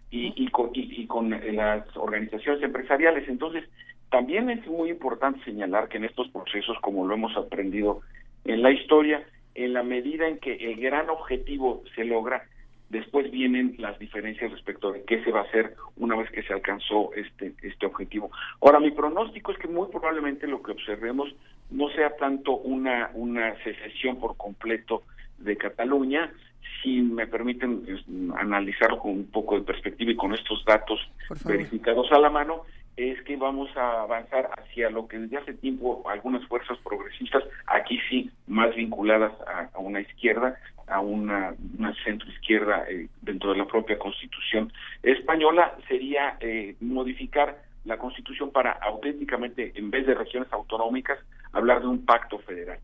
[0.10, 3.30] Y, y, con, y, con las organizaciones empresariales.
[3.30, 3.64] Entonces,
[4.10, 8.02] también es muy importante señalar que en estos procesos, como lo hemos aprendido
[8.46, 9.24] en la historia,
[9.54, 12.46] en la medida en que el gran objetivo se logra,
[12.90, 16.54] Después vienen las diferencias respecto de qué se va a hacer una vez que se
[16.54, 18.32] alcanzó este, este objetivo.
[18.62, 21.30] Ahora, mi pronóstico es que muy probablemente lo que observemos
[21.70, 25.04] no sea tanto una, una secesión por completo
[25.38, 26.34] de Cataluña,
[26.82, 28.04] si me permiten pues,
[28.38, 31.00] analizarlo con un poco de perspectiva y con estos datos
[31.46, 32.64] verificados a la mano,
[32.98, 38.00] es que vamos a avanzar hacia lo que desde hace tiempo algunas fuerzas progresistas, aquí
[38.10, 40.58] sí más vinculadas a, a una izquierda,
[40.90, 44.72] a una, una centro izquierda eh, dentro de la propia constitución
[45.04, 51.20] española sería eh, modificar la constitución para auténticamente en vez de regiones autonómicas
[51.54, 52.80] hablar de un pacto federal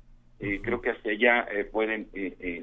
[0.45, 2.07] eh, creo que hacia allá pueden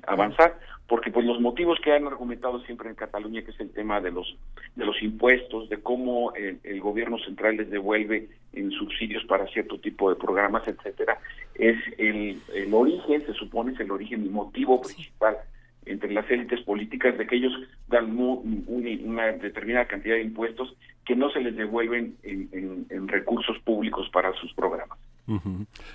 [0.06, 4.00] avanzar porque pues los motivos que han argumentado siempre en Cataluña que es el tema
[4.00, 4.36] de los
[4.76, 10.10] de los impuestos de cómo el gobierno central les devuelve en subsidios para cierto tipo
[10.10, 11.18] de programas etcétera
[11.54, 15.38] es el, el origen, se supone es el origen y motivo principal
[15.86, 17.52] entre las élites políticas de que ellos
[17.88, 24.08] dan una determinada cantidad de impuestos que no se les devuelven en, en, recursos públicos
[24.12, 24.98] para sus programas.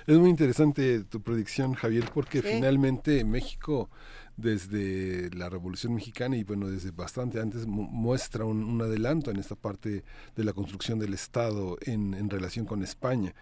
[0.06, 3.88] Es muy interesante tu predicción, Javier, porque finalmente México
[4.36, 10.04] desde la Revolución Mexicana y bueno, desde bastante antes muestra un, adelanto en esta parte
[10.36, 13.34] de la construcción del Estado en, en relación con España.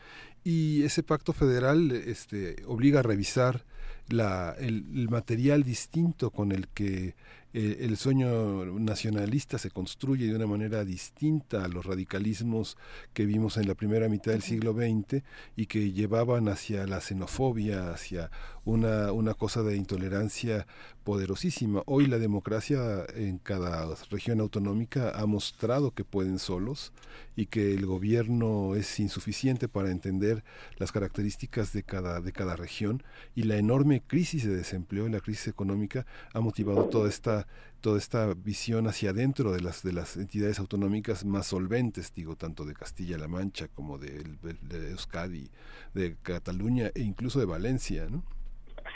[0.43, 3.64] Y ese pacto federal este, obliga a revisar
[4.09, 7.15] la, el, material distinto con el que
[7.53, 12.77] eh, el sueño nacionalista se construye de una manera distinta a los radicalismos
[13.12, 15.23] que vimos en la primera mitad del siglo XX
[15.57, 18.31] y que llevaban hacia la xenofobia, hacia
[18.65, 20.66] una, una cosa de intolerancia
[21.07, 21.85] poderosísima.
[21.87, 26.93] Hoy la democracia en cada región autonómica ha mostrado que pueden solos
[27.37, 30.43] y que el gobierno es insuficiente para entender
[30.78, 33.05] las características de cada, de cada región
[33.37, 37.47] y la enorme crisis de desempleo y la crisis económica ha motivado toda esta
[37.81, 42.65] toda esta visión hacia adentro de las de las entidades autonómicas más solventes, digo, tanto
[42.65, 45.51] de Castilla-La Mancha como de, de, Euskadi,
[45.95, 48.24] de Cataluña e incluso de Valencia, ¿no?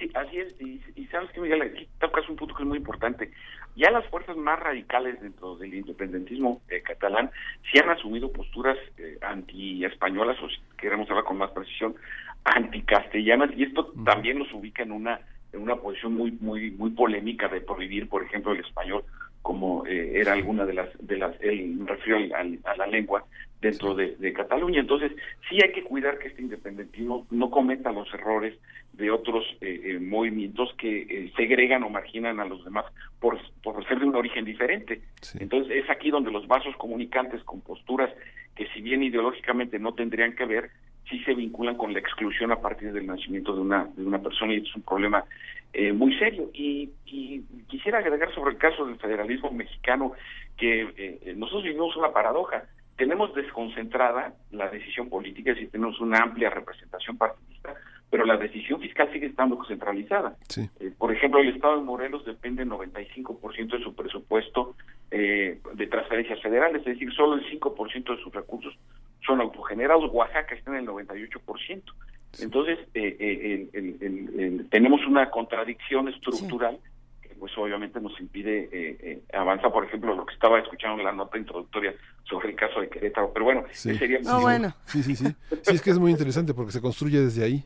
[0.01, 3.31] Sí, así es, y, sabes que Miguel, aquí tocas un punto que es muy importante.
[3.77, 7.31] Ya las fuerzas más radicales dentro del independentismo eh, catalán
[7.71, 11.95] sí han asumido posturas eh, anti-españolas, o si queremos hablar con más precisión,
[12.45, 15.21] anticastellanas, y esto también nos ubica en una
[15.53, 19.05] en una posición muy muy muy polémica de prohibir, por ejemplo, el español
[19.43, 23.25] como eh, era alguna de las de las él me refiero a, la lengua
[23.61, 25.13] dentro de, Cataluña entonces
[25.49, 28.55] sí hay que cuidar que este independentismo no cometa los errores
[28.93, 32.87] de otros eh, eh, movimientos que segregan o marginan a los demás
[33.19, 35.03] por, por ser de un origen diferente
[35.39, 38.11] entonces es aquí donde los vasos comunicantes con posturas
[38.55, 40.71] que si bien ideológicamente no tendrían que ver
[41.09, 44.55] sí se vinculan con la exclusión a partir del nacimiento de una de una persona
[44.55, 45.25] y es un problema
[45.73, 46.51] eh, muy serio.
[46.53, 46.91] Y,
[47.69, 50.13] quisiera agregar sobre el caso del federalismo mexicano
[50.57, 52.65] que eh, nosotros vivimos una paradoja.
[53.01, 57.75] Tenemos desconcentrada la decisión política, es decir, tenemos una amplia representación partidista,
[58.11, 60.37] pero la decisión fiscal sigue estando centralizada.
[60.55, 64.77] Eh, por ejemplo, el Estado de Morelos depende 95% de su presupuesto
[65.11, 68.77] de transferencias federales, es decir, solo el 5% de sus recursos
[69.25, 70.13] son autogenerados.
[70.13, 71.83] Oaxaca está en el 98%.
[72.41, 76.79] Entonces, eh, eh, tenemos una contradicción estructural
[77.41, 81.39] pues obviamente nos impide eh, avanzar, por ejemplo, lo que estaba escuchando en la nota
[81.39, 81.95] introductoria
[82.25, 84.21] sobre el caso de Querétaro, pero bueno, sería...
[84.41, 84.75] bueno.
[84.85, 85.25] Sí, sí, sí.
[85.63, 87.65] Sí, es que es muy interesante porque se construye desde ahí.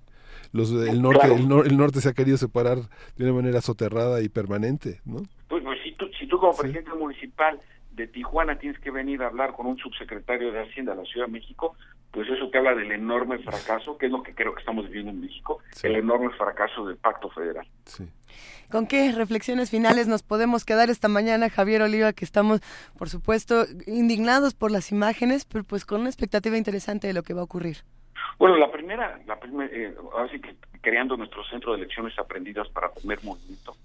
[0.53, 2.79] Los, el, norte, el, norte se ha querido separar
[3.17, 5.23] de una manera soterrada y permanente, ¿no?
[5.49, 7.61] Pues, pues si, tú, si tú como presidente municipal
[7.91, 11.27] de Tijuana tienes que venir a hablar con un subsecretario de Hacienda de la Ciudad
[11.27, 11.77] de México,
[12.15, 15.11] pues eso te habla del enorme fracaso, que es lo que creo que estamos viviendo
[15.11, 17.67] en México, el enorme fracaso del pacto federal.
[18.75, 22.61] ¿Con qué reflexiones finales nos podemos quedar esta mañana, Javier Oliva, que estamos,
[22.99, 27.35] por supuesto, indignados por las imágenes, pero pues con una expectativa interesante de lo que
[27.35, 27.85] va a ocurrir?
[28.37, 32.91] Bueno, la primera, la primera eh, así que creando nuestro centro de lecciones aprendidas para
[32.91, 33.77] primer movimiento,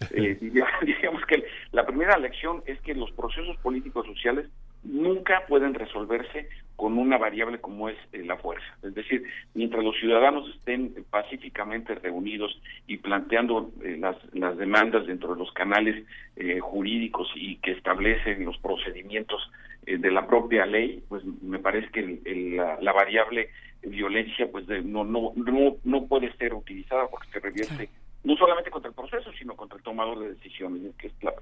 [0.12, 0.38] eh,
[0.82, 4.46] digamos que la primera lección es que los procesos políticos sociales
[4.88, 8.66] nunca pueden resolverse con una variable como es eh, la fuerza.
[8.82, 15.34] Es decir, mientras los ciudadanos estén pacíficamente reunidos y planteando eh, las, las, demandas dentro
[15.34, 16.04] de los canales
[16.36, 19.50] eh, jurídicos y que establecen los procedimientos
[19.86, 23.50] de la propia ley, pues me parece que la, variable
[23.82, 27.88] violencia pues no, no, no, no puede ser utilizada porque se revierte
[28.26, 30.82] no solamente contra el proceso, sino contra el tomador de decisiones.
[30.96, 31.32] Que es la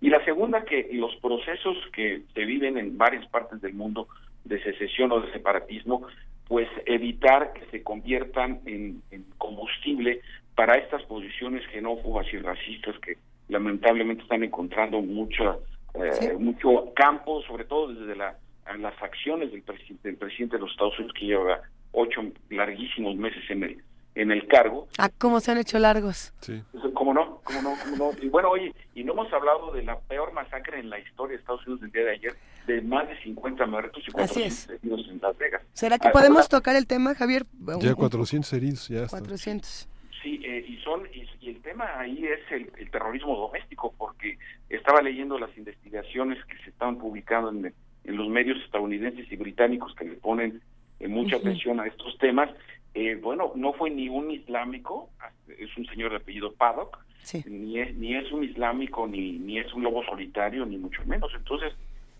[0.00, 4.08] Y la segunda, que los procesos que se viven en varias partes del mundo
[4.44, 6.04] de secesión o de separatismo,
[6.48, 9.00] pues evitar que se conviertan en,
[9.38, 10.22] combustible
[10.56, 13.16] para estas posiciones xenófobas y racistas que
[13.48, 15.62] lamentablemente están encontrando mucho,
[15.94, 18.36] eh, mucho campo, sobre todo desde la,
[18.78, 21.60] las acciones del, presidente del presidente de los Estados Unidos que lleva
[21.92, 23.82] ocho larguísimos meses en el
[24.14, 24.88] en el cargo.
[24.98, 26.32] Ah, ¿cómo se han hecho largos?
[26.40, 26.62] Sí.
[26.94, 27.40] ¿Cómo no?
[27.42, 27.74] ¿Cómo no?
[27.82, 28.10] ¿Cómo no?
[28.22, 31.40] Y bueno, oye, y no hemos hablado de la peor masacre en la historia de
[31.40, 32.34] Estados Unidos del día de ayer,
[32.66, 35.62] de más de 50 muertos y 400 heridos en Las Vegas.
[35.72, 37.44] ¿Será que podemos tocar el tema, Javier?
[37.80, 39.88] Ya 400 heridos, ya 400.
[40.22, 44.38] Sí, eh, y, son, y, el tema ahí es el, terrorismo doméstico, porque
[44.70, 47.74] estaba leyendo las investigaciones que se estaban publicando en,
[48.04, 50.62] en los medios estadounidenses y británicos que le ponen
[51.00, 52.48] eh, mucha atención a estos temas
[52.94, 55.10] eh, bueno, no fue ni un islámico,
[55.48, 57.04] es un señor de apellido Paddock,
[57.44, 61.32] ni, es, ni es un islámico, ni, ni es un lobo solitario, ni mucho menos.
[61.34, 61.72] Entonces,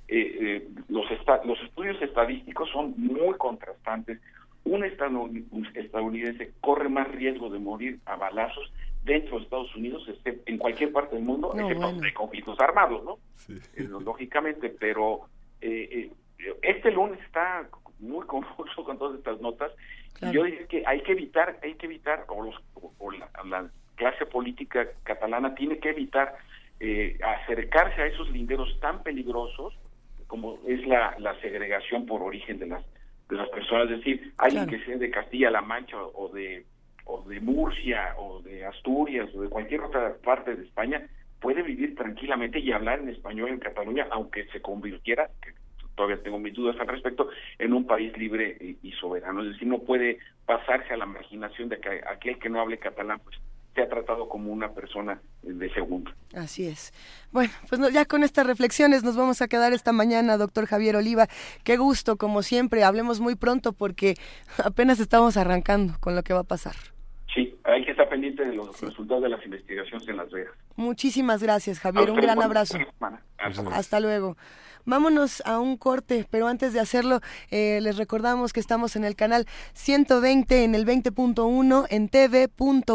[0.09, 1.05] eh, eh, los,
[1.45, 4.19] los estudios estadísticos son muy contrastantes.
[4.65, 8.73] Un, estadounidense corre más riesgo de morir a balazos
[9.05, 13.05] dentro de Estados Unidos, este, en cualquier parte del mundo, no, excepto de conflictos armados,
[13.05, 13.19] ¿no?
[14.01, 15.29] lógicamente, pero
[16.63, 17.69] este lunes está
[18.09, 19.73] muy confuso con todas estas notas.
[20.33, 22.55] Yo diría que hay que evitar, hay que evitar, o, los,
[22.99, 26.35] o la, clase política catalana tiene que evitar
[26.81, 29.75] eh, acercarse a esos linderos tan peligrosos
[30.27, 32.85] como es la, la segregación por origen de las
[33.29, 36.67] de las personas, es decir, alguien que sea de Castilla-La Mancha o de
[37.07, 41.07] o de Murcia o de Asturias o de cualquier otra parte de España
[41.41, 45.29] puede vivir tranquilamente y hablar en español en Cataluña, aunque se convirtiera,
[45.95, 49.43] todavía tengo mis dudas al respecto, en un país libre y, soberano.
[49.43, 53.21] Es decir, no puede pasarse a la marginación de que aquel que no hable catalán,
[53.23, 53.37] pues
[53.75, 56.11] se ha tratado como una persona de segundo.
[56.35, 56.93] Así es.
[57.33, 61.27] Bueno, pues ya con estas reflexiones nos vamos a quedar esta mañana, doctor Javier Oliva.
[61.65, 62.85] Qué gusto, como siempre.
[62.85, 64.15] Hablemos muy pronto porque
[64.65, 66.75] apenas estamos arrancando con lo que va a pasar.
[67.35, 70.55] Sí, hay que estar pendiente de los resultados de las investigaciones en Las Vegas.
[70.77, 72.13] Muchísimas gracias, Javier.
[72.13, 72.79] Un gran abrazo.
[73.73, 74.37] Hasta luego.
[74.87, 77.21] Vámonos a un corte, pero antes de hacerlo,
[77.51, 82.91] eh, les recordamos que estamos en el canal 120 en el 20.1 en tv.unam.mx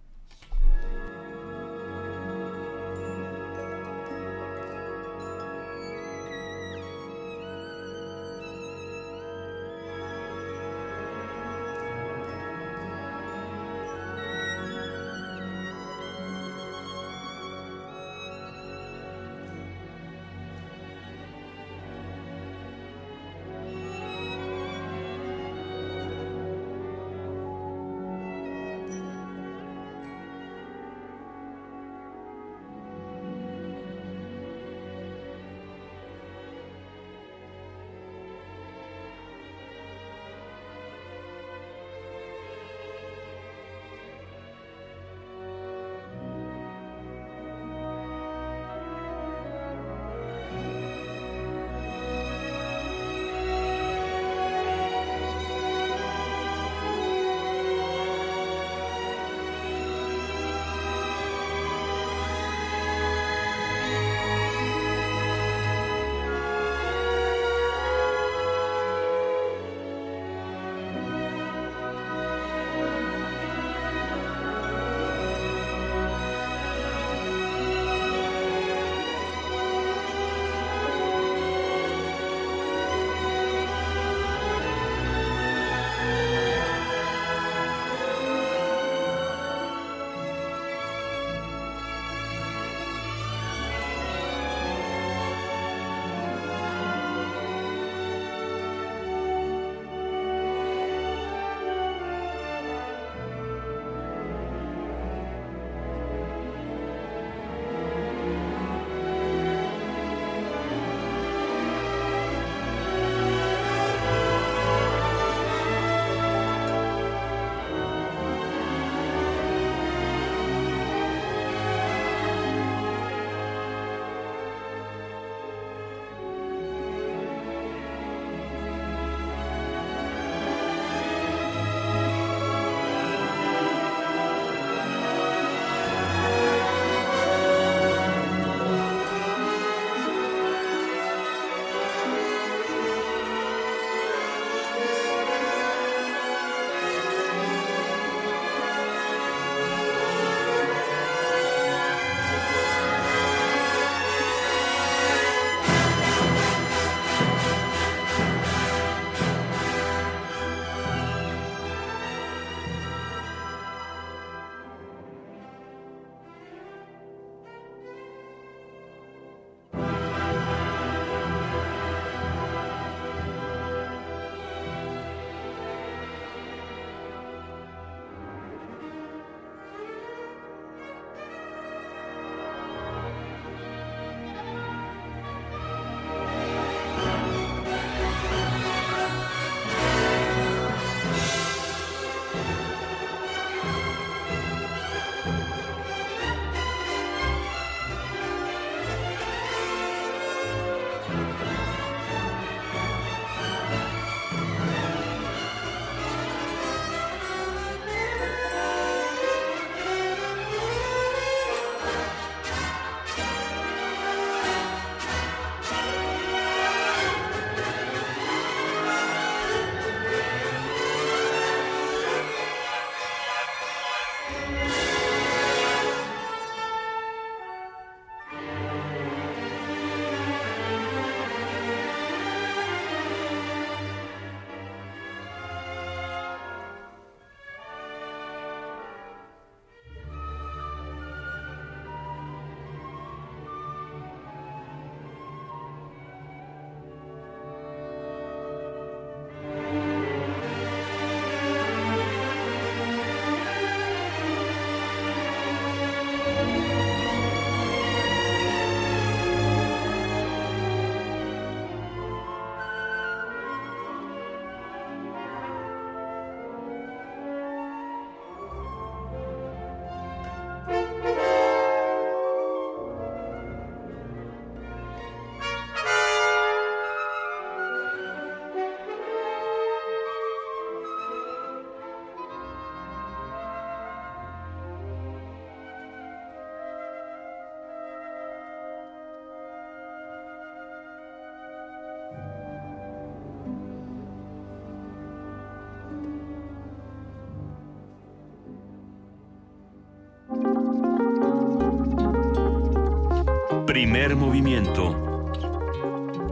[303.73, 305.25] Primer movimiento.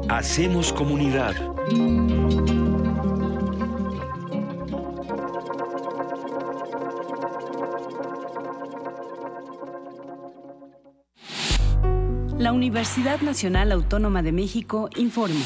[0.09, 1.33] Hacemos comunidad.
[12.37, 15.43] La Universidad Nacional Autónoma de México informa.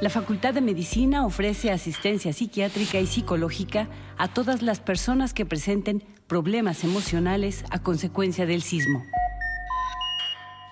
[0.00, 6.04] La Facultad de Medicina ofrece asistencia psiquiátrica y psicológica a todas las personas que presenten
[6.28, 9.02] problemas emocionales a consecuencia del sismo.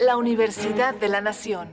[0.00, 1.68] La Universidad de la Nación.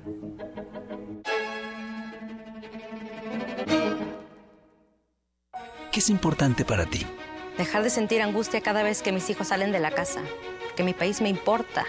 [5.91, 7.05] ¿Qué es importante para ti?
[7.57, 10.21] Dejar de sentir angustia cada vez que mis hijos salen de la casa.
[10.75, 11.85] Que mi país me importa.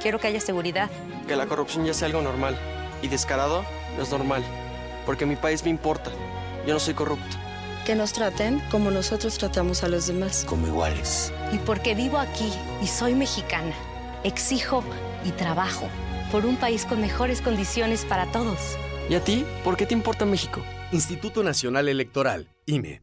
[0.00, 0.90] Quiero que haya seguridad.
[1.26, 2.58] Que la corrupción ya sea algo normal.
[3.02, 3.64] Y descarado
[3.96, 4.44] no es normal.
[5.06, 6.10] Porque mi país me importa.
[6.66, 7.36] Yo no soy corrupto.
[7.86, 10.44] Que nos traten como nosotros tratamos a los demás.
[10.46, 11.32] Como iguales.
[11.52, 12.52] Y porque vivo aquí
[12.82, 13.72] y soy mexicana,
[14.22, 14.84] exijo
[15.24, 15.88] y trabajo
[16.30, 18.76] por un país con mejores condiciones para todos.
[19.08, 19.44] ¿Y a ti?
[19.64, 20.62] ¿Por qué te importa México?
[20.92, 23.02] Instituto Nacional Electoral, INE.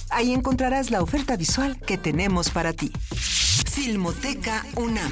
[0.11, 2.91] Ahí encontrarás la oferta visual que tenemos para ti.
[3.71, 5.11] Filmoteca UNAM.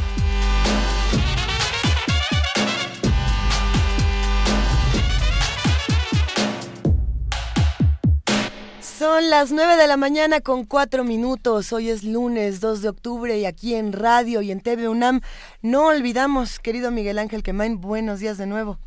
[8.81, 11.72] Son las 9 de la mañana con 4 minutos.
[11.72, 15.22] Hoy es lunes 2 de octubre y aquí en radio y en TV UNAM
[15.61, 18.80] no olvidamos, querido Miguel Ángel Quemain, buenos días de nuevo.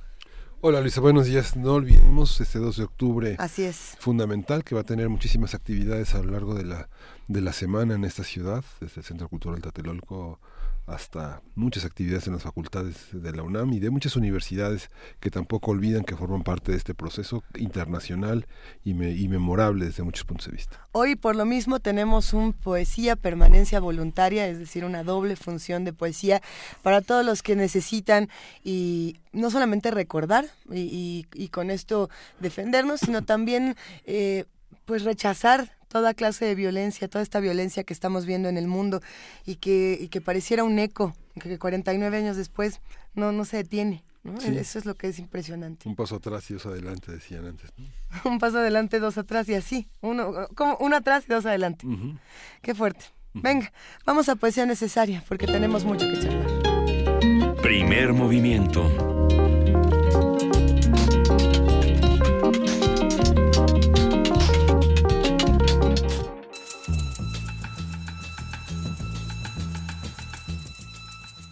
[0.65, 1.57] Hola Luisa, buenos días.
[1.57, 3.35] No olvidemos este 2 de octubre.
[3.41, 3.97] Así es.
[3.99, 6.89] Fundamental que va a tener muchísimas actividades a lo largo de la,
[7.27, 10.39] de la semana en esta ciudad, desde el Centro Cultural Tlatelolco
[10.87, 14.91] hasta muchas actividades en las facultades de la UNAM y de muchas universidades
[15.21, 18.47] que tampoco olvidan que forman parte de este proceso internacional
[18.85, 20.81] y, me, y memorable desde muchos puntos de vista.
[20.93, 25.93] Hoy por lo mismo tenemos un poesía permanencia voluntaria, es decir, una doble función de
[25.93, 26.43] poesía
[26.83, 28.29] para todos los que necesitan
[28.65, 32.09] y no solamente recordar y, con esto
[32.41, 34.47] defendernos, sino también eh,
[34.85, 39.03] pues rechazar toda clase de violencia, toda esta violencia que estamos viendo en el mundo
[39.45, 42.81] y que, y que pareciera un eco, que 49 años después
[43.15, 44.03] no, no se detiene.
[44.25, 44.41] ¿no?
[44.41, 44.57] Sí.
[44.57, 45.87] Eso es lo que es impresionante.
[45.87, 47.71] Un paso atrás y dos adelante, decían antes.
[47.77, 47.85] ¿no?
[48.31, 49.87] un paso adelante, dos atrás y así.
[50.01, 51.87] Uno, como uno atrás y dos adelante.
[51.87, 52.19] Uh -huh.
[52.63, 53.05] Qué fuerte.
[53.35, 53.43] Uh -huh.
[53.43, 53.71] Venga,
[54.07, 57.57] vamos a poesía necesaria porque tenemos mucho que charlar.
[57.61, 59.12] Primer movimiento.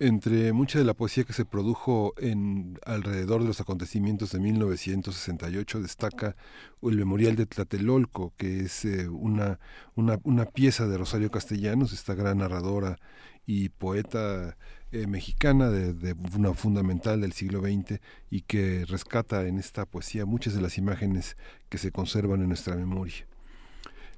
[0.00, 5.82] Entre mucha de la poesía que se produjo en alrededor de los acontecimientos de 1968
[5.82, 6.36] destaca
[6.82, 9.58] el Memorial de Tlatelolco, que es eh, una,
[9.96, 13.00] una, pieza de Rosario Castellanos, esta gran narradora
[13.44, 14.56] y poeta
[14.92, 17.98] eh, mexicana de, de, una fundamental del siglo XX
[18.30, 21.36] y que rescata en esta poesía muchas de las imágenes
[21.68, 23.26] que se conservan en nuestra memoria.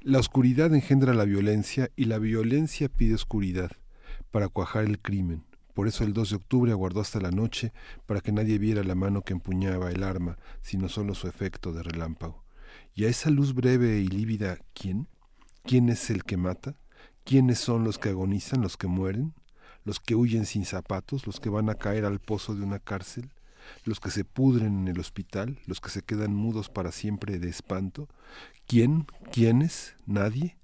[0.02, 3.70] La oscuridad engendra la violencia y la violencia pide oscuridad
[4.30, 5.44] para cuajar el crimen
[5.80, 7.72] por eso el 2 de octubre aguardó hasta la noche
[8.04, 11.82] para que nadie viera la mano que empuñaba el arma, sino solo su efecto de
[11.82, 12.44] relámpago.
[12.94, 15.08] Y a esa luz breve y lívida, ¿quién?
[15.64, 16.76] ¿Quién es el que mata?
[17.24, 19.32] ¿Quiénes son los que agonizan, los que mueren?
[19.86, 23.32] ¿Los que huyen sin zapatos, los que van a caer al pozo de una cárcel?
[23.86, 27.48] ¿Los que se pudren en el hospital, los que se quedan mudos para siempre de
[27.48, 28.06] espanto?
[28.66, 29.06] ¿Quién?
[29.32, 29.96] ¿Quiénes?
[30.04, 30.58] ¿Nadie?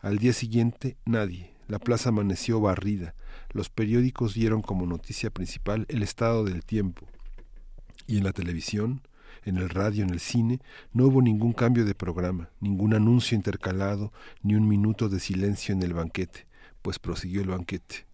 [0.00, 1.51] Al día siguiente, nadie.
[1.72, 3.14] La plaza amaneció barrida,
[3.48, 7.06] los periódicos dieron como noticia principal el estado del tiempo.
[8.06, 9.00] Y en la televisión,
[9.46, 10.60] en el radio, en el cine,
[10.92, 14.12] no hubo ningún cambio de programa, ningún anuncio intercalado,
[14.42, 16.46] ni un minuto de silencio en el banquete,
[16.82, 18.04] pues prosiguió el banquete.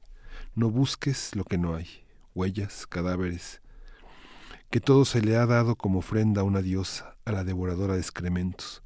[0.55, 1.89] No busques lo que no hay,
[2.37, 3.61] huellas, cadáveres,
[4.71, 8.01] que todo se le ha dado como ofrenda a una diosa, a la devoradora de
[8.03, 8.85] excrementos.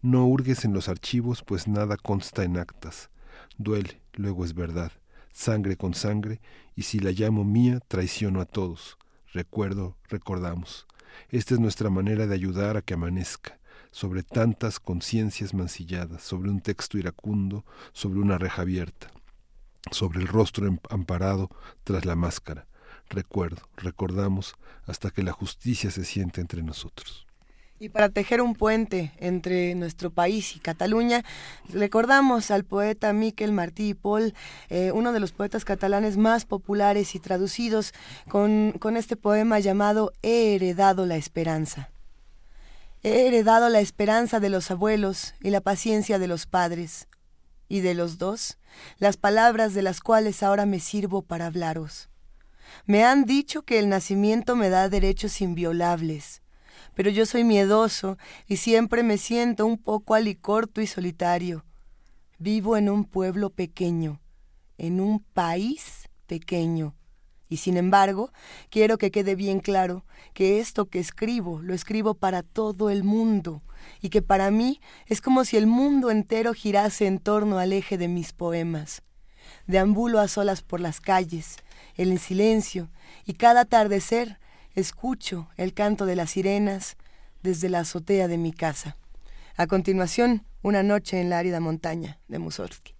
[0.00, 3.10] No hurgues en los archivos, pues nada consta en actas.
[3.58, 4.92] Duele, luego es verdad
[5.34, 6.40] sangre con sangre,
[6.74, 8.96] y si la llamo mía, traiciono a todos.
[9.32, 10.86] Recuerdo, recordamos.
[11.28, 13.58] Esta es nuestra manera de ayudar a que amanezca,
[13.90, 19.10] sobre tantas conciencias mancilladas, sobre un texto iracundo, sobre una reja abierta,
[19.90, 21.50] sobre el rostro em-, amparado
[21.82, 22.66] tras la máscara.
[23.10, 24.54] Recuerdo, recordamos,
[24.86, 27.23] hasta que la justicia se siente entre nosotros.
[27.80, 31.24] Y para tejer un puente entre nuestro país y Cataluña,
[31.68, 34.32] recordamos al poeta Miquel Martí y Paul,
[34.68, 37.92] eh, uno de los poetas catalanes más populares y traducidos,
[38.28, 41.90] con, con este poema llamado He heredado la esperanza.
[43.02, 47.08] He heredado la esperanza de los abuelos y la paciencia de los padres,
[47.68, 48.56] y de los dos,
[48.98, 52.08] las palabras de las cuales ahora me sirvo para hablaros.
[52.86, 56.43] Me han dicho que el nacimiento me da derechos inviolables
[56.94, 61.64] pero yo soy miedoso y siempre me siento un poco alicorto y solitario.
[62.38, 64.20] Vivo en un pueblo pequeño,
[64.78, 66.94] en un país pequeño.
[67.48, 68.32] Y sin embargo,
[68.70, 73.62] quiero que quede bien claro que esto que escribo lo escribo para todo el mundo
[74.00, 77.98] y que para mí es como si el mundo entero girase en torno al eje
[77.98, 79.02] de mis poemas.
[79.66, 81.58] Deambulo a solas por las calles,
[81.96, 82.90] en silencio,
[83.24, 84.38] y cada atardecer
[84.74, 86.96] escucho el canto de las sirenas
[87.42, 88.96] desde la azotea de mi casa.
[89.56, 92.93] A continuación, una noche en la árida montaña de Mussorgsky.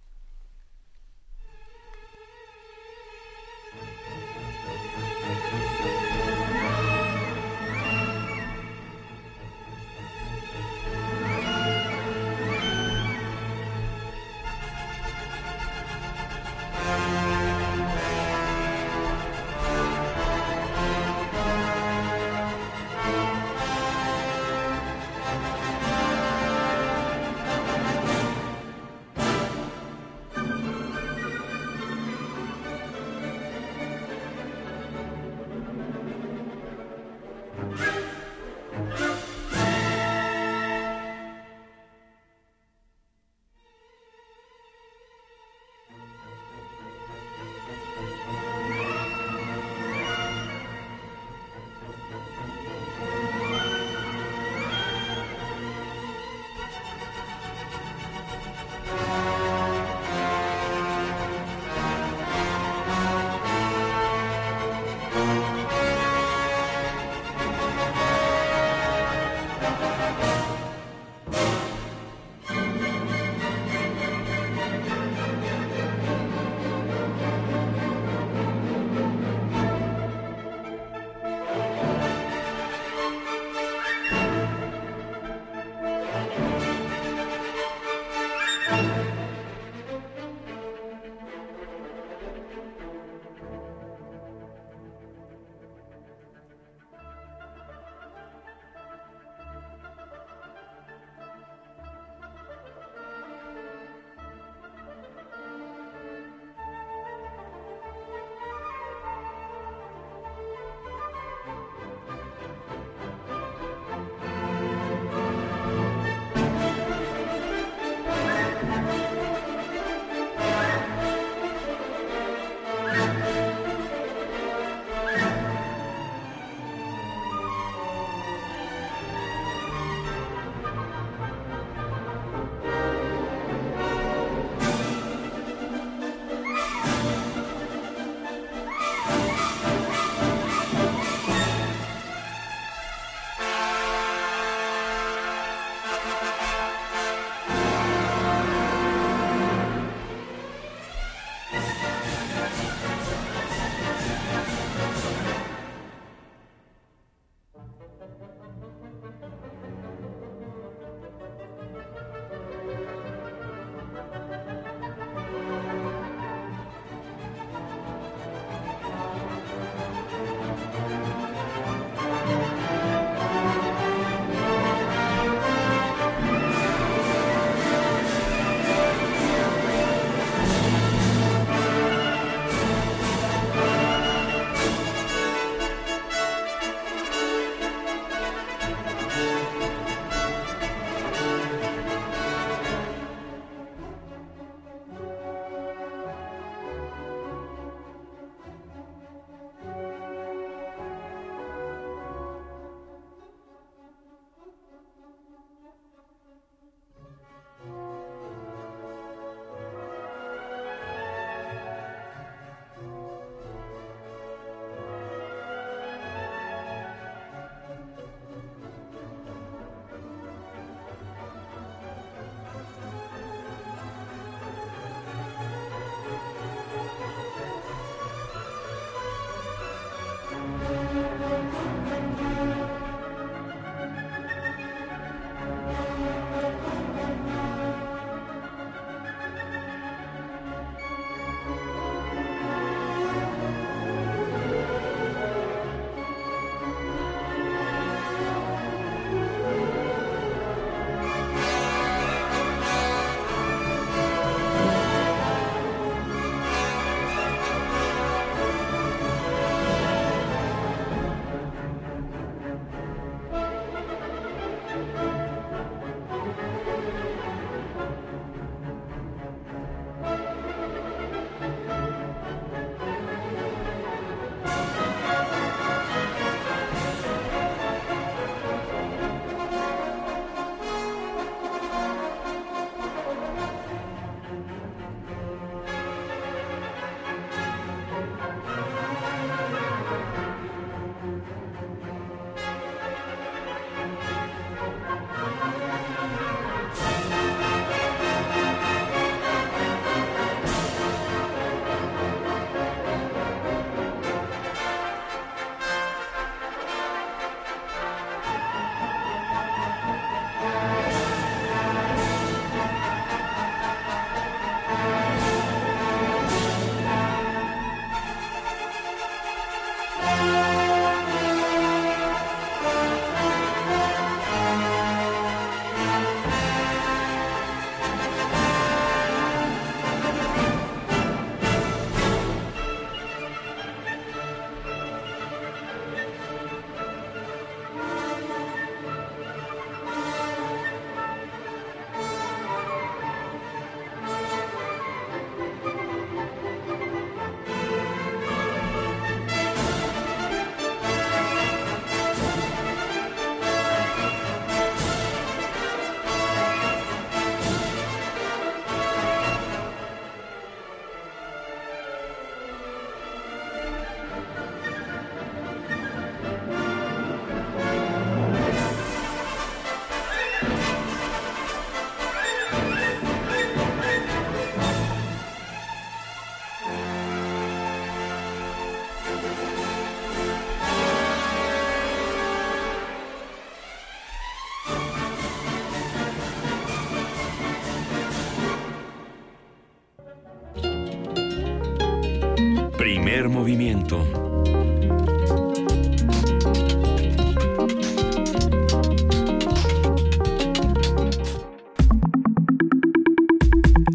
[393.25, 394.05] Primer movimiento.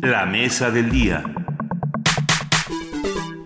[0.02, 1.22] La mesa del día.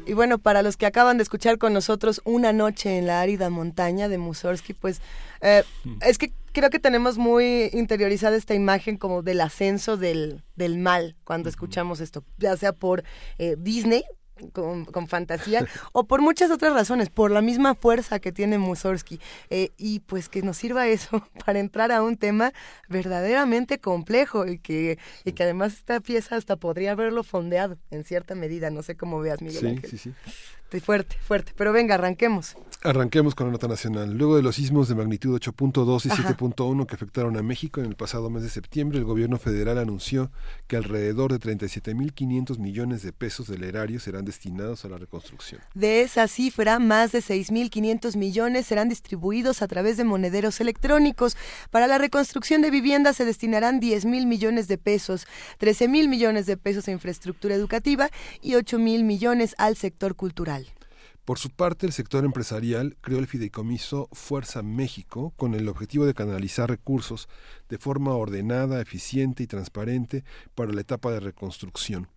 [0.07, 3.51] Y bueno, para los que acaban de escuchar con nosotros Una noche en la árida
[3.51, 5.03] montaña de Mussorgsky, pues
[5.43, 5.65] eh,
[6.01, 11.15] es que creo que tenemos muy interiorizada esta imagen como del ascenso del, del mal
[11.25, 13.05] cuando escuchamos esto, ya sea por
[13.37, 14.05] eh, Disney,
[14.53, 19.21] con, con, fantasía o por muchas otras razones, por la misma fuerza que tiene Mussorgsky
[19.51, 22.53] eh, y pues que nos sirva eso para entrar a un tema
[22.89, 28.35] verdaderamente complejo y que, y que además esta pieza hasta podría haberlo fondeado en cierta
[28.35, 29.91] medida, no sé cómo veas Miguel sí, Ángel.
[29.91, 30.13] Sí, sí.
[30.81, 31.53] Fuerte, fuerte.
[31.57, 32.57] Pero venga, arranquemos.
[32.87, 34.13] Arranquemos con la nota nacional.
[34.13, 37.97] Luego de los sismos de magnitud 8.2 y 7.1 que afectaron a México en el
[37.97, 40.31] pasado mes de septiembre, el gobierno federal anunció
[40.67, 45.63] que alrededor de 37.500 millones de pesos del erario serán destinados a la reconstrucción.
[45.73, 51.39] De esa cifra, más de 6.500 millones serán distribuidos a través de monederos electrónicos.
[51.71, 55.27] Para la reconstrucción de viviendas se destinarán 10.000 millones de pesos,
[55.59, 58.11] 13.000 millones de pesos a infraestructura educativa
[58.43, 60.67] y 8.000 millones al sector cultural.
[61.25, 66.13] Por su parte, el sector empresarial creó el fideicomiso Fuerza México con el objetivo de
[66.13, 67.31] canalizar recursos
[67.71, 70.23] de forma ordenada, eficiente y transparente
[70.55, 72.14] para la etapa de reconstrucción.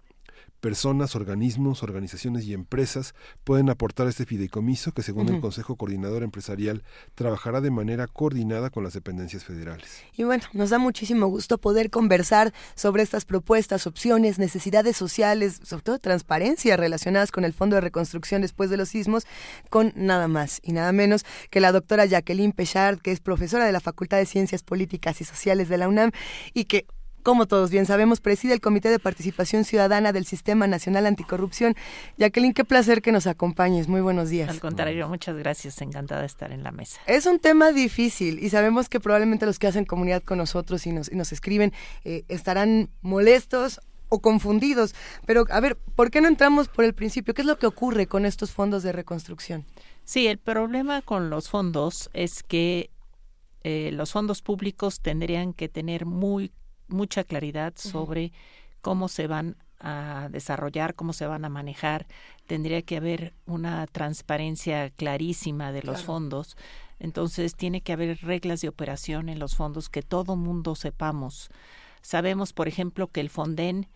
[0.60, 3.14] Personas, organismos, organizaciones y empresas
[3.44, 5.36] pueden aportar a este fideicomiso que, según uh -huh.
[5.36, 6.84] el Consejo Coordinador Empresarial,
[7.16, 10.02] trabajará de manera coordinada con las dependencias federales.
[10.14, 15.84] Y bueno, nos da muchísimo gusto poder conversar sobre estas propuestas, opciones, necesidades sociales, sobre
[15.84, 19.26] todo transparencia relacionadas con el Fondo de Reconstrucción después de los sismos,
[19.70, 23.72] con nada más y nada menos que la doctora Jacqueline Pechard, que es profesora de
[23.72, 26.12] la Facultad de Ciencias Políticas y Sociales de la UNAM
[26.54, 26.86] y que
[27.28, 31.76] como todos bien sabemos, preside el Comité de Participación Ciudadana del Sistema Nacional Anticorrupción.
[32.18, 33.90] Jacqueline, qué placer que nos acompañes.
[33.90, 34.50] Muy buenos días.
[34.50, 35.82] Al contrario, muchas gracias.
[35.82, 37.02] Encantada de estar en la mesa.
[37.06, 40.94] Es un tema difícil y sabemos que probablemente los que hacen comunidad con nosotros y
[40.94, 41.74] nos, y nos escriben
[42.06, 44.96] eh, estarán molestos o confundidos.
[45.26, 47.34] Pero, a ver, ¿por qué no entramos por el principio?
[47.34, 49.66] ¿Qué es lo que ocurre con estos fondos de reconstrucción?
[50.06, 52.90] Sí, el problema con los fondos es que
[53.66, 56.54] eh, los fondos públicos tendrían que tener muy
[56.88, 58.32] mucha claridad sobre
[58.82, 62.08] cómo se van a desarrollar, cómo se van a manejar.
[62.48, 66.06] Tendría que haber una transparencia clarísima de los claro.
[66.06, 66.58] fondos.
[67.00, 71.50] Entonces, tiene que haber reglas de operación en los fondos que todo mundo sepamos.
[72.02, 73.88] Sabemos, por ejemplo, que el Fonden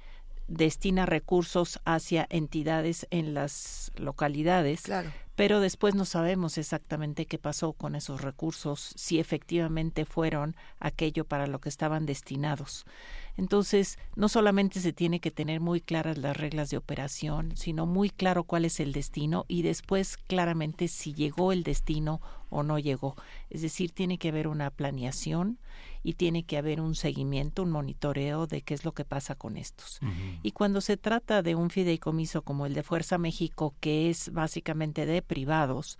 [0.47, 5.11] destina recursos hacia entidades en las localidades, claro.
[5.41, 11.47] Pero después no sabemos exactamente qué pasó con esos recursos, si efectivamente fueron aquello para
[11.47, 12.85] lo que estaban destinados.
[13.37, 18.09] Entonces, no solamente se tiene que tener muy claras las reglas de operación, sino muy
[18.09, 23.15] claro cuál es el destino y después claramente si llegó el destino o no llegó.
[23.49, 25.57] Es decir, tiene que haber una planeación
[26.03, 29.55] y tiene que haber un seguimiento, un monitoreo de qué es lo que pasa con
[29.55, 29.99] estos.
[30.01, 30.39] Uh -huh.
[30.43, 35.05] Y cuando se trata de un fideicomiso como el de Fuerza México, que es básicamente
[35.05, 35.97] de privados,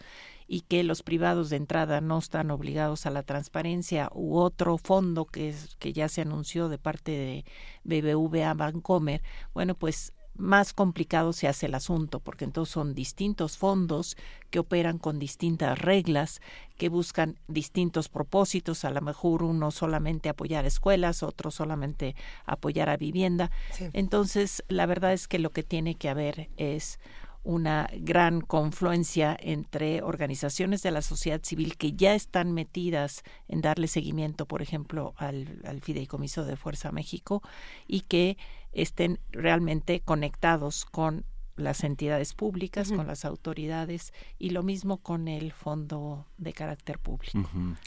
[0.53, 5.23] y que los privados de entrada no están obligados a la transparencia u otro fondo
[5.23, 7.45] que es que ya se anunció de parte de
[7.85, 9.23] BBVA Bancomer,
[9.53, 14.17] bueno, pues más complicado se hace el asunto, porque entonces son distintos fondos
[14.49, 16.41] que operan con distintas reglas,
[16.77, 22.13] que buscan distintos propósitos, a lo mejor uno solamente apoyar escuelas, otro solamente
[22.45, 23.51] apoyar a vivienda.
[23.71, 23.85] Sí.
[23.93, 26.99] Entonces, la verdad es que lo que tiene que haber es
[27.43, 33.88] una gran confluencia entre organizaciones de la sociedad civil que ya están metidas en darle
[33.88, 37.41] seguimiento, por ejemplo, al, al Fideicomiso de Fuerza México
[37.88, 38.38] y que
[38.72, 42.97] estén realmente conectados con las entidades públicas, uh -huh.
[42.97, 47.39] con las autoridades y lo mismo con el fondo de carácter público.
[47.39, 47.77] Uh -huh.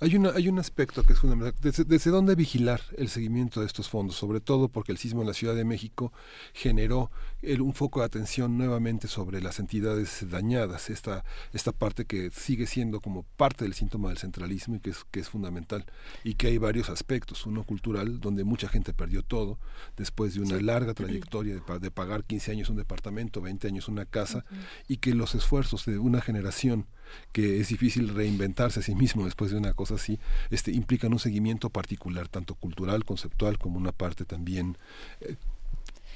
[0.00, 1.54] Hay, una, hay un aspecto que es fundamental.
[1.60, 4.16] Desde, ¿Desde dónde vigilar el seguimiento de estos fondos?
[4.16, 6.12] Sobre todo porque el sismo en la Ciudad de México
[6.52, 7.10] generó
[7.42, 12.66] el, un foco de atención nuevamente sobre las entidades dañadas, esta, esta parte que sigue
[12.66, 15.84] siendo como parte del síntoma del centralismo y que es, que es fundamental.
[16.24, 17.46] Y que hay varios aspectos.
[17.46, 19.58] Uno cultural, donde mucha gente perdió todo
[19.96, 20.64] después de una sí.
[20.64, 24.84] larga trayectoria de, de, pagar 15 años un departamento, 20 años una casa, uh -huh.
[24.88, 26.86] y que los esfuerzos de una generación
[27.32, 30.18] que es difícil reinventarse a sí mismo después de una cosa así,
[30.50, 34.78] este, implican un seguimiento particular, tanto cultural, conceptual, como una parte también
[35.20, 35.36] eh,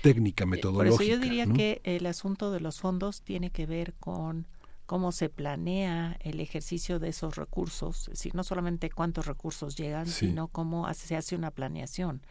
[0.03, 0.97] técnica, metodológica.
[0.97, 1.55] Por eso yo diría ¿no?
[1.55, 4.47] que el asunto de los fondos tiene que ver con
[4.91, 10.09] cómo se planea el ejercicio de esos recursos, es decir, no solamente cuántos recursos llegan,
[10.09, 12.23] sino cómo se hace una planeación.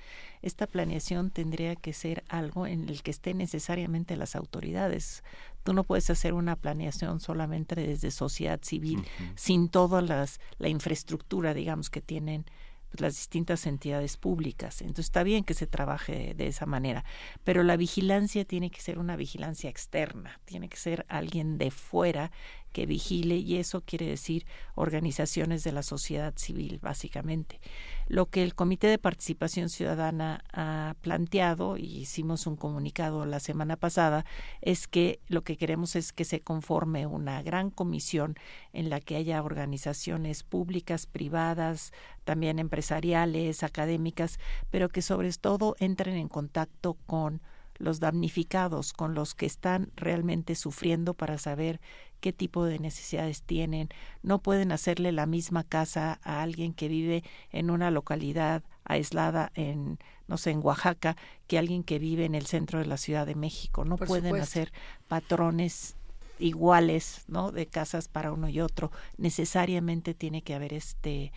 [0.42, 5.24] Esta planeación tendría que ser algo en el que estén necesariamente las autoridades.
[5.64, 9.06] Tú no puedes hacer una planeación solamente desde sociedad civil,
[9.36, 12.46] sin toda las, la infraestructura, digamos, que tienen
[12.90, 14.82] pues, las distintas entidades públicas.
[14.82, 17.06] Entonces está bien que se trabaje de esa manera,
[17.44, 22.32] pero la vigilancia tiene que ser una vigilancia externa, tiene que ser alguien de fuera
[22.72, 27.60] que vigile y eso quiere decir organizaciones de la sociedad civil, básicamente.
[28.08, 33.76] Lo que el Comité de Participación Ciudadana ha planteado, y hicimos un comunicado la semana
[33.76, 34.26] pasada,
[34.62, 38.36] es que lo que queremos es que se conforme una gran comisión
[38.74, 41.92] en la que haya organizaciones públicas, privadas,
[42.24, 44.40] también empresariales, académicas,
[44.70, 47.42] pero que sobre todo entren en contacto con
[47.76, 51.80] los damnificados, con los que están realmente sufriendo para saber
[52.20, 53.90] qué tipo de necesidades tienen.
[54.24, 60.00] No pueden hacerle la misma casa a alguien que vive en una localidad aislada en,
[60.28, 61.16] no sé, en Oaxaca,
[61.48, 63.86] que alguien que vive en el centro de la Ciudad de México.
[63.86, 64.72] No pueden hacer
[65.08, 65.96] patrones
[66.40, 67.52] iguales, ¿no?
[67.52, 68.92] De casas para uno y otro.
[69.18, 71.32] Necesariamente tiene que haber este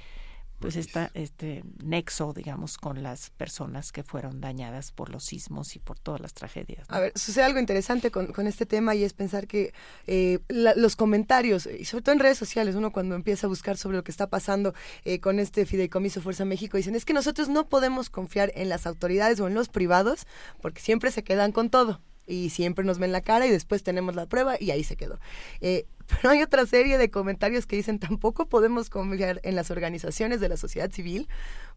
[0.62, 5.80] pues está este nexo, digamos, con las personas que fueron dañadas por los sismos y
[5.80, 6.86] por todas las tragedias.
[6.88, 9.74] A ver, sucede algo interesante con, con este tema y es pensar que
[10.06, 13.96] eh, los comentarios, y sobre todo en redes sociales, uno cuando empieza a buscar sobre
[13.96, 14.72] lo que está pasando
[15.04, 18.86] eh, con este fideicomiso Fuerza México, dicen, es que nosotros no podemos confiar en las
[18.86, 20.28] autoridades o en los privados
[20.60, 24.14] porque siempre se quedan con todo y siempre nos ven la cara y después tenemos
[24.14, 25.18] la prueba y ahí se quedó.
[25.60, 25.86] Eh,
[26.20, 30.48] pero hay otra serie de comentarios que dicen tampoco podemos confiar en las organizaciones de
[30.48, 31.28] la sociedad civil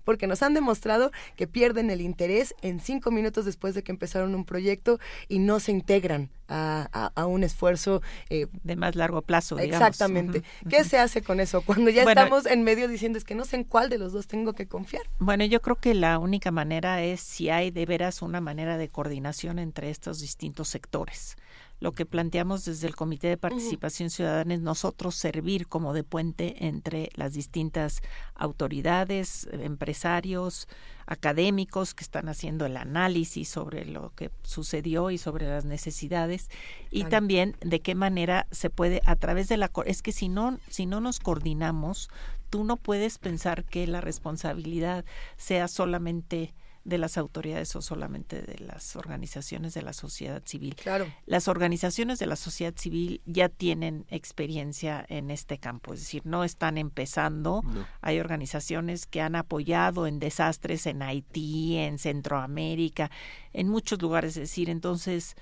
[0.03, 4.35] porque nos han demostrado que pierden el interés en cinco minutos después de que empezaron
[4.35, 9.57] un proyecto y no se integran a, un esfuerzo eh, de más largo plazo.
[9.57, 10.43] Exactamente.
[10.69, 13.55] ¿Qué se hace con eso cuando ya estamos en medio diciendo es que no sé
[13.55, 15.01] en cuál de los dos tengo que confiar?
[15.17, 18.89] Bueno, yo creo que la única manera es si hay de veras una manera de
[18.89, 21.35] coordinación entre estos distintos sectores
[21.79, 26.65] lo que planteamos desde el Comité de Participación Ciudadana es nosotros servir como de puente
[26.65, 28.01] entre las distintas
[28.33, 30.67] autoridades, empresarios,
[31.05, 36.49] académicos que están haciendo el análisis sobre lo que sucedió y sobre las necesidades
[36.89, 40.57] y también de qué manera se puede a través de la es que si no
[40.69, 42.09] si no nos coordinamos
[42.49, 45.05] tú no puedes pensar que la responsabilidad
[45.37, 46.53] sea solamente
[46.85, 50.75] de las autoridades o solamente de las organizaciones de la sociedad civil.
[50.75, 51.07] Claro.
[51.25, 56.43] Las organizaciones de la sociedad civil ya tienen experiencia en este campo, es decir, no
[56.43, 57.63] están empezando.
[58.01, 63.09] Hay organizaciones que han apoyado en desastres en Haití, en Centroamérica,
[63.51, 65.35] en muchos lugares, es decir, entonces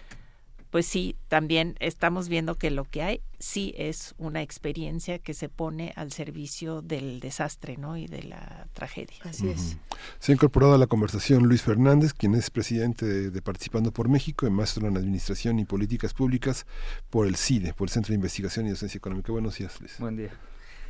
[0.74, 5.48] pues sí, también estamos viendo que lo que hay sí es una experiencia que se
[5.48, 7.96] pone al servicio del desastre ¿no?
[7.96, 9.18] y de la tragedia.
[9.24, 9.78] Así es.
[10.18, 14.48] Se ha incorporado a la conversación Luis Fernández, quien es presidente de, Participando por México,
[14.48, 16.66] y maestro en Administración y Políticas Públicas
[17.12, 19.32] por el CIDE, por el Centro de Investigación y Docencia Económica.
[19.32, 20.00] Buenos días, Luis.
[20.00, 20.32] Buen día.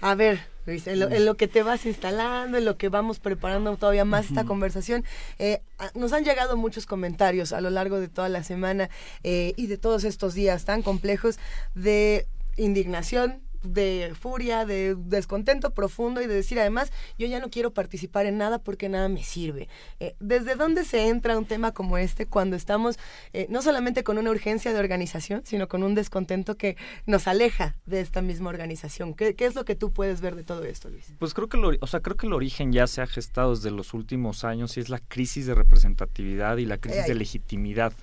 [0.04, 4.04] A ver, Luis, en lo, que te vas instalando, en lo que vamos preparando todavía
[4.04, 5.06] más esta conversación,
[5.40, 5.62] eh,
[5.96, 8.90] nos han llegado muchos comentarios a lo largo de toda la semana
[9.24, 11.40] eh, y de todos estos días tan complejos
[11.74, 17.74] de indignación, de furia, de descontento profundo y de decir además, yo ya no quiero
[17.74, 19.68] participar en nada porque nada me sirve.
[20.00, 22.98] Eh, ¿Desde dónde se entra un tema como este cuando estamos
[23.34, 27.76] eh, no solamente con una urgencia de organización, sino con un descontento que nos aleja
[27.86, 29.14] de esta misma organización?
[29.14, 31.14] ¿Qué, es lo que tú puedes ver de todo esto, Luis?
[31.20, 33.72] Pues creo que, lo, o sea, creo que el origen ya se ha gestado desde
[33.72, 37.94] los últimos años y es la crisis de representatividad y la crisis de legitimidad.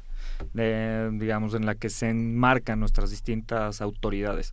[0.55, 4.53] digamos, en la que se enmarcan nuestras distintas autoridades.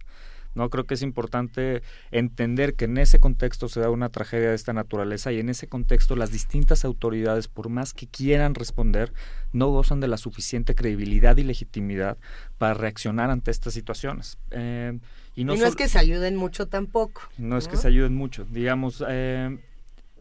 [0.58, 0.70] ¿No?
[0.70, 4.74] Creo que es importante entender que en ese contexto se da una tragedia de esta
[4.74, 9.14] naturaleza y en ese contexto las distintas autoridades, por más que quieran responder,
[9.54, 12.18] no gozan de la suficiente credibilidad y legitimidad
[12.58, 14.38] para reaccionar ante estas situaciones.
[14.52, 15.00] Eh,
[15.36, 17.22] y no, es que se ayuden mucho tampoco.
[17.38, 18.46] No, es que se ayuden mucho.
[18.50, 19.60] Digamos, eh,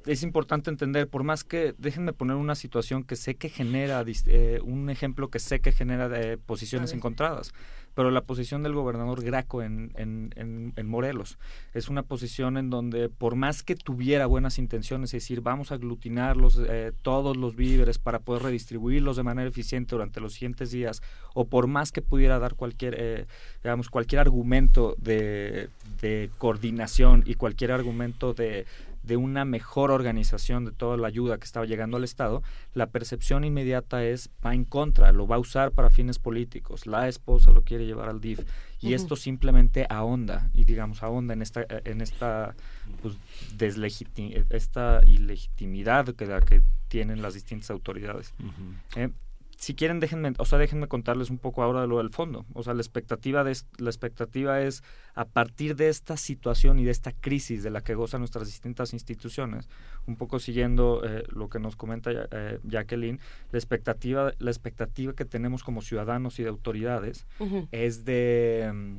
[0.05, 4.61] es importante entender, por más que, déjenme poner una situación que sé que genera, eh,
[4.63, 7.55] un ejemplo que sé que genera posiciones encontradas
[7.97, 10.31] pero la posición del gobernador Graco en, en,
[10.77, 11.39] en, Morelos
[11.73, 15.77] es una posición en donde por más que tuviera buenas intenciones, es decir, vamos a
[15.77, 16.37] aglutinar
[16.69, 21.01] eh, todos los víveres para poder redistribuirlos de manera eficiente durante los siguientes días,
[21.33, 23.27] o por más que pudiera dar cualquier, eh,
[23.65, 25.71] digamos, cualquier argumento de,
[26.03, 28.67] de coordinación y cualquier argumento de
[29.07, 32.43] de una mejor organización de toda la ayuda que estaba llegando al Estado,
[32.75, 37.09] la percepción inmediata es va en contra, lo va a usar para fines políticos, la
[37.09, 38.41] esposa lo quiere llevar al DIF
[38.81, 42.55] y esto simplemente ahonda y digamos ahonda en esta en esta
[43.01, 43.17] pues,
[44.51, 48.35] esta ilegitimidad que la que tienen las distintas autoridades
[49.57, 52.45] si quieren déjenme, o sea, déjenme contarles un poco ahora de lo del fondo.
[52.53, 54.83] O sea, la expectativa de la expectativa es
[55.15, 58.93] a partir de esta situación y de esta crisis de la que gozan nuestras distintas
[58.93, 59.69] instituciones,
[60.07, 63.19] un poco siguiendo eh, lo que nos comenta eh, Jacqueline,
[63.51, 67.27] la expectativa la expectativa que tenemos como ciudadanos y de autoridades
[67.73, 68.99] es de mm,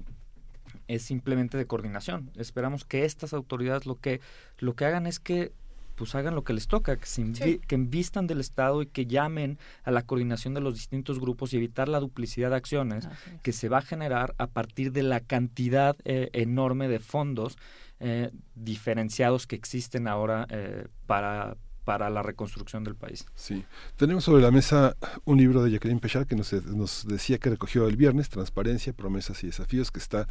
[0.87, 2.31] es simplemente de coordinación.
[2.35, 4.21] Esperamos que estas autoridades lo que
[4.57, 5.51] lo que hagan es que
[5.97, 9.57] pues hagan lo que les toca, que, se que envistan del Estado y que llamen
[9.83, 13.09] a la coordinación de los distintos grupos y evitar la duplicidad de acciones
[13.41, 17.57] que se va a generar a partir de la cantidad eh, enorme de fondos
[17.99, 23.25] eh, diferenciados que existen ahora eh, para, para la reconstrucción del país.
[23.33, 24.95] Sí, tenemos sobre la mesa
[25.25, 29.43] un libro de Jacqueline Pechard que nos, nos, decía que recogió el viernes, Transparencia, Promesas
[29.43, 30.27] y Desafíos, que está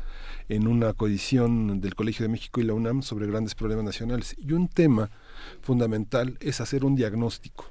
[0.49, 4.37] en una coedición del Colegio de México y la UNAM sobre grandes problemas nacionales.
[4.39, 5.11] Y un tema
[5.63, 7.67] fundamental es hacer un diagnóstico.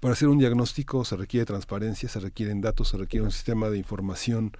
[0.00, 3.78] Para hacer un diagnóstico se requiere transparencia, se requieren datos, se requiere un sistema de
[3.78, 4.52] información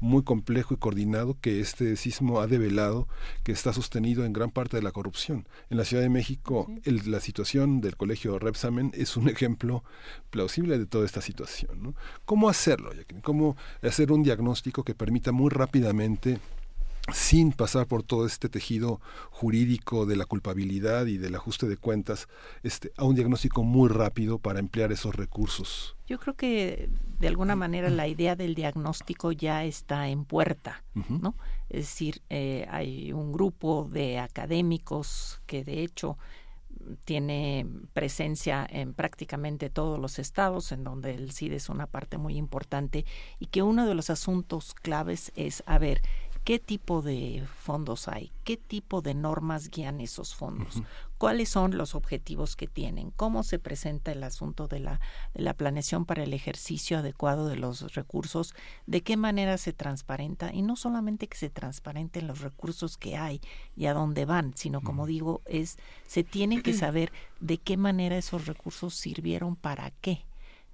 [0.00, 3.08] muy complejo y coordinado que este sismo ha develado,
[3.42, 5.46] que está sostenido en gran parte de la corrupción.
[5.70, 9.84] En la Ciudad de México, la situación del colegio Repsamen es un ejemplo
[10.30, 11.94] plausible de toda esta situación.
[12.24, 12.90] ¿Cómo hacerlo?
[13.22, 16.38] ¿Cómo hacer un diagnóstico que permita muy rápidamente
[17.12, 19.00] sin pasar por todo este tejido
[19.30, 22.28] jurídico de la culpabilidad y del ajuste de cuentas,
[22.62, 25.96] este, a un diagnóstico muy rápido para emplear esos recursos.
[26.06, 31.34] Yo creo que de alguna manera la idea del diagnóstico ya está en puerta, ¿no?
[31.68, 36.18] Es decir, eh, hay un grupo de académicos que de hecho
[37.04, 42.36] tiene presencia en prácticamente todos los estados, en donde el CID es una parte muy
[42.36, 43.04] importante,
[43.38, 46.02] y que uno de los asuntos claves es, a ver,
[46.44, 50.82] qué tipo de fondos hay, qué tipo de normas guían esos fondos,
[51.16, 55.00] cuáles son los objetivos que tienen, cómo se presenta el asunto de la,
[55.34, 58.54] de la planeación para el ejercicio adecuado de los recursos,
[58.86, 63.40] de qué manera se transparenta y no solamente que se transparenten los recursos que hay
[63.76, 68.16] y a dónde van, sino como digo, es se tiene que saber de qué manera
[68.16, 70.24] esos recursos sirvieron para qué,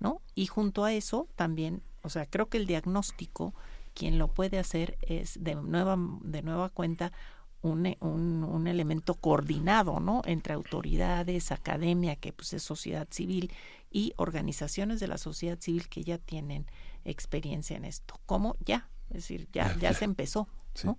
[0.00, 0.22] ¿no?
[0.34, 3.52] Y junto a eso también, o sea, creo que el diagnóstico
[3.94, 7.12] quien lo puede hacer es de nueva, de nueva cuenta
[7.60, 10.22] un, un, un, elemento coordinado, ¿no?
[10.24, 13.50] Entre autoridades, academia, que pues es sociedad civil,
[13.90, 16.66] y organizaciones de la sociedad civil que ya tienen
[17.04, 18.20] experiencia en esto.
[18.26, 18.56] ¿Cómo?
[18.64, 20.48] Ya, es decir, ya, ya se empezó,
[20.84, 20.98] ¿no?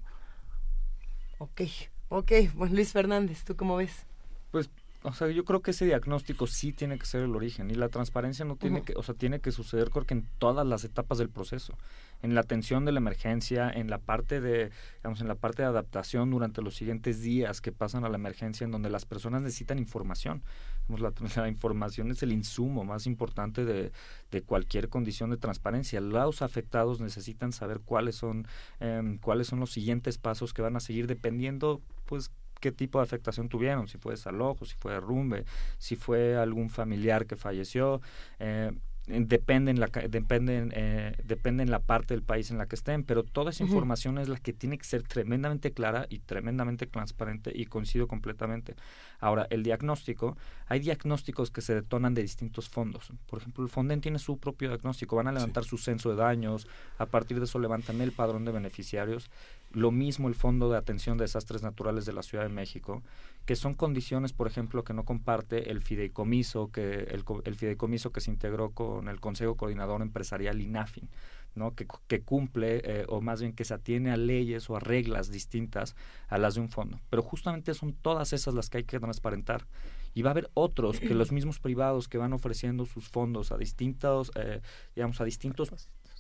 [1.38, 1.62] Ok,
[2.10, 2.32] ok.
[2.56, 4.06] Bueno, Luis Fernández, ¿tú cómo ves?
[4.52, 4.70] Pues
[5.04, 7.90] o sea, yo creo que ese diagnóstico sí tiene que ser el origen y la
[7.90, 11.30] transparencia no tiene que, o sea, tiene que suceder porque en todas las etapas del
[11.30, 11.78] proceso
[12.22, 15.70] en la atención de la emergencia, en la parte de, digamos, en la parte de
[15.70, 19.80] adaptación durante los siguientes días que pasan a la emergencia, en donde las personas necesitan
[19.80, 20.44] información.
[20.90, 23.92] La, la, información es el insumo más importante de,
[24.32, 26.02] de, cualquier condición de transparencia.
[26.02, 28.48] Los afectados necesitan saber cuáles son,
[28.80, 33.04] eh, cuáles son los siguientes pasos que van a seguir dependiendo, pues, qué tipo de
[33.04, 35.46] afectación tuvieron, si fue desalojo, si fue derrumbe,
[35.78, 38.02] si fue algún familiar que falleció.
[38.40, 38.72] Eh,
[39.10, 43.04] depende en la depende, eh, depende en la parte del país en la que estén
[43.04, 47.52] pero toda esa información es la que tiene que ser tremendamente clara y tremendamente transparente
[47.54, 48.76] y coincido completamente.
[49.20, 53.12] Ahora el diagnóstico hay diagnósticos que se detonan de distintos fondos.
[53.28, 56.68] Por ejemplo el Fonden tiene su propio diagnóstico van a levantar su censo de daños
[57.00, 59.32] a partir de eso levantan el padrón de beneficiarios
[59.72, 63.04] lo mismo el Fondo de Atención de Desastres Naturales de la Ciudad de México,
[63.46, 68.22] que son condiciones, por ejemplo, que no comparte el fideicomiso, que el, el fideicomiso que
[68.22, 71.10] se integró con el Consejo Coordinador Empresarial INAFIN,
[71.56, 71.76] ¿no?
[71.76, 75.32] que, que cumple, eh, o más bien que se atiene a leyes o a reglas
[75.32, 75.96] distintas
[76.28, 77.00] a las de un fondo.
[77.10, 79.66] Pero justamente son todas esas las que hay que transparentar.
[80.14, 83.58] Y va a haber otros que los mismos privados que van ofreciendo sus fondos a
[83.58, 84.62] distintos, eh,
[84.96, 85.72] digamos, a distintos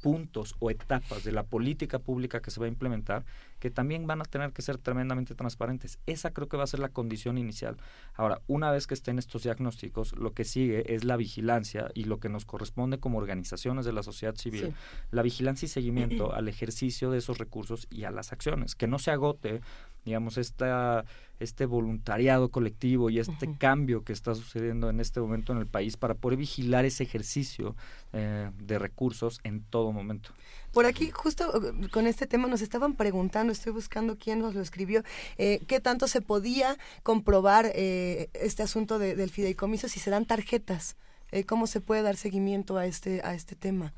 [0.02, 3.26] puntos o etapas de la política pública que se va a implementar
[3.60, 6.00] que también van a tener que ser tremendamente transparentes.
[6.06, 7.78] Esa creo que va a ser la condición inicial.
[8.16, 12.20] Ahora, una vez que estén estos diagnósticos, lo que sigue es la vigilancia y lo
[12.20, 14.74] que nos corresponde como organizaciones de la sociedad civil,
[15.12, 18.76] la vigilancia y seguimiento al ejercicio de esos recursos y a las acciones.
[18.76, 19.62] Que no se agote
[20.06, 21.06] digamos, esta,
[21.40, 25.98] este voluntariado colectivo y este cambio que está sucediendo en este momento en el país
[25.98, 27.76] para poder vigilar ese ejercicio
[28.14, 30.32] eh, de recursos en todo momento.
[30.72, 34.62] Por aquí, justo uh, con este tema, nos estaban preguntando, estoy buscando quién nos lo
[34.62, 35.04] escribió,
[35.38, 40.96] eh, qué tanto se podía comprobar eh, este asunto del fideicomiso si se dan tarjetas.
[41.32, 43.94] Eh, ¿Cómo se puede dar seguimiento a este, a este tema?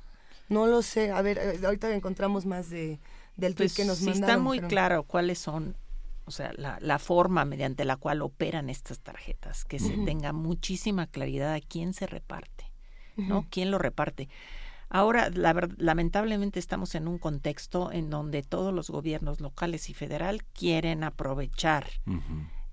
[0.49, 1.11] No lo sé.
[1.11, 2.99] A ver, eh, ahorita encontramos más de,
[3.37, 4.29] del tweet pues que nos sí mandaron.
[4.29, 5.75] está muy claro cuáles son,
[6.31, 11.07] o sea, la, la, forma mediante la cual operan estas tarjetas, que se tenga muchísima
[11.07, 12.71] claridad a quién se reparte,
[13.17, 13.47] ¿no?
[13.49, 14.29] ¿Quién lo reparte?
[14.87, 20.45] Ahora, la lamentablemente estamos en un contexto en donde todos los gobiernos locales y federal
[20.53, 21.87] quieren aprovechar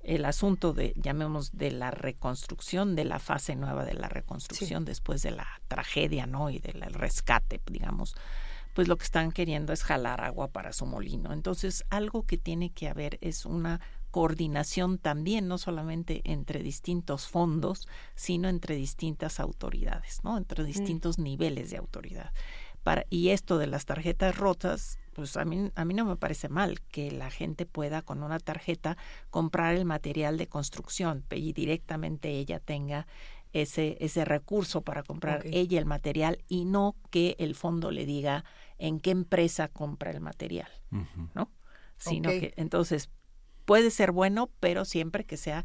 [0.05, 5.23] el asunto de, llamemos, de la reconstrucción, de la fase nueva de la reconstrucción después
[5.23, 6.49] de la tragedia, ¿no?
[6.51, 8.15] Y del rescate, digamos,
[8.79, 11.33] pues lo que están queriendo es jalar agua para su molino.
[11.33, 13.81] Entonces, algo que tiene que haber es una
[14.13, 20.39] coordinación también, no solamente entre distintos fondos, sino entre distintas autoridades, ¿no?
[20.39, 22.31] Entre distintos niveles de autoridad.
[22.85, 26.49] Para, y esto de las tarjetas rotas, pues a mí, a mí no me parece
[26.49, 28.97] mal que la gente pueda con una tarjeta
[29.31, 33.09] comprar el material de construcción y directamente ella tenga
[33.53, 38.45] ese, ese recurso para comprar ella el material y no que el fondo le diga
[38.79, 40.69] en qué empresa compra el material,
[41.35, 41.51] ¿no?
[41.97, 43.11] Sino que entonces
[43.65, 45.65] puede ser bueno, pero siempre que sea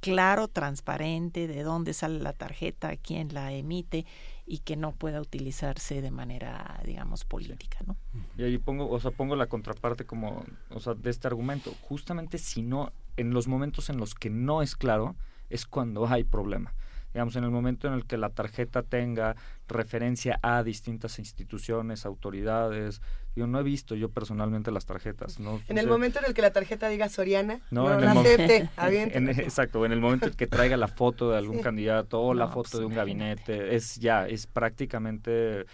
[0.00, 4.06] claro, transparente, de dónde sale la tarjeta, quién la emite
[4.46, 7.96] y que no pueda utilizarse de manera, digamos, política, ¿no?
[8.36, 11.72] Y ahí pongo, o sea, pongo la contraparte como, o sea, de este argumento.
[11.82, 15.16] Justamente si no, en los momentos en los que no es claro,
[15.50, 16.74] es cuando hay problema.
[17.16, 19.36] Digamos, en el momento en el que la tarjeta tenga
[19.68, 23.00] referencia a distintas instituciones, autoridades.
[23.34, 25.40] Yo no he visto yo personalmente las tarjetas.
[25.40, 25.58] ¿no?
[25.68, 28.68] En el momento en el que la tarjeta diga Soriana, no, no, en la acepte,
[29.16, 31.62] en- exacto, en el momento en que traiga la foto de algún Sí.
[31.62, 35.64] candidato o la No, foto pues, de un gabinete, es ya, es prácticamente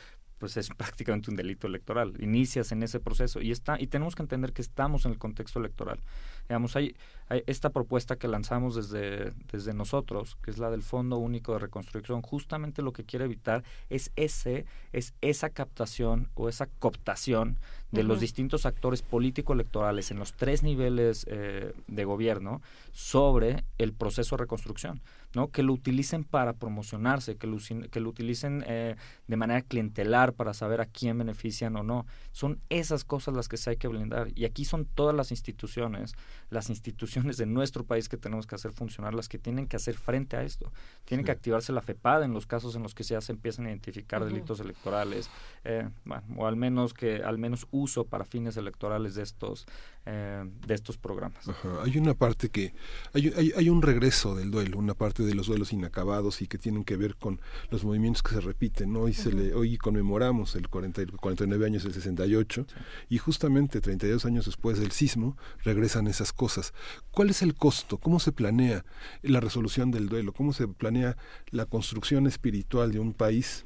[0.43, 2.15] pues es prácticamente un delito electoral.
[2.19, 5.61] Inicias en ese proceso y está y tenemos que entender que estamos en el contexto
[5.61, 6.01] electoral.
[6.49, 6.97] Digamos, hay,
[7.29, 11.61] hay esta propuesta que lanzamos desde, desde nosotros, que es la del Fondo Único de
[11.61, 17.61] Reconstrucción, justamente lo que quiere evitar es ese, es esa captación o esa cooptación
[17.93, 24.37] de los distintos actores político-electorales en los tres niveles eh, de gobierno sobre el proceso
[24.37, 25.03] de reconstrucción,
[25.35, 25.51] ¿no?
[25.51, 27.59] Que lo utilicen para promocionarse, que lo,
[27.91, 28.97] que lo utilicen eh,
[29.27, 32.07] de manera clientelar para saber a quién benefician o no.
[32.33, 34.29] Son esas cosas las que se hay que blindar.
[34.35, 36.15] Y aquí son todas las instituciones,
[36.51, 39.97] las instituciones de nuestro país que tenemos que hacer funcionar, las que tienen que hacer
[39.97, 40.73] frente a esto.
[41.05, 43.71] Tienen que activarse la FEPAD en los casos en los que ya se empiezan a
[43.71, 45.31] identificar delitos electorales,
[45.65, 49.67] eh, bueno, o al menos que al menos uso para fines electorales de estos
[50.05, 51.49] eh, de estos programas.
[51.49, 52.75] Ajá, Hay una parte que
[53.13, 56.59] hay, hay, hay un regreso del duelo, una parte de los duelos inacabados y que
[56.59, 58.93] tienen que ver con los movimientos que se repiten.
[58.93, 59.01] ¿no?
[59.03, 62.67] Hoy, se le, hoy conmemoramos el 40, y- 49 años del 68
[63.09, 66.73] y justamente 32 años después del sismo regresan esas cosas.
[67.11, 67.99] ¿Cuál es el costo?
[67.99, 68.85] ¿Cómo se planea
[69.23, 70.33] la resolución del duelo?
[70.33, 71.17] ¿Cómo se planea
[71.51, 73.65] la construcción espiritual de un país?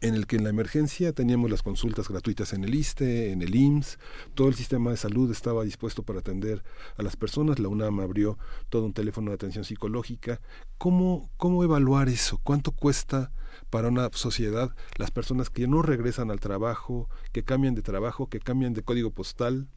[0.00, 3.54] En el que en la emergencia teníamos las consultas gratuitas en el ISTE, en el
[3.54, 3.98] IMSS,
[4.34, 6.62] todo el sistema de salud estaba dispuesto para atender
[6.96, 8.38] a las personas, la UNAM abrió
[8.70, 10.40] todo un teléfono de atención psicológica.
[10.78, 12.40] ¿Cómo, cómo evaluar eso?
[12.42, 13.30] ¿Cuánto cuesta
[13.68, 18.40] para una sociedad las personas que no regresan al trabajo, que cambian de trabajo, que
[18.40, 19.68] cambian de código postal,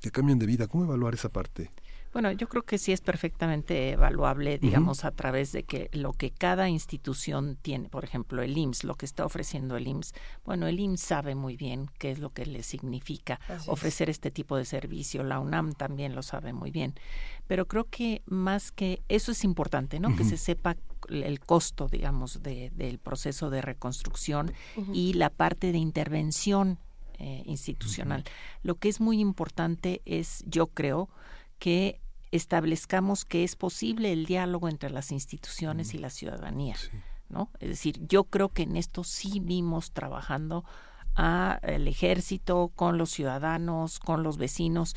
[0.00, 0.66] que cambian de vida?
[0.66, 1.70] ¿Cómo evaluar esa parte?
[2.12, 6.30] Bueno, yo creo que sí es perfectamente evaluable, digamos, a través de que lo que
[6.30, 10.12] cada institución tiene, por ejemplo, el IMSS, lo que está ofreciendo el IMSS,
[10.44, 13.68] bueno, el IMSS sabe muy bien qué es lo que le significa Así es.
[13.68, 16.94] ofrecer este tipo de servicio, la UNAM también lo sabe muy bien,
[17.46, 20.14] pero creo que más que eso es importante, ¿no?
[20.14, 20.76] Que se sepa
[21.08, 24.52] el costo, digamos, de, del proceso de reconstrucción
[24.92, 26.78] y la parte de intervención
[27.18, 28.24] eh, institucional.
[28.62, 31.08] Lo que es muy importante es, yo creo,
[31.62, 32.00] que
[32.32, 36.74] establezcamos que es posible el diálogo entre las instituciones y la ciudadanía,
[37.28, 37.52] ¿no?
[37.60, 40.64] Es decir, yo creo que en esto sí vimos trabajando
[41.14, 44.96] a el ejército con los ciudadanos, con los vecinos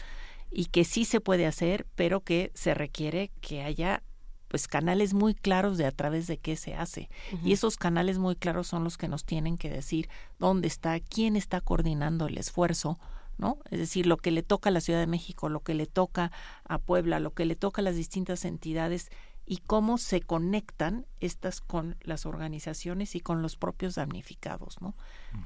[0.50, 4.02] y que sí se puede hacer, pero que se requiere que haya
[4.48, 7.12] pues canales muy claros de a través de qué se hace.
[7.44, 11.36] Y esos canales muy claros son los que nos tienen que decir dónde está, quién
[11.36, 12.98] está coordinando el esfuerzo,
[13.38, 13.60] ¿no?
[13.70, 16.32] Es decir, lo que le toca a la Ciudad de México, lo que le toca
[16.64, 19.10] a Puebla, lo que le toca a las distintas entidades,
[19.46, 24.96] y cómo se conectan estas con las organizaciones y con los propios damnificados, ¿no?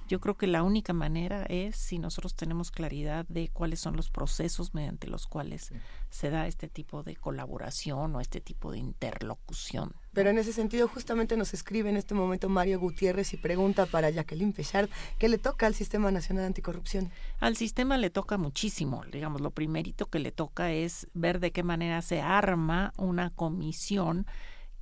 [0.08, 4.09] Yo creo que la única manera es si nosotros tenemos claridad de cuáles son los
[4.09, 5.74] procesos mediante los cuales
[6.09, 9.93] se da este tipo de colaboración o este tipo de interlocución.
[10.14, 14.10] Pero en ese sentido justamente nos escribe en este momento Mario Gutiérrez y pregunta para
[14.10, 17.12] Jacqueline Pechard, ¿qué le toca al Sistema Nacional Anticorrupción?
[17.40, 21.64] Al sistema le toca muchísimo, digamos, lo primerito que le toca es ver de qué
[21.64, 24.26] manera se arma una comisión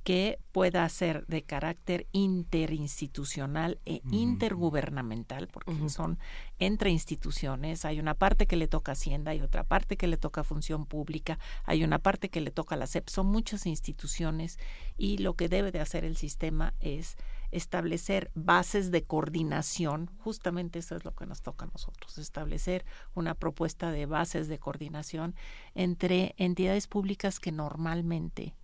[0.08, 6.18] que pueda ser de carácter interinstitucional e intergubernamental, porque son
[6.58, 10.44] entre instituciones, hay una parte que le toca Hacienda, hay otra parte que le toca
[10.44, 14.58] Función Pública, hay una parte que le toca la SEP, son muchas instituciones
[14.96, 17.18] y lo que debe de hacer el sistema es
[17.50, 23.34] establecer bases de coordinación, justamente eso es lo que nos toca a nosotros, establecer una
[23.34, 25.34] propuesta de bases de coordinación
[25.74, 28.54] entre entidades públicas que normalmente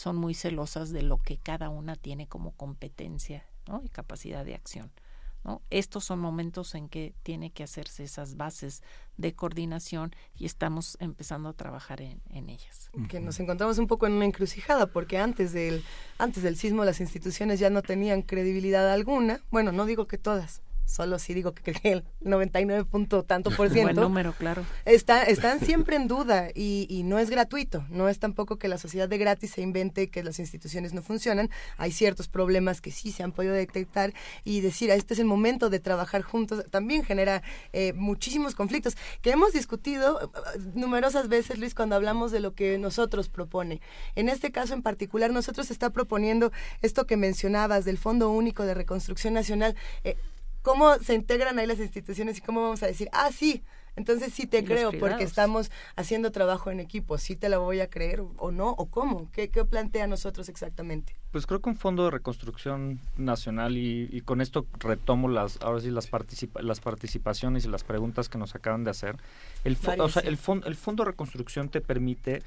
[0.00, 3.82] son muy celosas de lo que cada una tiene como competencia ¿no?
[3.84, 4.90] y capacidad de acción.
[5.44, 5.60] ¿no?
[5.68, 8.82] Estos son momentos en que tiene que hacerse esas bases
[9.18, 12.90] de coordinación y estamos empezando a trabajar en, en, ellas.
[13.10, 15.84] Que nos encontramos un poco en una encrucijada porque antes del,
[16.16, 19.42] antes del sismo las instituciones ya no tenían credibilidad alguna.
[19.50, 23.94] Bueno, no digo que todas, solo sí digo que el 99 punto tanto por ciento.
[23.94, 24.64] Buen número, claro.
[24.84, 27.84] Está, están siempre en duda y, y, no es gratuito.
[27.88, 31.50] No es tampoco que la sociedad de gratis se invente que las instituciones no funcionan.
[31.76, 34.12] Hay ciertos problemas que sí se han podido detectar
[34.44, 37.42] y decir, este es el momento de trabajar juntos, también genera
[37.72, 42.78] eh, muchísimos conflictos que hemos discutido eh, numerosas veces, Luis, cuando hablamos de lo que
[42.78, 43.80] nosotros propone.
[44.14, 46.52] En este caso en particular, nosotros está proponiendo
[46.82, 49.76] esto que mencionabas del Fondo Único de Reconstrucción Nacional.
[50.04, 50.16] Eh,
[50.62, 53.62] cómo se integran ahí las instituciones y cómo vamos a decir, ah, sí,
[53.96, 57.90] entonces sí te creo porque estamos haciendo trabajo en equipo, sí te la voy a
[57.90, 61.16] creer o no, o cómo, ¿qué, qué plantea nosotros exactamente?
[61.32, 65.80] Pues creo que un fondo de reconstrucción nacional y, y con esto retomo las ahora
[65.80, 69.16] sí las, participa las participaciones y las preguntas que nos acaban de hacer.
[69.64, 72.42] El, o sea, el, fond el fondo de reconstrucción te permite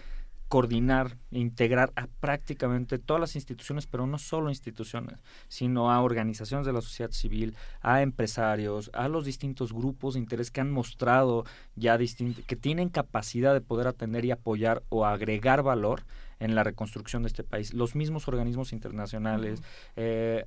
[0.47, 6.65] coordinar e integrar a prácticamente todas las instituciones, pero no solo instituciones, sino a organizaciones
[6.65, 11.45] de la sociedad civil, a empresarios, a los distintos grupos de interés que han mostrado
[11.75, 16.03] ya que tienen capacidad de poder atender y apoyar o agregar valor
[16.39, 17.73] en la reconstrucción de este país.
[17.73, 19.61] Los mismos organismos internacionales,
[19.95, 20.43] eh,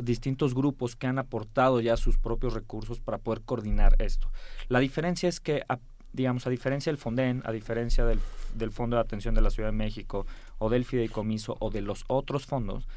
[0.00, 4.30] distintos grupos que han aportado ya sus propios recursos para poder coordinar esto.
[4.68, 5.78] La diferencia es que a
[6.12, 8.20] digamos, a diferencia del FONDEN, a diferencia del,
[8.54, 10.26] del Fondo de Atención de la Ciudad de México
[10.58, 12.88] o del Fideicomiso o de los otros fondos,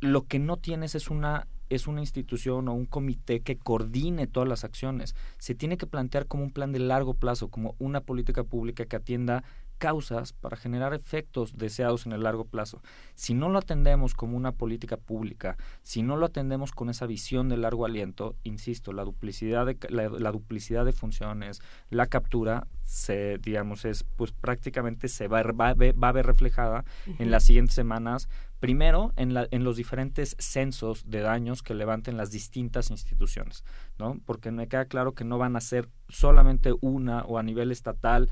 [0.00, 4.48] lo que no tienes es una es una institución o un comité que coordine todas
[4.48, 5.14] las acciones.
[5.38, 8.96] Se tiene que plantear como un plan de largo plazo, como una política pública que
[8.96, 9.44] atienda
[9.80, 12.82] causas para generar efectos deseados en el largo plazo.
[13.14, 17.48] Si no lo atendemos como una política pública, si no lo atendemos con esa visión
[17.48, 23.86] de largo aliento, insisto, la duplicidad de, la, duplicidad de funciones, la captura, se, digamos,
[23.86, 26.84] es, pues prácticamente se va, va, va a ver reflejada
[27.18, 28.28] en las siguientes semanas
[28.60, 33.64] Primero, en, la, en los diferentes censos de daños que levanten las distintas instituciones,
[33.98, 34.20] ¿no?
[34.26, 38.28] Porque me queda claro que no van a ser solamente una o a nivel estatal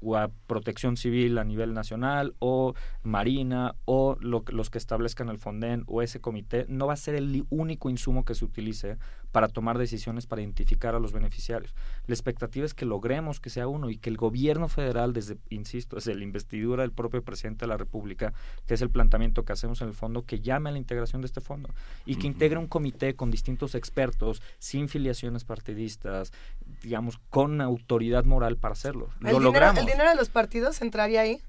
[0.00, 5.84] o a protección civil a nivel nacional o marina o los que establezcan el Fonden
[5.86, 8.98] o ese comité, no va a ser el único insumo que se utilice
[9.36, 11.74] para tomar decisiones para identificar a los beneficiarios.
[12.06, 15.96] La expectativa es que logremos que sea uno y que el gobierno federal, desde, insisto,
[15.96, 18.32] desde la investidura del propio presidente de la República,
[18.66, 21.26] que es el planteamiento que hacemos en el fondo, que llame a la integración de
[21.26, 21.68] este fondo
[22.06, 26.32] y que integre un comité con distintos expertos, sin filiaciones partidistas,
[26.82, 29.10] digamos, con autoridad moral para hacerlo.
[29.20, 29.78] Lo logramos.
[29.78, 31.42] ¿El dinero de los partidos entraría ahí?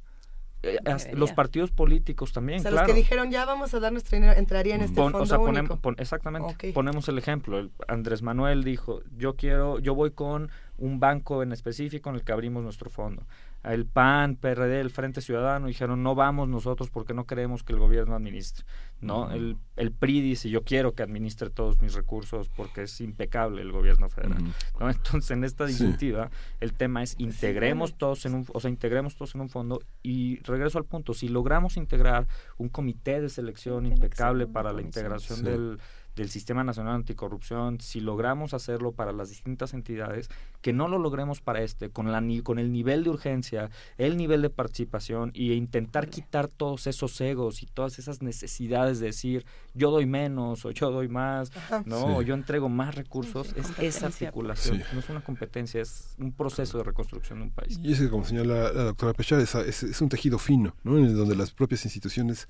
[0.63, 0.79] Eh,
[1.13, 2.87] los partidos políticos también, o sea, claro.
[2.87, 5.37] los que dijeron ya vamos a dar nuestro dinero, entraría en este fondo o sea,
[5.37, 5.79] único.
[5.97, 6.73] exactamente.
[6.73, 7.69] Ponemos el ejemplo.
[7.87, 12.31] Andrés Manuel dijo, yo quiero, yo voy con un banco en específico en el que
[12.31, 13.23] abrimos nuestro fondo
[13.63, 17.79] el PAN, PRD, el Frente Ciudadano dijeron no vamos nosotros porque no queremos que el
[17.79, 18.65] gobierno administre,
[19.01, 19.31] ¿no?
[19.31, 23.71] el, el PRI dice yo quiero que administre todos mis recursos porque es impecable el
[23.71, 24.43] gobierno federal,
[24.79, 24.89] ¿no?
[24.89, 26.29] Entonces en esta disyuntiva
[26.59, 30.39] el tema es integremos todos en un, o sea, integremos todos en un fondo y
[30.41, 32.27] regreso al punto, si logramos integrar
[32.57, 35.79] un comité de selección impecable para la integración del
[36.17, 40.29] del Sistema Nacional Anticorrupción, si logramos hacerlo para las distintas entidades,
[40.61, 44.41] que no lo logremos para este, con, la, con el nivel de urgencia, el nivel
[44.41, 49.91] de participación y intentar quitar todos esos egos y todas esas necesidades de decir yo
[49.91, 51.51] doy menos o yo doy más,
[51.85, 52.17] ¿no?
[52.17, 56.79] O yo entrego más recursos, es esa articulación, no es una competencia, es un proceso
[56.79, 57.79] de reconstrucción de un país.
[57.83, 60.97] Y es que, como señala la, doctora Pechar, es, es, un tejido fino, ¿no?
[60.97, 62.47] En donde las propias instituciones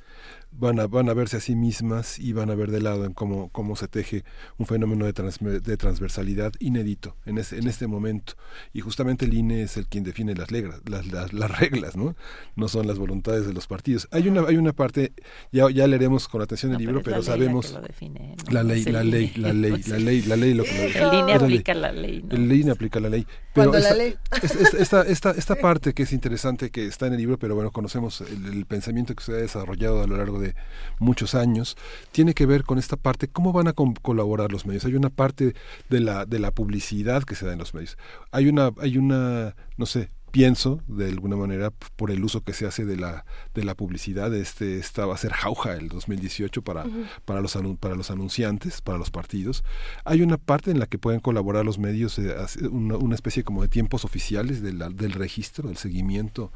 [0.51, 3.13] van a, van a verse a sí mismas y van a ver de lado en
[3.13, 4.23] cómo, cómo se teje
[4.57, 7.96] un fenómeno de, de transversalidad inédito en, ese, en este momento.
[8.73, 12.15] Y justamente el INE es el quien define las, reglas, las, las, reglas, ¿no?
[12.55, 14.07] No son las voluntades de los partidos.
[14.11, 15.13] Hay una, hay una parte,
[15.51, 17.77] ya, ya leeremos con atención el libro, pero, sabemos...
[18.49, 21.73] La, ley, la ley, la ley, la ley, la ley, lo que El INE aplica
[21.73, 22.23] la ley.
[22.29, 23.25] El INE aplica la ley.
[23.53, 24.15] Pero esta, la ley.
[24.41, 28.21] esta, esta, esta, parte que es interesante que está en el libro, pero bueno, conocemos
[28.21, 30.55] el, el pensamiento que se ha desarrollado a lo largo de
[30.99, 31.77] muchos años,
[32.11, 34.85] tiene que ver con esta parte, cómo van a colaborar los medios.
[34.85, 35.55] Hay una parte
[35.89, 37.86] de la, de la publicidad que se da en los medios.
[38.31, 42.67] Hay una, hay una, no sé, pienso de alguna manera por el uso que se
[42.67, 46.85] hace de la de la publicidad este esta va a ser jauja el 2018 para
[47.25, 49.63] para los para los anunciantes para los partidos.
[50.05, 52.35] Hay una parte en la que pueden colaborar los medios eh,
[52.69, 56.51] una, una, especie como de tiempos oficiales del, del registro del seguimiento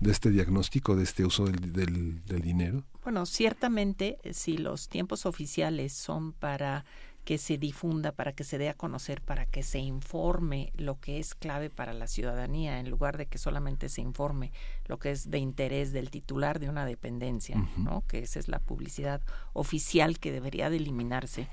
[0.00, 2.84] de este diagnóstico de este uso del, del, del dinero.
[3.02, 6.84] Bueno ciertamente eh, si los tiempos oficiales son para
[7.26, 11.18] que se difunda, para que se dé a conocer, para que se informe lo que
[11.18, 14.52] es clave para la ciudadanía, en lugar de que solamente se informe
[14.86, 18.04] lo que es de interés del titular de una dependencia, ¿no?
[18.06, 19.20] Que esa es la publicidad
[19.54, 21.48] oficial que debería de eliminarse.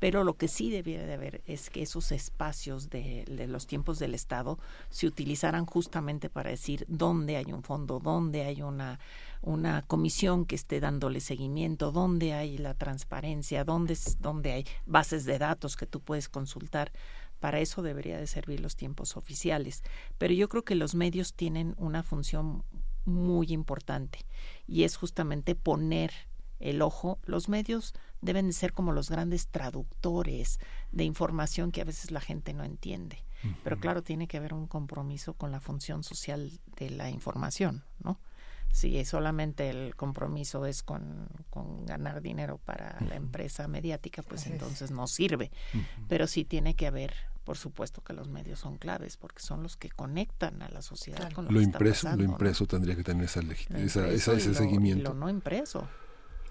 [0.00, 4.00] Pero lo que sí debería de haber es que esos espacios de, de, los tiempos
[4.00, 4.58] del Estado
[4.90, 8.98] se utilizaran justamente para decir dónde hay un fondo, dónde hay una
[9.42, 15.38] una comisión que esté dándole seguimiento, dónde hay la transparencia, dónde, dónde hay bases de
[15.38, 16.92] datos que tú puedes consultar.
[17.40, 19.82] Para eso debería de servir los tiempos oficiales.
[20.16, 22.64] Pero yo creo que los medios tienen una función
[23.04, 24.20] muy importante
[24.66, 26.12] y es justamente poner
[26.60, 27.18] el ojo.
[27.24, 30.60] Los medios deben de ser como los grandes traductores
[30.92, 33.24] de información que a veces la gente no entiende.
[33.64, 38.20] Pero claro, tiene que haber un compromiso con la función social de la información, ¿no?
[38.72, 41.28] Si solamente el compromiso es con,
[41.84, 45.50] ganar dinero para la empresa mediática, pues entonces no sirve.
[46.08, 47.12] Pero sí tiene que haber,
[47.44, 51.30] por supuesto que los medios son claves, porque son los que conectan a la sociedad
[51.32, 53.42] con lo, lo que impreso, está Lo impreso tendría que tener esa,
[53.76, 55.10] esa, ese seguimiento.
[55.10, 55.86] lo no impreso.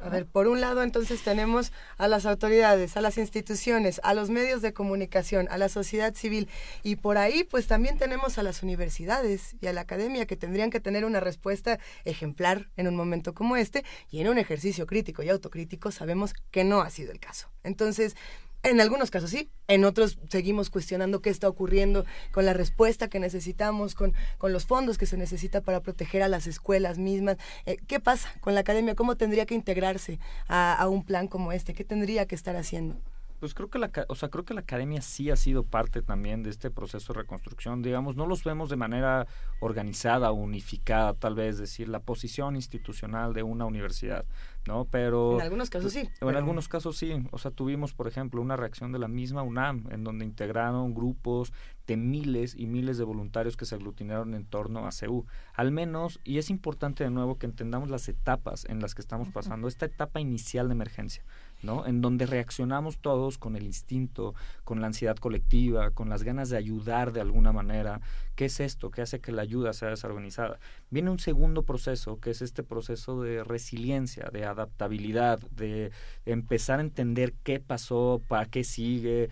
[0.04, 4.32] A ver, por un lado entonces tenemos a las autoridades, a las instituciones, a los
[4.32, 6.50] medios de comunicación, a la sociedad civil
[6.82, 10.72] y por ahí pues también tenemos a las universidades y a la academia que tendrían
[10.72, 15.22] que tener una respuesta ejemplar en un momento como este y en un ejercicio crítico
[15.22, 17.50] y autocrítico sabemos que no ha sido el caso.
[17.64, 18.16] Entonces,
[18.64, 23.20] en algunos casos sí, en otros seguimos cuestionando qué está ocurriendo con la respuesta que
[23.20, 27.38] necesitamos, con, con los fondos que se necesita para proteger a las escuelas mismas.
[27.66, 28.96] Eh, ¿Qué pasa con la academia?
[28.96, 31.74] ¿Cómo tendría que integrarse a, a un plan como este?
[31.74, 32.98] ¿Qué tendría que estar haciendo?
[33.42, 36.44] Pues creo que la, o sea, creo que la academia sí ha sido parte también
[36.44, 37.82] de este proceso de reconstrucción.
[37.82, 39.26] Digamos, no los vemos de manera
[39.62, 44.26] organizada, unificada, tal vez decir la posición institucional de una universidad,
[44.68, 44.86] ¿no?
[44.86, 46.08] Pero en algunos casos sí.
[46.22, 47.14] En algunos casos sí.
[47.32, 51.52] O sea, tuvimos, por ejemplo, una reacción de la misma UNAM, en donde integraron grupos
[51.88, 55.26] de miles y miles de voluntarios que se aglutinaron en torno a CEU.
[55.56, 59.30] Al menos, y es importante de nuevo que entendamos las etapas en las que estamos
[59.32, 61.24] pasando, esta etapa inicial de emergencia.
[61.64, 61.86] ¿No?
[61.86, 64.34] En donde reaccionamos todos con el instinto,
[64.64, 68.02] con la ansiedad colectiva, con las ganas de ayudar de alguna manera.
[68.36, 68.92] ¿Qué es esto?
[68.92, 70.60] ¿Qué hace que la ayuda sea desorganizada?
[70.90, 75.92] Viene un segundo proceso, que es este proceso de resiliencia, de adaptabilidad, de
[76.26, 79.30] empezar a entender qué pasó, para qué sigue,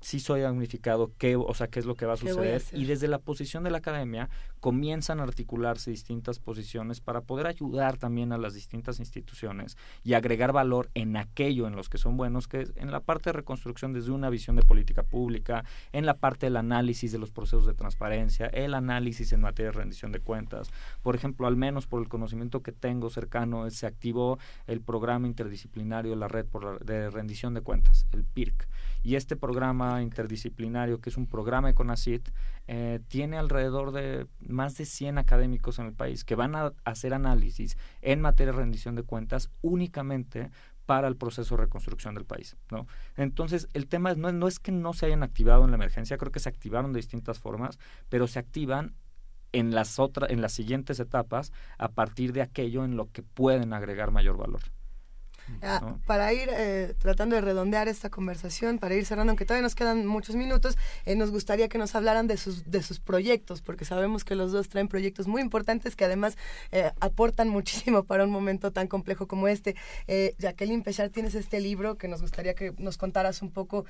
[0.00, 2.62] si soy damnificado, qué, o sea, qué es lo que va a suceder.
[2.72, 4.28] y desde la posición de la academia
[4.60, 10.52] comienzan a articularse distintas posiciones para poder ayudar también a las distintas instituciones y agregar
[10.52, 13.92] valor en aquello en los que son buenos, que es en la parte de reconstrucción
[13.92, 17.74] desde una visión de política pública, en la parte del análisis de los procesos de
[17.74, 20.70] transparencia, el análisis en materia de rendición de cuentas.
[21.02, 26.10] Por ejemplo, al menos por el conocimiento que tengo cercano, se activó el programa interdisciplinario
[26.10, 26.46] de la red
[26.84, 28.68] de rendición de cuentas, el PIRC
[29.02, 32.28] y este programa interdisciplinario, que es un programa de CONACIT,
[32.66, 37.14] eh, tiene alrededor de más de 100 académicos en el país que van a hacer
[37.14, 40.50] análisis en materia de rendición de cuentas únicamente
[40.86, 42.86] para el proceso de reconstrucción del país, ¿no?
[43.16, 46.32] Entonces, el tema no, no es que no se hayan activado en la emergencia, creo
[46.32, 47.78] que se activaron de distintas formas,
[48.08, 48.94] pero se activan
[49.52, 53.72] en las otras en las siguientes etapas a partir de aquello en lo que pueden
[53.72, 54.60] agregar mayor valor.
[55.62, 59.74] Ah, para ir eh, tratando de redondear esta conversación, para ir cerrando, aunque todavía nos
[59.74, 63.84] quedan muchos minutos, eh, nos gustaría que nos hablaran de sus, de sus proyectos, porque
[63.84, 66.36] sabemos que los dos traen proyectos muy importantes que además
[66.72, 69.76] eh, aportan muchísimo para un momento tan complejo como este.
[70.38, 73.84] Jacqueline Pechar, tienes este libro que nos gustaría que nos contaras un poco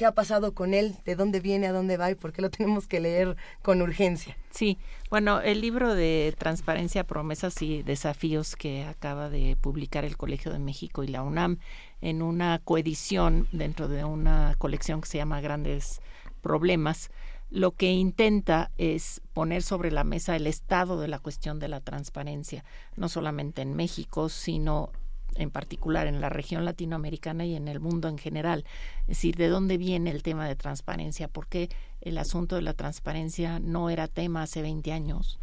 [0.00, 2.50] qué ha pasado con él, de dónde viene, a dónde va y por qué lo
[2.50, 4.36] tenemos que leer con urgencia.
[4.50, 4.78] Sí,
[5.10, 10.60] bueno, el libro de Transparencia, Promesas y Desafíos que acaba de publicar el Colegio de
[10.60, 11.58] México y la UNAM
[12.00, 16.00] en una coedición dentro de una colección que se llama Grandes
[16.40, 17.10] Problemas,
[17.50, 21.80] lo que intenta es poner sobre la mesa el estado de la cuestión de la
[21.80, 22.64] transparencia,
[22.94, 24.92] no solamente en México, sino
[25.34, 28.64] en particular en la región latinoamericana y en el mundo en general.
[29.02, 31.70] Es decir, de dónde viene el tema de transparencia, por qué
[32.00, 35.38] el asunto de la transparencia no era tema hace 20 años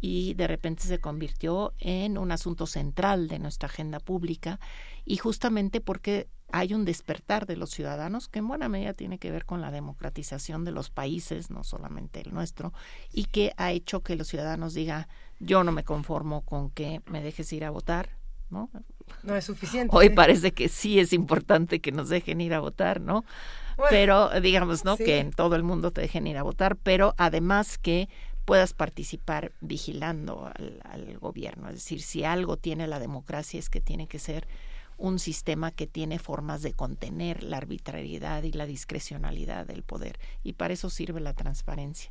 [0.00, 4.60] y de repente se convirtió en un asunto central de nuestra agenda pública
[5.04, 9.30] y justamente porque hay un despertar de los ciudadanos que en buena medida tiene que
[9.30, 12.72] ver con la democratización de los países, no solamente el nuestro,
[13.12, 15.06] y que ha hecho que los ciudadanos digan
[15.40, 18.17] yo no me conformo con que me dejes ir a votar,
[18.50, 18.70] ¿no?
[19.22, 19.94] No es suficiente.
[19.96, 23.24] Hoy parece que sí es importante que nos dejen ir a votar, ¿no?
[23.88, 24.96] pero digamos, ¿no?
[24.96, 28.08] Que en todo el mundo te dejen ir a votar, pero además que
[28.44, 31.68] puedas participar vigilando al, gobierno.
[31.68, 34.48] Es decir, si algo tiene la democracia es que tiene que ser
[34.96, 40.18] un sistema que tiene formas de contener la arbitrariedad y la discrecionalidad del poder.
[40.42, 42.10] Y para eso sirve la transparencia.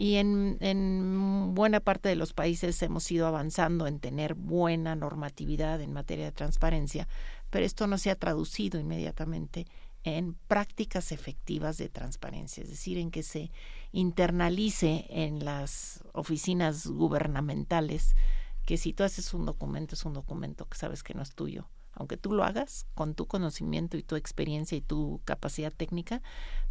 [0.00, 5.80] Y en, en buena parte de los países hemos ido avanzando en tener buena normatividad
[5.80, 7.08] en materia de transparencia,
[7.50, 9.66] pero esto no se ha traducido inmediatamente
[10.04, 13.50] en prácticas efectivas de transparencia, es decir, en que se
[13.90, 18.14] internalice en las oficinas gubernamentales
[18.64, 21.68] que si tú haces un documento es un documento que sabes que no es tuyo,
[21.92, 26.22] aunque tú lo hagas con tu conocimiento y tu experiencia y tu capacidad técnica,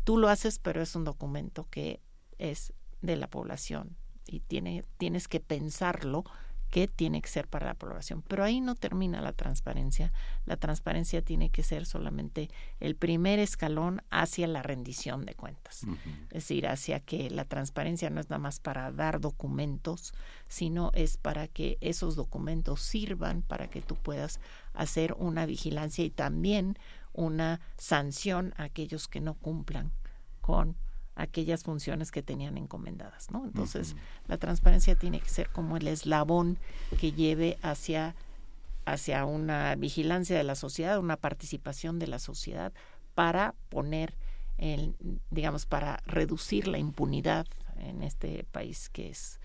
[0.05, 1.99] tú lo haces, pero es un documento que
[2.37, 3.95] es de la población
[4.27, 6.25] y tiene, tienes que pensarlo
[6.69, 8.23] que tiene que ser para la población.
[8.27, 10.11] Pero ahí no termina la transparencia.
[10.45, 15.85] La transparencia tiene que ser solamente el primer escalón hacia la rendición de cuentas.
[16.29, 20.13] Es decir, hacia que la transparencia no es nada más para dar documentos,
[20.49, 24.41] sino es para que esos documentos sirvan para que tú puedas
[24.73, 26.77] hacer una vigilancia y también
[27.13, 29.91] una sanción a aquellos que no cumplan
[30.41, 30.75] con
[31.17, 33.43] aquellas funciones que tenían encomendadas, ¿no?
[33.45, 33.95] Entonces,
[34.27, 36.57] la transparencia tiene que ser como el eslabón
[36.99, 38.15] que lleve hacia
[38.85, 42.71] hacia una vigilancia de la sociedad, una participación de la sociedad
[43.15, 44.15] para poner
[44.57, 44.95] el,
[45.29, 47.45] digamos para reducir la impunidad
[47.79, 49.41] en este país que es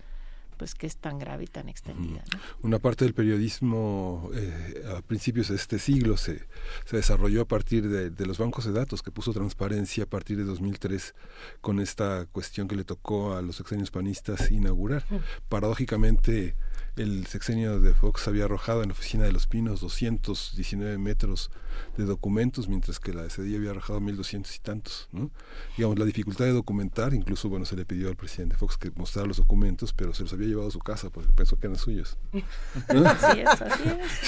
[0.63, 2.23] pues que es tan grave y tan extendida.
[2.61, 6.47] Una parte del periodismo eh, a principios de este siglo se,
[6.85, 10.37] se desarrolló a partir de, de, los bancos de datos que puso transparencia a partir
[10.37, 11.15] de 2003
[11.59, 15.03] con esta cuestión que le tocó a los sexenios panistas inaugurar.
[15.49, 16.55] Paradójicamente
[16.95, 21.49] el sexenio de Fox había arrojado en la oficina de Los Pinos 219 metros
[21.97, 25.09] de documentos, mientras que la de Cedillo había arrojado 1200 y tantos.
[25.11, 25.31] ¿no?
[25.77, 29.27] Digamos, la dificultad de documentar, incluso bueno, se le pidió al presidente Fox que mostrara
[29.27, 32.17] los documentos, pero se los había llevado a su casa porque pensó que eran suyos.
[32.89, 33.83] Así es, así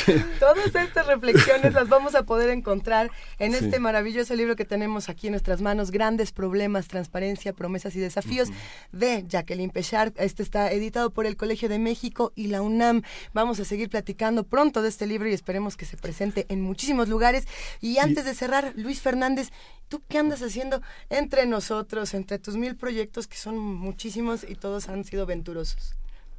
[0.07, 0.39] es.
[0.39, 5.27] Todas estas reflexiones las vamos a poder encontrar en este maravilloso libro que tenemos aquí
[5.27, 8.49] en nuestras manos, Grandes Problemas, Transparencia, Promesas y Desafíos,
[8.91, 10.13] de Jacqueline Pechard.
[10.17, 13.01] Este está editado por el Colegio de México y la UNAM.
[13.33, 17.09] Vamos a seguir platicando pronto de este libro y esperemos que se presente en muchísimos
[17.09, 17.47] lugares.
[17.81, 19.51] Y antes de cerrar, Luis Fernández,
[19.87, 24.89] ¿tú qué andas haciendo entre nosotros, entre tus mil proyectos que son muchísimos y todos
[24.89, 25.95] han sido venturosos?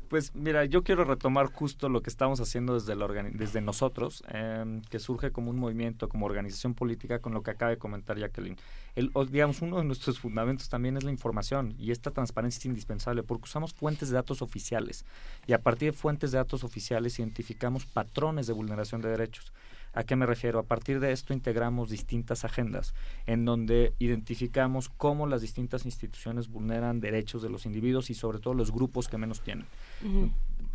[0.08, 4.82] Pues mira, yo quiero retomar justo lo que estamos haciendo desde, la desde nosotros, em,
[4.82, 8.56] que surge como un movimiento, como organización política, con lo que acaba de comentar Jacqueline.
[8.94, 13.24] El, digamos, uno de nuestros fundamentos también es la información y esta transparencia es indispensable
[13.24, 15.04] porque usamos fuentes de datos oficiales
[15.46, 19.52] y a partir de fuentes de datos oficiales identificamos patrones de vulneración de derechos.
[19.96, 20.58] ¿A qué me refiero?
[20.58, 22.94] A partir de esto integramos distintas agendas
[23.26, 28.52] en donde identificamos cómo las distintas instituciones vulneran derechos de los individuos y sobre todo
[28.52, 29.66] los grupos que menos tienen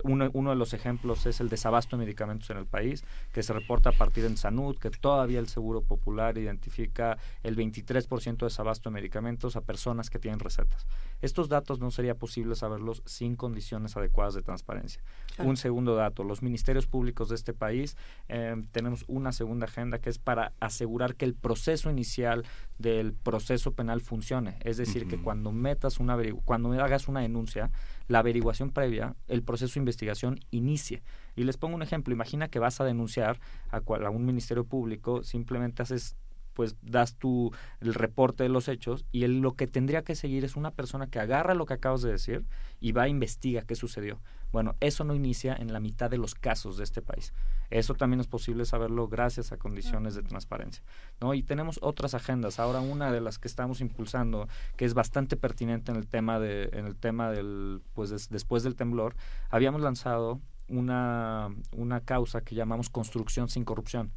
[0.04, 3.54] uno, uno, de los ejemplos es el desabasto de medicamentos en el país, que se
[3.54, 8.90] reporta a partir de Sanud, que todavía el Seguro Popular identifica el 23% de desabasto
[8.90, 10.86] de medicamentos a personas que tienen recetas.
[11.22, 15.02] Estos datos no sería posible saberlos sin condiciones adecuadas de transparencia.
[15.40, 17.96] Un segundo dato, los ministerios públicos de este país
[18.28, 22.46] eh, tenemos una segunda agenda que es para asegurar que el proceso inicial
[22.80, 24.58] del proceso penal funcione.
[24.62, 27.72] Es decir, que cuando metas una cuando hagas una denuncia,
[28.08, 31.04] la averiguación previa, el proceso investigación inicie.
[31.36, 33.40] Y les pongo un ejemplo, imagina que vas a denunciar
[33.70, 36.16] a, a un ministerio público, simplemente haces
[36.54, 40.56] pues das tú el reporte de los hechos y lo que tendría que seguir es
[40.56, 42.46] una persona que agarra lo que acabas de decir
[42.80, 44.20] y va a investiga qué sucedió.
[44.52, 47.34] Bueno, eso no inicia en la mitad de los casos de este país.
[47.72, 50.84] Eso también es posible saberlo gracias a condiciones de transparencia.
[51.20, 51.34] ¿no?
[51.34, 52.60] Y tenemos otras agendas.
[52.60, 56.70] Ahora una de las que estamos impulsando, que es bastante pertinente en el tema de,
[56.74, 59.16] en el tema del, pues después del temblor,
[59.50, 64.12] habíamos lanzado una, una causa que llamamos construcción sin corrupción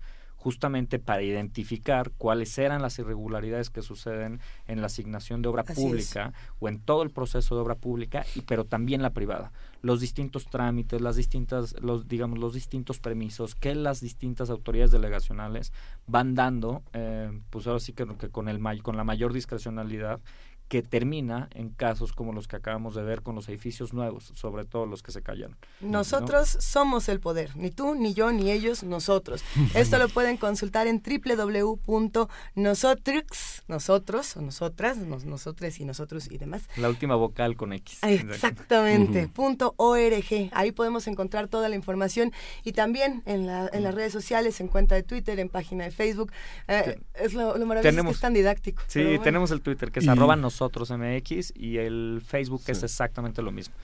[0.44, 6.34] justamente para identificar cuáles eran las irregularidades que suceden en la asignación de obra pública
[6.60, 9.52] o en todo el proceso de obra pública, y, pero también la privada.
[9.80, 15.72] Los distintos trámites, las distintas, los, digamos, los distintos permisos que las distintas autoridades delegacionales
[16.06, 20.20] van dando, eh, pues ahora sí que, que con, el, con la mayor discrecionalidad
[20.68, 24.64] que termina en casos como los que acabamos de ver con los edificios nuevos, sobre
[24.64, 25.56] todo los que se callaron.
[25.80, 29.44] Nosotros somos el poder, ni tú, ni yo, ni ellos, nosotros.
[29.74, 36.62] Esto lo pueden consultar en www.nosotrix, nosotros o nosotras, nosotres y nosotros y demás.
[36.76, 37.98] La última vocal con X.
[38.02, 40.48] Exactamente, punto .org.
[40.52, 42.32] Ahí podemos encontrar toda la información
[42.64, 45.90] y también en, la, en las redes sociales, en cuenta de Twitter, en página de
[45.90, 46.32] Facebook.
[46.68, 48.82] Eh, es lo, maravilloso es, que es tan didáctico.
[48.86, 53.52] Sí, tenemos el Twitter que es arroba nosotros MX y el Facebook es exactamente lo
[53.52, 53.74] mismo.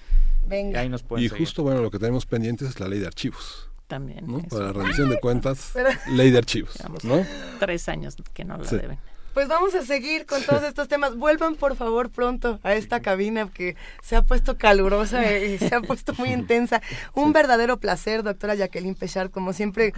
[0.47, 0.81] Venga.
[0.81, 3.07] Y ahí nos pueden Y justo, bueno, lo que tenemos pendiente es la ley de
[3.07, 3.69] archivos.
[3.87, 4.27] También.
[4.49, 5.73] Para la rendición de cuentas,
[6.13, 6.77] ley de archivos.
[7.03, 7.27] ¿no?
[7.59, 8.99] Tres años que no la deben.
[9.35, 11.17] Pues vamos a seguir con todos estos temas.
[11.17, 15.81] Vuelvan por favor pronto a esta cabina que se ha puesto calurosa y se ha
[15.81, 16.83] puesto muy intensa.
[17.15, 19.93] Un verdadero placer, doctora Jacqueline Pechard, como siempre.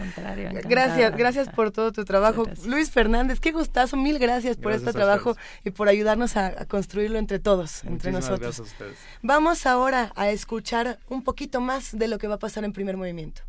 [0.65, 2.45] gracias, gracias por todo tu trabajo.
[2.67, 7.39] Luis Fernández, qué gustazo, mil gracias por este trabajo y por ayudarnos a, construirlo entre
[7.39, 8.41] todos, entre nosotros.
[8.41, 8.99] Gracias a ustedes.
[9.23, 12.97] Vamos ahora a escuchar un poquito más de lo que va a pasar en primer
[12.97, 13.43] movimiento.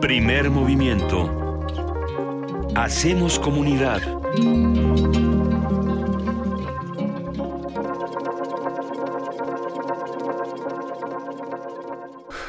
[0.00, 1.51] Primer movimiento
[2.74, 4.00] Hacemos comunidad.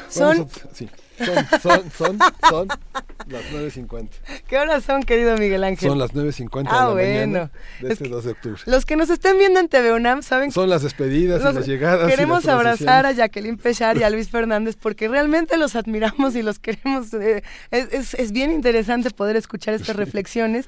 [0.10, 2.20] Son, sí, son, son, son,
[2.50, 2.68] son
[3.28, 4.10] las 9.50.
[4.48, 5.90] ¿Qué horas son, querido Miguel Ángel?
[5.90, 7.10] Son las 9.50 ah, de la bueno.
[7.10, 7.52] mañana
[7.82, 8.62] de este 2 de octubre.
[8.66, 12.10] Los que nos estén viendo en TV UNAM saben Son las despedidas y las llegadas
[12.10, 16.60] Queremos abrazar a Jacqueline Pechar y a Luis Fernández porque realmente los admiramos y los
[16.60, 17.14] queremos.
[17.14, 20.68] Eh, es, es, es bien interesante poder escuchar estas reflexiones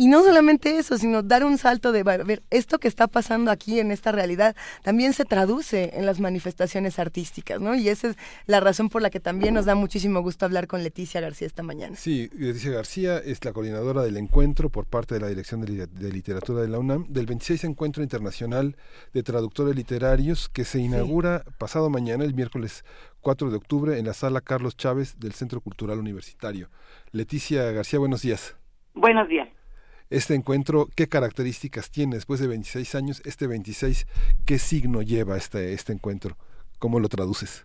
[0.00, 3.80] y no solamente eso, sino dar un salto de ver, esto que está pasando aquí
[3.80, 7.74] en esta realidad también se traduce en las manifestaciones artísticas, ¿no?
[7.74, 10.82] Y esa es la razón por la que también nos da muchísimo gusto hablar con
[10.82, 11.96] Leticia García esta mañana.
[11.96, 16.62] Sí, Leticia García es la coordinadora del encuentro por parte de la Dirección de, Literatura
[16.62, 18.76] de la UNAM del 26 Encuentro Internacional
[19.12, 22.86] de Traductores Literarios que se inaugura pasado mañana, el miércoles
[23.20, 26.70] 4 de octubre, en la sala Carlos Chávez del Centro Cultural Universitario.
[27.12, 28.56] Leticia García, buenos días.
[28.94, 29.59] Buenos días
[30.10, 33.22] este encuentro, ¿qué características tiene después de 26 años?
[33.24, 34.06] Este 26,
[34.44, 36.36] ¿qué signo lleva este, este encuentro?
[36.80, 37.64] ¿Cómo lo traduces?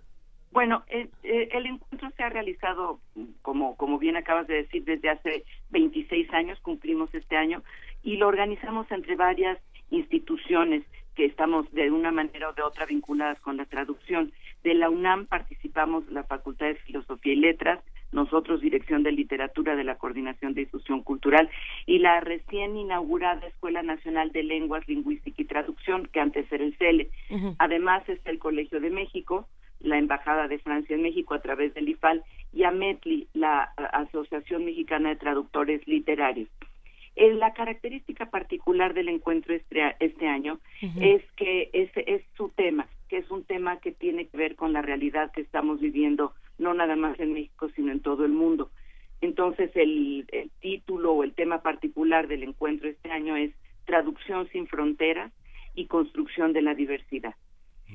[0.51, 3.01] Bueno, el, el, encuentro se ha realizado,
[3.41, 7.63] como, como bien acabas de decir, desde hace 26 años, cumplimos este año,
[8.03, 9.57] y lo organizamos entre varias
[9.89, 10.83] instituciones
[11.15, 14.31] que estamos de una manera o de otra vinculadas con la traducción.
[14.63, 17.79] De la UNAM participamos la Facultad de Filosofía y Letras,
[18.15, 21.49] nosotros Dirección de Literatura de la Coordinación de Difusión Cultural
[21.85, 26.75] y la recién inaugurada Escuela Nacional de Lenguas, Lingüística y Traducción, que antes era el
[26.77, 27.11] CELE.
[27.59, 29.47] Además está el Colegio de México,
[29.81, 35.09] la Embajada de Francia en México a través del IFAL y AMETLI, la Asociación Mexicana
[35.09, 36.49] de Traductores Literarios.
[37.17, 40.59] Eh, la característica particular del encuentro este, este año
[40.99, 44.73] es que es, es su tema, que es un tema que tiene que ver con
[44.73, 48.71] la realidad que estamos viviendo no nada más en México, sino en todo el mundo.
[49.21, 50.27] Entonces, el,
[50.59, 53.53] título o el tema particular del encuentro este año es
[53.85, 55.31] Traducción sin fronteras
[55.73, 57.35] y construcción de la diversidad.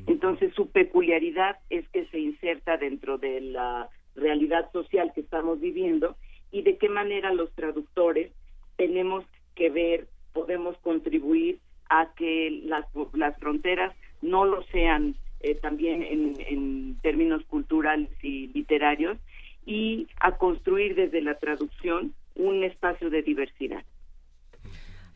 [0.06, 6.16] Entonces, su peculiaridad es que se inserta dentro de la realidad social que estamos viviendo
[6.52, 8.32] y de qué manera los traductores
[8.76, 9.24] tenemos
[9.56, 11.58] que ver, podemos contribuir
[11.88, 19.16] a que las, las fronteras no lo sean eh, también en, términos culturales y literarios,
[19.64, 23.82] y a construir desde la traducción un espacio de diversidad.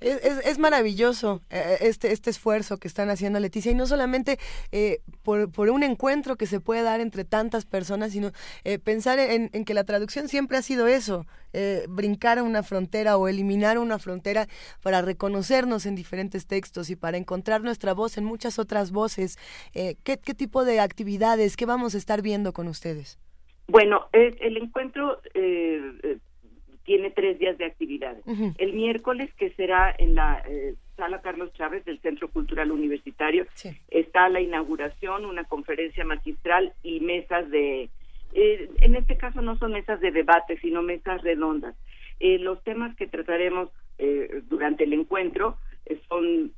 [0.00, 4.39] Es, maravilloso eh, este, este esfuerzo que están haciendo Leticia y no solamente
[4.73, 8.31] eh, por, por, un encuentro que se puede dar entre tantas personas, sino
[8.64, 11.26] eh, pensar en, en, que la traducción siempre ha sido eso,
[11.89, 14.48] brincar una frontera o eliminar una frontera
[14.82, 19.39] para reconocernos en diferentes textos y para encontrar nuestra voz en muchas otras voces.
[19.73, 23.20] ¿qué, ¿Qué tipo de actividades, qué vamos a estar viendo con ustedes?
[23.68, 25.20] Bueno, el encuentro
[26.84, 28.22] tiene tres días de actividades.
[28.58, 33.46] El miércoles, que será en la eh, Sala Carlos Chávez del Centro Cultural Universitario,
[33.88, 37.88] está la inauguración, una conferencia magistral y mesas de,
[38.34, 41.74] eh, en este caso no son mesas de debate, sino mesas redondas.
[42.20, 43.70] Eh, los temas que trataremos
[44.48, 45.56] durante el encuentro
[46.08, 46.50] son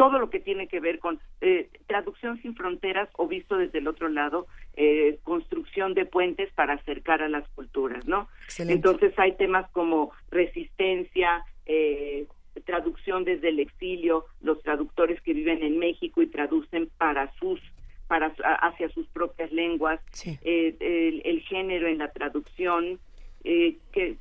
[0.00, 3.86] todo lo que tiene que ver con eh, traducción sin fronteras o visto desde el
[3.86, 8.26] otro lado, eh, construcción de puentes para acercar a las culturas, ¿no?
[8.58, 12.26] Entonces hay temas como resistencia, eh,
[12.64, 17.60] traducción desde el exilio, los traductores que viven en México y traducen para sus
[18.08, 20.00] para hacia sus propias lenguas,
[20.42, 22.98] el, el, género en la traducción,
[23.44, 24.16] que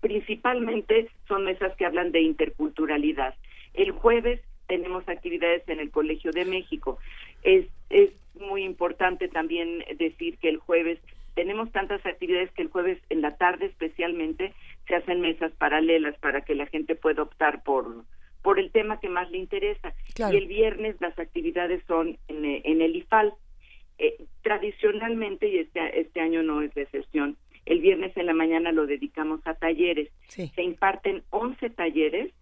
[0.00, 3.34] principalmente son mesas que hablan de interculturalidad.
[3.74, 6.98] El jueves tenemos actividades en el Colegio de México.
[7.42, 11.00] Es, es muy importante también decir que el jueves
[11.34, 14.54] tenemos tantas actividades que el jueves en la tarde especialmente
[14.86, 18.04] se hacen mesas paralelas para que la gente pueda optar por
[18.42, 19.92] por el tema que más le interesa.
[20.16, 23.34] Y el viernes las actividades son en, en el IFAL.
[23.98, 28.72] Eh, tradicionalmente, y este, este año no es de excepción, el viernes en la mañana
[28.72, 30.08] lo dedicamos a talleres.
[30.28, 32.32] Se imparten 11 talleres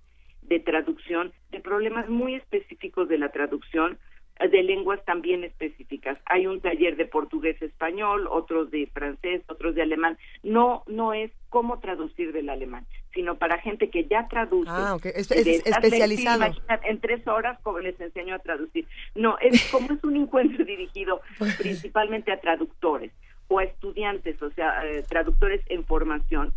[0.48, 3.98] de traducción de problemas muy específicos de la traducción
[4.38, 6.18] de lenguas también específicas.
[6.26, 10.18] Hay un taller de portugués español, otros de francés, otros de alemán.
[10.42, 14.70] No no es cómo traducir del alemán, sino para gente que ya traduce.
[14.70, 16.54] Ah, Es, especializado.
[16.84, 18.86] en tres horas como les enseño a traducir.
[19.14, 21.22] No, es como es un encuentro dirigido
[21.58, 23.12] principalmente a traductores
[23.48, 26.52] o a estudiantes, o sea, eh, traductores en formación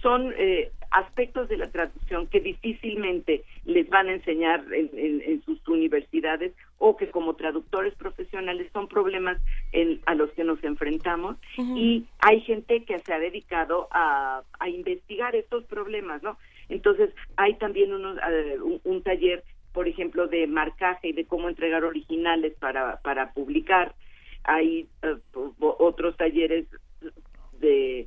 [0.00, 6.52] son eh, aspectos de la traducción que difícilmente les van a enseñar en, sus universidades
[6.78, 9.40] o que como traductores profesionales son problemas
[10.06, 15.64] a los que nos enfrentamos y hay gente que se ha dedicado a, investigar estos
[15.64, 16.38] problemas, ¿no?
[16.68, 21.84] Entonces hay también unos, eh, un, taller, por ejemplo, de marcaje y de cómo entregar
[21.84, 23.94] originales para, para publicar.
[24.44, 25.16] Hay eh,
[25.58, 26.66] otros talleres
[27.60, 28.06] de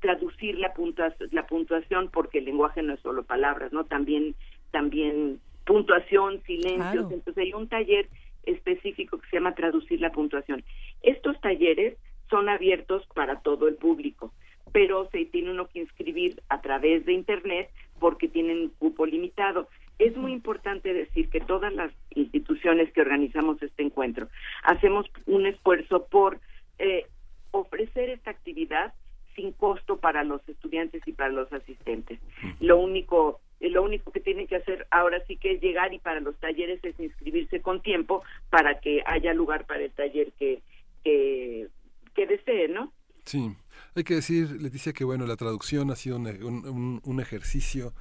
[0.00, 3.84] traducir la puntuación, la puntuación porque el lenguaje no es solo palabras, ¿no?
[3.84, 4.34] También
[4.70, 8.08] también puntuación, silencios, entonces hay un taller
[8.44, 10.64] específico que se llama traducir la puntuación.
[11.02, 11.96] Estos talleres
[12.28, 14.32] son abiertos para todo el público,
[14.72, 19.68] pero se tiene uno que inscribir a través de internet porque tienen cupo limitado.
[19.98, 24.28] Es muy importante decir que todas las instituciones que organizamos este encuentro
[24.62, 26.40] hacemos un esfuerzo por
[26.78, 27.06] eh,
[27.50, 28.94] ofrecer esta actividad
[29.40, 32.20] sin costo para los estudiantes y para los asistentes.
[32.60, 36.20] Lo único lo único que tienen que hacer ahora sí que es llegar y para
[36.20, 40.62] los talleres es inscribirse con tiempo para que haya lugar para el taller que
[41.04, 41.68] que,
[42.14, 42.92] que desee, ¿no?
[43.24, 43.54] Sí,
[43.94, 47.92] hay que decir, Leticia, que bueno, la traducción ha sido un, un, un ejercicio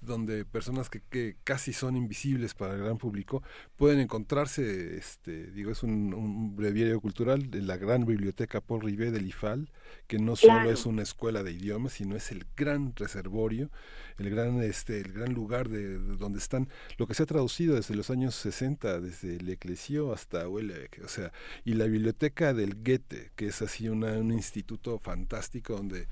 [0.00, 3.42] donde personas que, que, casi son invisibles para el gran público
[3.76, 9.12] pueden encontrarse, este, digo, es un, un breviario cultural de la gran biblioteca Paul Rivet
[9.12, 9.70] del IFAL,
[10.06, 13.70] que no solo es una escuela de idiomas, sino es el gran reservorio,
[14.18, 17.94] el gran, este, el gran lugar de, donde están lo que se ha traducido desde
[17.94, 21.32] los años 60, desde el Eclesio hasta Huelec, o sea,
[21.64, 26.08] y la biblioteca del Goethe, que es así una, un instituto fantástico donde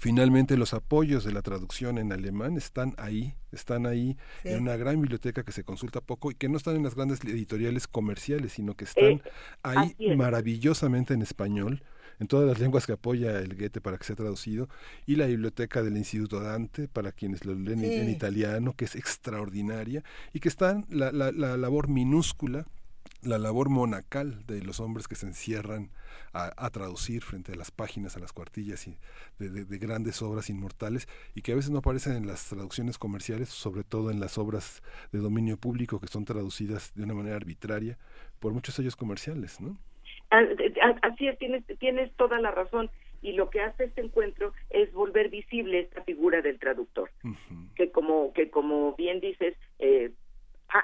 [0.00, 5.00] Finalmente, los apoyos de la traducción en alemán están ahí, están ahí en una gran
[5.00, 8.74] biblioteca que se consulta poco y que no están en las grandes editoriales comerciales, sino
[8.74, 9.22] que están eh,
[9.62, 11.84] ahí maravillosamente en español,
[12.18, 14.68] en todas las lenguas que apoya el Goethe para que sea traducido,
[15.06, 20.02] y la biblioteca del Instituto Dante para quienes lo leen en italiano, que es extraordinaria,
[20.32, 22.66] y que está la, la, la labor minúscula
[23.26, 25.90] la labor monacal de los hombres que se encierran
[26.32, 28.98] a, traducir frente a las páginas, a las cuartillas y
[29.38, 33.84] de, grandes obras inmortales y que a veces no aparecen en las traducciones comerciales, sobre
[33.84, 37.98] todo en las obras de dominio público que son traducidas de una manera arbitraria
[38.40, 39.78] por muchos sellos comerciales, ¿no?
[40.30, 42.90] Así es, tienes, tienes toda la razón
[43.22, 47.10] y lo que hace este encuentro es volver visible esta figura del traductor,
[47.74, 50.10] que como que como bien dices, eh,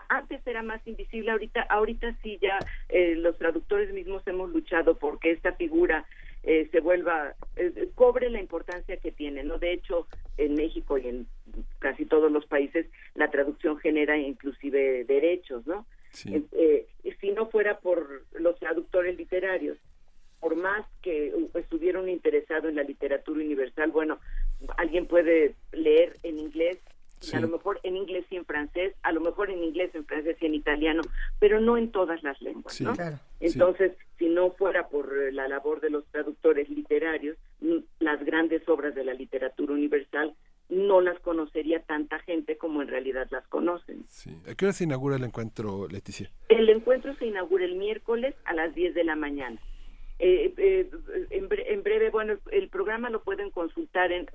[0.09, 5.33] antes era más invisible, ahorita, ahorita sí ya eh, los traductores mismos hemos luchado porque
[5.33, 6.07] esta figura
[6.43, 9.59] eh, se vuelva, eh, cobre la importancia que tiene, ¿no?
[9.59, 11.27] De hecho, en México y en
[11.79, 15.87] casi todos los países la traducción genera inclusive derechos, ¿no?
[16.27, 16.87] Eh, eh,
[17.21, 19.79] si no fuera por los traductores literarios,
[20.41, 24.19] por más que estuvieran interesados en la literatura universal, bueno,
[24.79, 26.79] alguien puede leer en inglés,
[27.33, 30.37] a lo mejor en inglés y en francés, a lo mejor en inglés, en francés
[30.41, 31.03] y en italiano,
[31.39, 32.95] pero no en todas las lenguas, ¿no?
[33.41, 37.37] Entonces, si no fuera por la labor de los traductores literarios,
[37.99, 40.35] las grandes obras de la literatura universal
[40.71, 44.05] no las conocería tanta gente como en realidad las conocen.
[44.09, 44.37] Sí.
[44.49, 46.31] ¿A qué hora se inaugura el encuentro, Leticia?
[46.49, 49.61] El encuentro se inaugura el miércoles a las 10 de la mañana.
[50.23, 50.91] Eh, eh,
[51.31, 51.49] en,
[51.83, 54.27] breve, bueno, el, programa lo pueden consultar en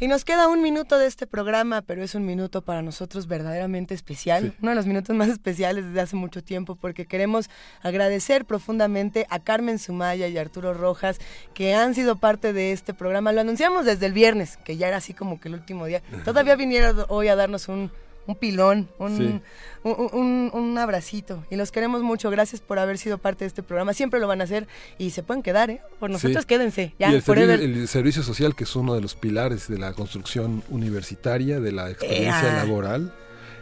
[0.03, 3.93] Y nos queda un minuto de este programa, pero es un minuto para nosotros verdaderamente
[3.93, 7.51] especial, uno de los minutos más especiales desde hace mucho tiempo, porque queremos
[7.83, 11.19] agradecer profundamente a Carmen Sumaya y Arturo Rojas,
[11.53, 13.33] que han sido parte de este programa.
[13.33, 16.01] Lo anunciamos desde el viernes, que ya era así como que el último día.
[16.25, 17.91] Todavía vinieron hoy a darnos un,
[18.31, 19.43] un pilón, un,
[19.83, 21.45] un, un, abracito.
[21.51, 22.31] Y los queremos mucho.
[22.31, 23.93] Gracias por haber sido parte de este programa.
[23.93, 24.69] Siempre lo van a hacer
[24.99, 25.83] y se pueden quedar, ¿eh?
[25.99, 26.95] Por nosotros quédense.
[26.99, 29.93] Ya, y el, servicio, el, servicio, social, que es uno de los pilares de la
[29.93, 33.13] construcción universitaria, de la experiencia laboral,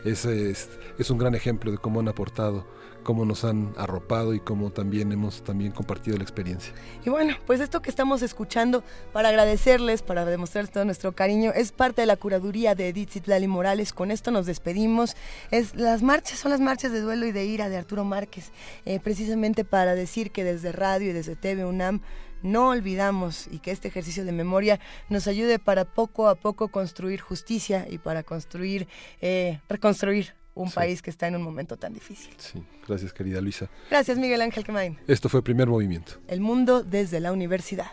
[0.04, 2.66] es, es, es un gran ejemplo de cómo han aportado
[3.08, 6.74] cómo nos han arropado y cómo también hemos también compartido la experiencia.
[7.06, 11.72] Y bueno, pues esto que estamos escuchando, para agradecerles, para demostrarles todo nuestro cariño, es
[11.72, 13.94] parte de la curaduría de Edith Zitlali Morales.
[13.94, 15.16] Con esto nos despedimos.
[15.50, 18.52] Es las marchas, son las marchas de duelo y de ira de Arturo Márquez,
[18.84, 22.02] eh, precisamente para decir que desde radio y desde TV UNAM
[22.42, 27.22] no olvidamos y que este ejercicio de memoria nos ayude para poco a poco construir
[27.22, 28.86] justicia y para construir,
[29.22, 32.34] eh, reconstruir un país que está en un momento tan difícil.
[32.36, 33.68] Sí, gracias querida Luisa.
[33.90, 34.98] Gracias Miguel Ángel Quemain.
[35.06, 36.14] Esto fue Primer Movimiento.
[36.26, 37.92] El mundo desde la universidad.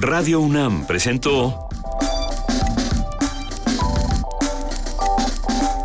[0.00, 1.68] Radio UNAM presentó